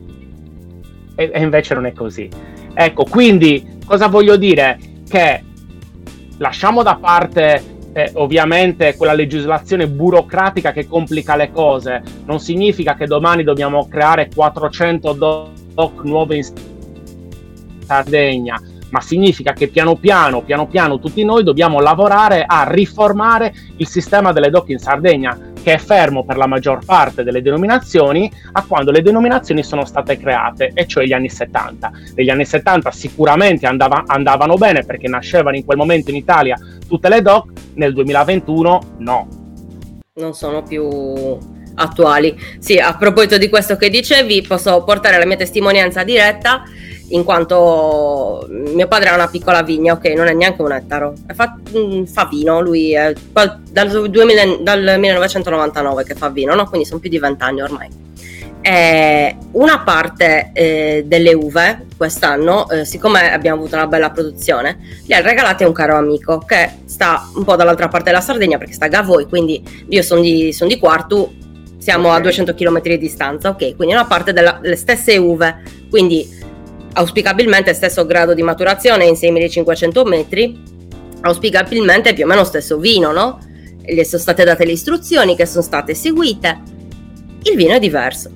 E, 1.16 1.32
e 1.34 1.42
invece 1.42 1.74
non 1.76 1.86
è 1.86 1.94
così. 1.94 2.30
Ecco, 2.74 3.06
quindi 3.06 3.80
cosa 3.86 4.08
voglio 4.08 4.36
dire? 4.36 4.78
Che 5.08 5.44
lasciamo 6.38 6.84
da 6.84 6.96
parte 6.96 7.64
eh, 7.94 8.12
ovviamente 8.16 8.96
quella 8.96 9.14
legislazione 9.14 9.88
burocratica 9.88 10.72
che 10.72 10.88
complica 10.88 11.36
le 11.36 11.52
cose 11.52 12.02
non 12.26 12.40
significa 12.40 12.96
che 12.96 13.06
domani 13.06 13.44
dobbiamo 13.44 13.88
creare 13.88 14.30
400 14.34 15.14
doc 15.14 16.04
nuove 16.04 16.38
in 16.38 16.46
Sardegna 17.86 18.62
ma 18.92 19.00
significa 19.00 19.54
che 19.54 19.70
piano 19.70 19.96
piano, 19.96 20.42
piano 20.42 20.68
piano 20.68 21.00
tutti 21.00 21.24
noi 21.24 21.44
dobbiamo 21.44 21.80
lavorare 21.80 22.44
a 22.46 22.66
riformare 22.70 23.54
il 23.78 23.88
sistema 23.88 24.32
delle 24.32 24.50
doc 24.50 24.70
in 24.70 24.80
Sardegna 24.80 25.50
che 25.62 25.74
è 25.74 25.78
fermo 25.78 26.24
per 26.24 26.38
la 26.38 26.48
maggior 26.48 26.84
parte 26.84 27.24
delle 27.24 27.42
denominazioni 27.42 28.32
a 28.54 28.66
quando 28.66 28.92
le 28.92 29.02
denominazioni 29.02 29.64
sono 29.64 29.86
state 29.86 30.18
create, 30.18 30.72
e 30.74 30.88
cioè 30.88 31.06
gli 31.06 31.14
anni 31.14 31.30
70. 31.30 31.92
Negli 32.16 32.30
anni 32.30 32.46
70 32.46 32.92
sicuramente 32.92 33.68
andava, 33.68 34.04
andavano 34.08 34.56
bene 34.56 34.84
perché 34.84 35.08
nascevano 35.08 35.56
in 35.56 35.66
quel 35.66 35.78
momento 35.78 36.10
in 36.10 36.16
Italia 36.16 36.58
tutte 36.92 37.08
le 37.08 37.22
DOC, 37.22 37.52
nel 37.76 37.94
2021 37.94 38.82
no. 38.98 39.28
Non 40.16 40.34
sono 40.34 40.62
più 40.62 41.38
attuali. 41.76 42.38
Sì, 42.60 42.78
a 42.78 42.98
proposito 42.98 43.38
di 43.38 43.48
questo 43.48 43.78
che 43.78 43.90
dicevi, 43.90 44.42
posso 44.42 44.84
portare 44.84 45.18
la 45.18 45.26
mia 45.26 45.38
testimonianza 45.38 46.04
diretta 46.04 46.64
in 47.12 47.24
quanto 47.24 48.46
mio 48.50 48.88
padre 48.88 49.10
ha 49.10 49.16
una 49.16 49.28
piccola 49.28 49.64
vigna, 49.64 49.94
ok, 49.94 50.06
non 50.16 50.28
è 50.28 50.34
neanche 50.34 50.62
un 50.62 50.72
ettaro, 50.72 51.14
fa, 51.34 51.58
mm, 51.78 52.04
fa 52.04 52.26
vino, 52.26 52.62
lui 52.62 52.94
è 52.94 53.14
dal, 53.70 54.10
2000, 54.10 54.58
dal 54.62 54.96
1999 54.98 56.04
che 56.04 56.16
fa 56.16 56.30
vino, 56.30 56.56
no? 56.56 56.68
quindi 56.68 56.88
sono 56.88 57.00
più 57.00 57.10
di 57.10 57.20
vent'anni 57.20 57.62
ormai. 57.62 57.90
Eh, 58.64 59.36
una 59.54 59.80
parte 59.80 60.52
eh, 60.54 61.04
delle 61.08 61.34
uve 61.34 61.88
quest'anno, 61.98 62.70
eh, 62.70 62.86
siccome 62.86 63.34
abbiamo 63.34 63.58
avuto 63.58 63.76
una 63.76 63.88
bella 63.88 64.12
produzione, 64.12 64.78
li 65.08 65.14
ha 65.14 65.22
regalati 65.22 65.64
a 65.64 65.68
un 65.68 65.74
caro 65.74 65.98
amico 65.98 66.38
che 66.38 66.70
sta 66.86 67.28
un 67.34 67.44
po' 67.44 67.56
dall'altra 67.56 67.88
parte 67.88 68.12
della 68.12 68.22
Sardegna 68.22 68.60
perché 68.60 68.74
sta 68.74 68.86
a 68.86 68.90
Gavoi, 68.90 69.26
quindi 69.26 69.64
io 69.90 70.04
sono 70.04 70.22
di, 70.22 70.54
son 70.54 70.68
di 70.68 70.78
Quartu, 70.78 71.34
siamo 71.80 72.10
okay. 72.10 72.20
a 72.20 72.22
200 72.22 72.54
km 72.54 72.82
di 72.82 72.98
distanza, 73.00 73.50
ok, 73.50 73.76
quindi 73.76 73.96
una 73.96 74.06
parte 74.06 74.32
delle 74.32 74.76
stesse 74.76 75.18
uve, 75.18 75.64
quindi 75.90 76.30
auspicabilmente 76.94 77.74
stesso 77.74 78.06
grado 78.06 78.36
di 78.36 78.44
maturazione 78.44 79.06
in 79.06 79.16
6500 79.16 80.04
metri, 80.06 80.62
auspicabilmente 81.22 82.14
più 82.14 82.26
o 82.26 82.28
meno 82.28 82.44
stesso 82.44 82.78
vino, 82.78 83.12
no? 83.12 83.40
E 83.82 83.96
gli 83.96 84.04
sono 84.04 84.22
state 84.22 84.44
date 84.44 84.66
le 84.66 84.74
istruzioni 84.74 85.36
che 85.36 85.48
sono 85.48 85.64
state 85.64 85.96
seguite. 85.96 86.60
Il 87.44 87.56
vino 87.56 87.74
è 87.74 87.80
diverso. 87.80 88.30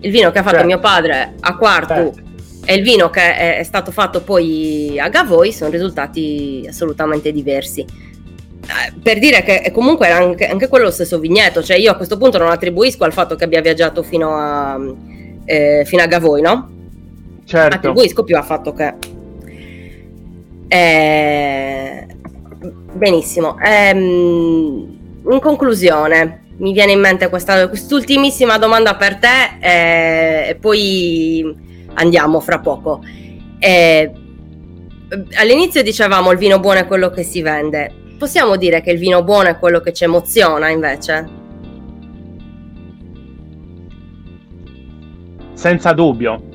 Il 0.00 0.10
vino 0.10 0.30
che 0.30 0.38
ha 0.38 0.42
fatto 0.42 0.56
certo. 0.56 0.66
mio 0.66 0.78
padre 0.78 1.34
a 1.40 1.56
Quartu 1.56 1.94
certo. 1.94 2.22
e 2.64 2.74
il 2.74 2.82
vino 2.82 3.10
che 3.10 3.34
è, 3.34 3.58
è, 3.58 3.62
stato 3.62 3.90
fatto 3.90 4.22
poi 4.22 4.98
a 4.98 5.08
Gavoi 5.08 5.52
sono 5.52 5.70
risultati 5.70 6.64
assolutamente 6.68 7.32
diversi. 7.32 7.80
Eh, 7.80 8.92
per 9.02 9.18
dire 9.18 9.42
che 9.42 9.70
comunque 9.72 10.06
era 10.06 10.18
anche, 10.18 10.46
anche, 10.46 10.68
quello 10.68 10.84
lo 10.84 10.90
stesso 10.90 11.18
vigneto, 11.18 11.62
cioè 11.62 11.76
io 11.76 11.90
a 11.90 11.96
questo 11.96 12.16
punto 12.16 12.38
non 12.38 12.50
attribuisco 12.50 13.04
al 13.04 13.12
fatto 13.12 13.34
che 13.34 13.44
abbia 13.44 13.60
viaggiato 13.60 14.02
fino 14.02 14.36
a, 14.36 14.78
eh, 15.44 15.82
fino 15.86 16.02
a 16.02 16.06
Gavoi, 16.06 16.40
no? 16.42 16.76
certo. 17.48 17.76
attribuisco 17.76 18.22
più 18.22 18.36
al 18.36 18.44
fatto 18.44 18.72
che... 18.72 18.94
Eh, 20.68 22.06
benissimo. 22.92 23.56
Ehm, 23.58 24.98
in 25.30 25.40
conclusione, 25.40 26.44
mi 26.58 26.72
viene 26.72 26.92
in 26.92 27.00
mente 27.00 27.28
questa, 27.28 27.68
quest'ultimissima 27.68 28.58
domanda 28.58 28.96
per 28.96 29.16
te 29.16 29.58
eh, 29.60 30.48
e 30.50 30.54
poi 30.56 31.54
andiamo 31.94 32.40
fra 32.40 32.60
poco. 32.60 33.00
Eh, 33.58 34.12
all'inizio 35.38 35.82
dicevamo 35.82 36.30
il 36.30 36.38
vino 36.38 36.60
buono 36.60 36.80
è 36.80 36.86
quello 36.86 37.10
che 37.10 37.22
si 37.22 37.42
vende. 37.42 37.92
Possiamo 38.18 38.56
dire 38.56 38.80
che 38.80 38.90
il 38.90 38.98
vino 38.98 39.22
buono 39.22 39.48
è 39.48 39.58
quello 39.58 39.80
che 39.80 39.92
ci 39.92 40.04
emoziona 40.04 40.68
invece? 40.68 41.38
senza 45.58 45.92
dubbio. 45.92 46.47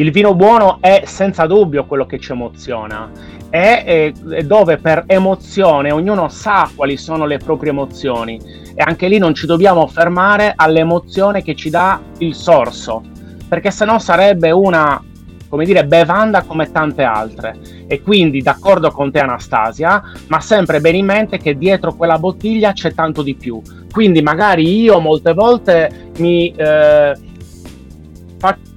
Il 0.00 0.12
vino 0.12 0.34
buono 0.34 0.78
è 0.80 1.02
senza 1.04 1.44
dubbio 1.44 1.84
quello 1.84 2.06
che 2.06 2.18
ci 2.18 2.32
emoziona. 2.32 3.10
È, 3.50 4.12
è 4.30 4.42
dove 4.44 4.78
per 4.78 5.04
emozione 5.06 5.90
ognuno 5.90 6.30
sa 6.30 6.70
quali 6.74 6.96
sono 6.96 7.26
le 7.26 7.36
proprie 7.36 7.70
emozioni 7.70 8.40
e 8.74 8.82
anche 8.82 9.08
lì 9.08 9.18
non 9.18 9.34
ci 9.34 9.44
dobbiamo 9.44 9.86
fermare 9.88 10.54
all'emozione 10.56 11.42
che 11.42 11.54
ci 11.54 11.68
dà 11.68 12.00
il 12.16 12.34
sorso, 12.34 13.02
perché 13.46 13.70
sennò 13.70 13.98
sarebbe 13.98 14.50
una 14.52 15.04
come 15.50 15.66
dire, 15.66 15.84
bevanda 15.84 16.44
come 16.44 16.72
tante 16.72 17.02
altre. 17.02 17.58
E 17.86 18.00
quindi 18.00 18.40
d'accordo 18.40 18.90
con 18.92 19.12
te 19.12 19.18
Anastasia, 19.18 20.02
ma 20.28 20.40
sempre 20.40 20.80
bene 20.80 20.96
in 20.96 21.04
mente 21.04 21.36
che 21.36 21.58
dietro 21.58 21.92
quella 21.92 22.18
bottiglia 22.18 22.72
c'è 22.72 22.94
tanto 22.94 23.20
di 23.20 23.34
più. 23.34 23.60
Quindi 23.92 24.22
magari 24.22 24.80
io 24.80 24.98
molte 24.98 25.34
volte 25.34 26.10
mi 26.16 26.54
eh, 26.56 27.14
faccio 28.38 28.69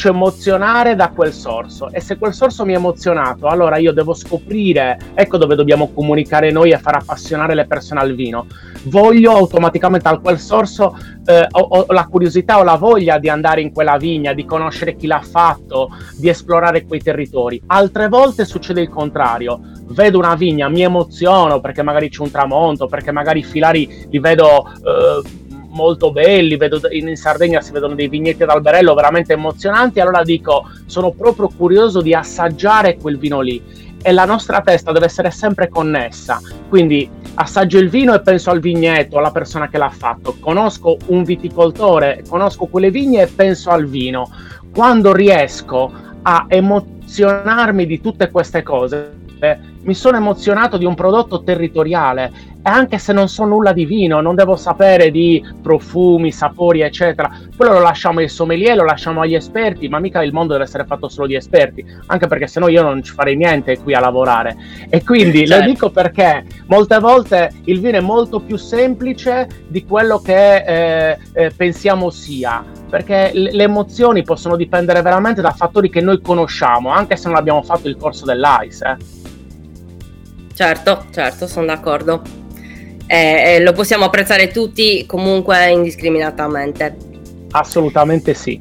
faccio 0.00 0.08
emozionare 0.08 0.94
da 0.94 1.10
quel 1.10 1.30
sorso 1.30 1.90
e 1.90 2.00
se 2.00 2.16
quel 2.16 2.32
sorso 2.32 2.64
mi 2.64 2.72
ha 2.72 2.78
emozionato, 2.78 3.48
allora 3.48 3.76
io 3.76 3.92
devo 3.92 4.14
scoprire, 4.14 4.98
ecco 5.12 5.36
dove 5.36 5.54
dobbiamo 5.54 5.90
comunicare 5.92 6.50
noi 6.50 6.70
e 6.70 6.78
far 6.78 6.96
appassionare 6.96 7.54
le 7.54 7.66
persone 7.66 8.00
al 8.00 8.14
vino. 8.14 8.46
Voglio 8.84 9.32
automaticamente 9.32 10.08
a 10.08 10.18
quel 10.18 10.38
sorso 10.38 10.96
eh, 11.26 11.46
ho, 11.50 11.60
ho 11.60 11.92
la 11.92 12.06
curiosità 12.06 12.58
o 12.58 12.62
la 12.62 12.76
voglia 12.76 13.18
di 13.18 13.28
andare 13.28 13.60
in 13.60 13.72
quella 13.72 13.98
vigna, 13.98 14.32
di 14.32 14.46
conoscere 14.46 14.96
chi 14.96 15.06
l'ha 15.06 15.20
fatto, 15.20 15.90
di 16.16 16.30
esplorare 16.30 16.86
quei 16.86 17.02
territori. 17.02 17.60
Altre 17.66 18.08
volte 18.08 18.46
succede 18.46 18.80
il 18.80 18.88
contrario. 18.88 19.60
Vedo 19.88 20.16
una 20.16 20.34
vigna, 20.34 20.70
mi 20.70 20.80
emoziono 20.80 21.60
perché 21.60 21.82
magari 21.82 22.08
c'è 22.08 22.22
un 22.22 22.30
tramonto, 22.30 22.86
perché 22.86 23.12
magari 23.12 23.40
i 23.40 23.44
filari 23.44 24.06
li 24.08 24.18
vedo 24.18 24.64
eh, 24.66 25.48
molto 25.70 26.12
belli, 26.12 26.56
vedo 26.56 26.80
in 26.90 27.16
Sardegna 27.16 27.60
si 27.60 27.72
vedono 27.72 27.94
dei 27.94 28.08
vigneti 28.08 28.42
ad 28.42 28.50
alberello 28.50 28.94
veramente 28.94 29.32
emozionanti, 29.32 30.00
allora 30.00 30.22
dico 30.22 30.68
sono 30.86 31.12
proprio 31.12 31.48
curioso 31.48 32.00
di 32.00 32.14
assaggiare 32.14 32.96
quel 32.96 33.18
vino 33.18 33.40
lì. 33.40 33.88
E 34.02 34.12
la 34.12 34.24
nostra 34.24 34.62
testa 34.62 34.92
deve 34.92 35.06
essere 35.06 35.30
sempre 35.30 35.68
connessa, 35.68 36.40
quindi 36.70 37.08
assaggio 37.34 37.76
il 37.76 37.90
vino 37.90 38.14
e 38.14 38.22
penso 38.22 38.50
al 38.50 38.58
vigneto, 38.58 39.18
alla 39.18 39.30
persona 39.30 39.68
che 39.68 39.76
l'ha 39.76 39.90
fatto, 39.90 40.36
conosco 40.40 40.96
un 41.08 41.22
viticoltore, 41.22 42.22
conosco 42.26 42.64
quelle 42.66 42.90
vigne 42.90 43.22
e 43.22 43.26
penso 43.26 43.68
al 43.68 43.86
vino. 43.86 44.30
Quando 44.74 45.12
riesco 45.12 45.92
a 46.22 46.46
emozionarmi 46.48 47.84
di 47.84 48.00
tutte 48.00 48.30
queste 48.30 48.62
cose, 48.62 49.18
mi 49.82 49.94
sono 49.94 50.16
emozionato 50.16 50.76
di 50.76 50.84
un 50.84 50.94
prodotto 50.94 51.42
territoriale 51.42 52.30
e 52.62 52.68
anche 52.68 52.98
se 52.98 53.12
non 53.12 53.28
so 53.28 53.44
nulla 53.44 53.72
di 53.72 53.86
vino, 53.86 54.20
non 54.20 54.34
devo 54.34 54.54
sapere 54.54 55.10
di 55.10 55.42
profumi, 55.62 56.30
sapori, 56.30 56.82
eccetera, 56.82 57.30
quello 57.56 57.72
lo 57.72 57.80
lasciamo 57.80 58.18
ai 58.18 58.28
sommelier, 58.28 58.76
lo 58.76 58.84
lasciamo 58.84 59.22
agli 59.22 59.34
esperti, 59.34 59.88
ma 59.88 59.98
mica 59.98 60.22
il 60.22 60.32
mondo 60.32 60.52
deve 60.52 60.64
essere 60.64 60.84
fatto 60.84 61.08
solo 61.08 61.26
di 61.26 61.34
esperti, 61.34 61.84
anche 62.06 62.26
perché 62.26 62.46
sennò 62.46 62.68
io 62.68 62.82
non 62.82 63.02
ci 63.02 63.12
farei 63.12 63.36
niente 63.36 63.78
qui 63.78 63.94
a 63.94 64.00
lavorare. 64.00 64.56
E 64.90 65.02
quindi 65.02 65.44
certo. 65.46 65.64
lo 65.64 65.70
dico 65.70 65.90
perché 65.90 66.44
molte 66.66 66.98
volte 66.98 67.50
il 67.64 67.80
vino 67.80 67.96
è 67.96 68.02
molto 68.02 68.40
più 68.40 68.56
semplice 68.56 69.48
di 69.68 69.84
quello 69.86 70.20
che 70.20 70.56
eh, 70.56 71.18
eh, 71.32 71.50
pensiamo 71.56 72.10
sia 72.10 72.78
perché 72.90 73.30
le 73.32 73.62
emozioni 73.62 74.24
possono 74.24 74.56
dipendere 74.56 75.00
veramente 75.00 75.40
da 75.40 75.52
fattori 75.52 75.88
che 75.88 76.00
noi 76.00 76.20
conosciamo, 76.20 76.90
anche 76.90 77.16
se 77.16 77.28
non 77.28 77.36
abbiamo 77.36 77.62
fatto 77.62 77.86
il 77.86 77.96
corso 77.96 78.24
dell'ICE. 78.24 78.84
Eh. 78.84 79.18
Certo, 80.52 81.04
certo, 81.12 81.46
sono 81.46 81.66
d'accordo. 81.66 82.39
Eh, 83.12 83.56
eh, 83.56 83.60
lo 83.60 83.72
possiamo 83.72 84.04
apprezzare 84.04 84.52
tutti 84.52 85.04
comunque 85.04 85.68
indiscriminatamente. 85.68 86.96
Assolutamente 87.50 88.34
sì. 88.34 88.60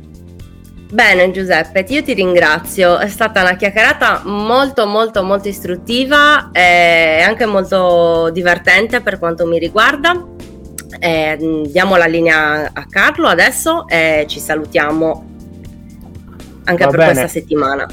Bene 0.91 1.29
Giuseppe, 1.29 1.85
io 1.87 2.01
ti 2.01 2.15
ringrazio, 2.15 2.97
è 2.97 3.07
stata 3.09 3.41
una 3.41 3.55
chiacchierata 3.55 4.23
molto 4.25 4.87
molto 4.87 5.21
molto 5.21 5.49
istruttiva 5.49 6.49
e 6.51 7.21
anche 7.23 7.45
molto 7.45 8.31
divertente 8.31 9.01
per 9.01 9.19
quanto 9.19 9.45
mi 9.45 9.59
riguarda. 9.59 10.19
Eh, 10.97 11.67
diamo 11.67 11.95
la 11.95 12.07
linea 12.07 12.71
a 12.73 12.85
Carlo 12.89 13.27
adesso 13.27 13.87
e 13.87 14.25
ci 14.27 14.39
salutiamo 14.39 15.25
anche 16.63 16.83
Va 16.85 16.89
per 16.89 16.99
bene. 16.99 17.11
questa 17.11 17.27
settimana. 17.27 17.87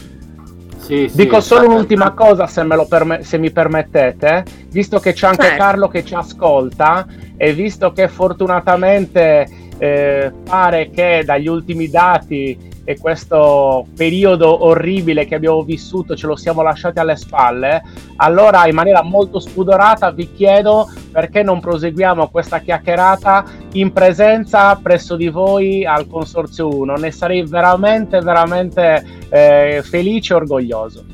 Sì, 0.86 1.10
Dico 1.12 1.40
sì, 1.40 1.48
solo 1.48 1.66
un'ultima 1.66 2.12
cosa, 2.12 2.46
se, 2.46 2.64
perm- 2.88 3.18
se, 3.18 3.38
mi 3.38 3.50
permettete, 3.50 4.44
visto 4.70 5.00
che 5.00 5.14
c'è 5.14 5.26
anche 5.26 5.42
certo. 5.42 5.58
Carlo 5.58 5.88
che 5.88 6.04
ci 6.04 6.14
ascolta 6.14 7.04
e 7.36 7.52
visto 7.52 7.90
che 7.90 8.06
fortunatamente 8.06 9.48
eh, 9.78 10.32
pare 10.44 10.90
che 10.90 11.24
dagli 11.24 11.48
ultimi 11.48 11.90
dati 11.90 12.56
e 12.86 12.96
questo 12.98 13.84
periodo 13.96 14.64
orribile 14.64 15.26
che 15.26 15.34
abbiamo 15.34 15.62
vissuto 15.62 16.14
ce 16.14 16.28
lo 16.28 16.36
siamo 16.36 16.62
lasciati 16.62 17.00
alle 17.00 17.16
spalle, 17.16 17.82
allora 18.18 18.64
in 18.68 18.76
maniera 18.76 19.02
molto 19.02 19.40
spudorata 19.40 20.12
vi 20.12 20.32
chiedo 20.32 20.88
perché 21.10 21.42
non 21.42 21.58
proseguiamo 21.58 22.28
questa 22.28 22.60
chiacchierata 22.60 23.44
in 23.72 23.92
presenza 23.92 24.76
presso 24.76 25.16
di 25.16 25.28
voi 25.28 25.84
al 25.84 26.06
Consorzio 26.06 26.68
1. 26.68 26.94
Ne 26.94 27.10
sarei 27.10 27.44
veramente, 27.44 28.20
veramente 28.20 29.04
eh, 29.30 29.82
felice 29.84 30.32
e 30.32 30.36
orgoglioso. 30.36 31.04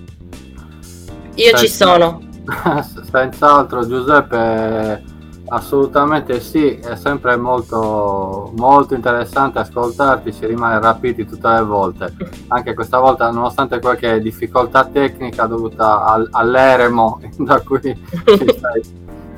Io 1.36 1.56
ci 1.56 1.68
sono. 1.68 2.20
Senz'altro 3.10 3.86
Giuseppe 3.86 5.11
Assolutamente 5.52 6.40
sì, 6.40 6.76
è 6.76 6.96
sempre 6.96 7.36
molto, 7.36 8.50
molto 8.56 8.94
interessante 8.94 9.58
ascoltarti, 9.58 10.32
si 10.32 10.46
rimane 10.46 10.80
rapiti 10.80 11.26
tutte 11.26 11.46
le 11.46 11.62
volte. 11.62 12.14
Anche 12.48 12.72
questa 12.72 12.98
volta, 12.98 13.30
nonostante 13.30 13.78
qualche 13.78 14.22
difficoltà 14.22 14.86
tecnica 14.86 15.44
dovuta 15.44 16.04
al, 16.06 16.26
all'eremo 16.30 17.20
da 17.36 17.60
cui 17.60 17.82
ci 17.82 18.48
stai, 18.48 18.82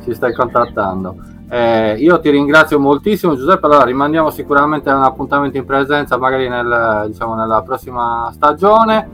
ci 0.04 0.14
stai 0.14 0.32
contattando. 0.32 1.16
Eh, 1.48 1.96
io 1.98 2.20
ti 2.20 2.30
ringrazio 2.30 2.78
moltissimo 2.78 3.34
Giuseppe, 3.34 3.66
allora 3.66 3.82
rimandiamo 3.82 4.30
sicuramente 4.30 4.90
a 4.90 4.96
un 4.96 5.02
appuntamento 5.02 5.56
in 5.56 5.64
presenza 5.64 6.16
magari 6.16 6.48
nel, 6.48 7.06
diciamo, 7.08 7.34
nella 7.34 7.60
prossima 7.62 8.30
stagione. 8.32 9.08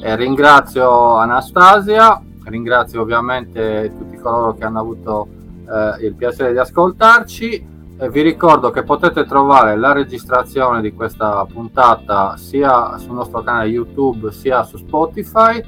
Eh, 0.00 0.16
ringrazio 0.16 1.16
Anastasia, 1.16 2.18
ringrazio 2.44 3.02
ovviamente 3.02 3.92
tutti 3.98 4.16
coloro 4.16 4.54
che 4.54 4.64
hanno 4.64 4.80
avuto 4.80 5.28
eh, 5.66 6.06
il 6.06 6.14
piacere 6.14 6.52
di 6.52 6.58
ascoltarci. 6.58 7.74
Eh, 7.98 8.10
vi 8.10 8.22
ricordo 8.22 8.70
che 8.70 8.82
potete 8.82 9.24
trovare 9.24 9.76
la 9.76 9.92
registrazione 9.92 10.80
di 10.80 10.92
questa 10.92 11.46
puntata 11.50 12.36
sia 12.36 12.98
sul 12.98 13.14
nostro 13.14 13.42
canale 13.42 13.68
YouTube 13.68 14.32
sia 14.32 14.62
su 14.64 14.76
Spotify 14.76 15.62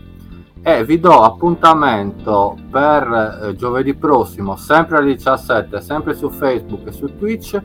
e 0.62 0.84
vi 0.84 1.00
do 1.00 1.22
appuntamento 1.22 2.56
per 2.70 3.40
eh, 3.42 3.54
giovedì 3.54 3.94
prossimo, 3.94 4.56
sempre 4.56 4.98
alle 4.98 5.14
17, 5.14 5.80
sempre 5.80 6.14
su 6.14 6.28
Facebook 6.28 6.86
e 6.86 6.92
su 6.92 7.16
Twitch, 7.16 7.60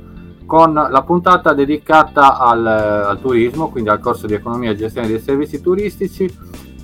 con 0.46 0.74
la 0.74 1.04
puntata 1.04 1.54
dedicata 1.54 2.38
al, 2.38 2.66
al 2.66 3.20
turismo, 3.20 3.70
quindi 3.70 3.90
al 3.90 4.00
corso 4.00 4.28
di 4.28 4.34
economia 4.34 4.72
e 4.72 4.76
gestione 4.76 5.08
dei 5.08 5.20
servizi 5.20 5.62
turistici 5.62 6.32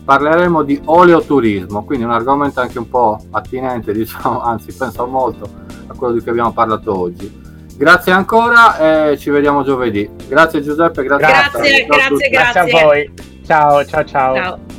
parleremo 0.10 0.64
di 0.64 0.82
oleoturismo, 0.86 1.84
quindi 1.84 2.04
un 2.04 2.10
argomento 2.10 2.60
anche 2.62 2.80
un 2.80 2.90
po' 2.90 3.20
attinente, 3.30 3.94
diciamo, 3.94 4.42
anzi 4.42 4.74
penso 4.74 5.06
molto 5.06 5.48
a 5.86 5.94
quello 5.94 6.14
di 6.14 6.22
cui 6.22 6.32
abbiamo 6.32 6.52
parlato 6.52 7.00
oggi. 7.00 7.32
Grazie 7.78 8.12
ancora 8.12 9.12
e 9.12 9.20
ci 9.20 9.30
vediamo 9.30 9.64
giovedì. 9.64 10.10
Grazie 10.28 10.64
Giuseppe, 10.64 11.04
grazie, 11.04 11.28
grazie, 11.28 11.86
grazie, 11.86 11.86
grazie, 11.86 12.30
grazie 12.30 12.60
a 12.60 12.84
voi. 12.84 13.14
Ciao, 13.46 13.86
ciao, 13.86 14.04
ciao. 14.04 14.36
ciao. 14.36 14.79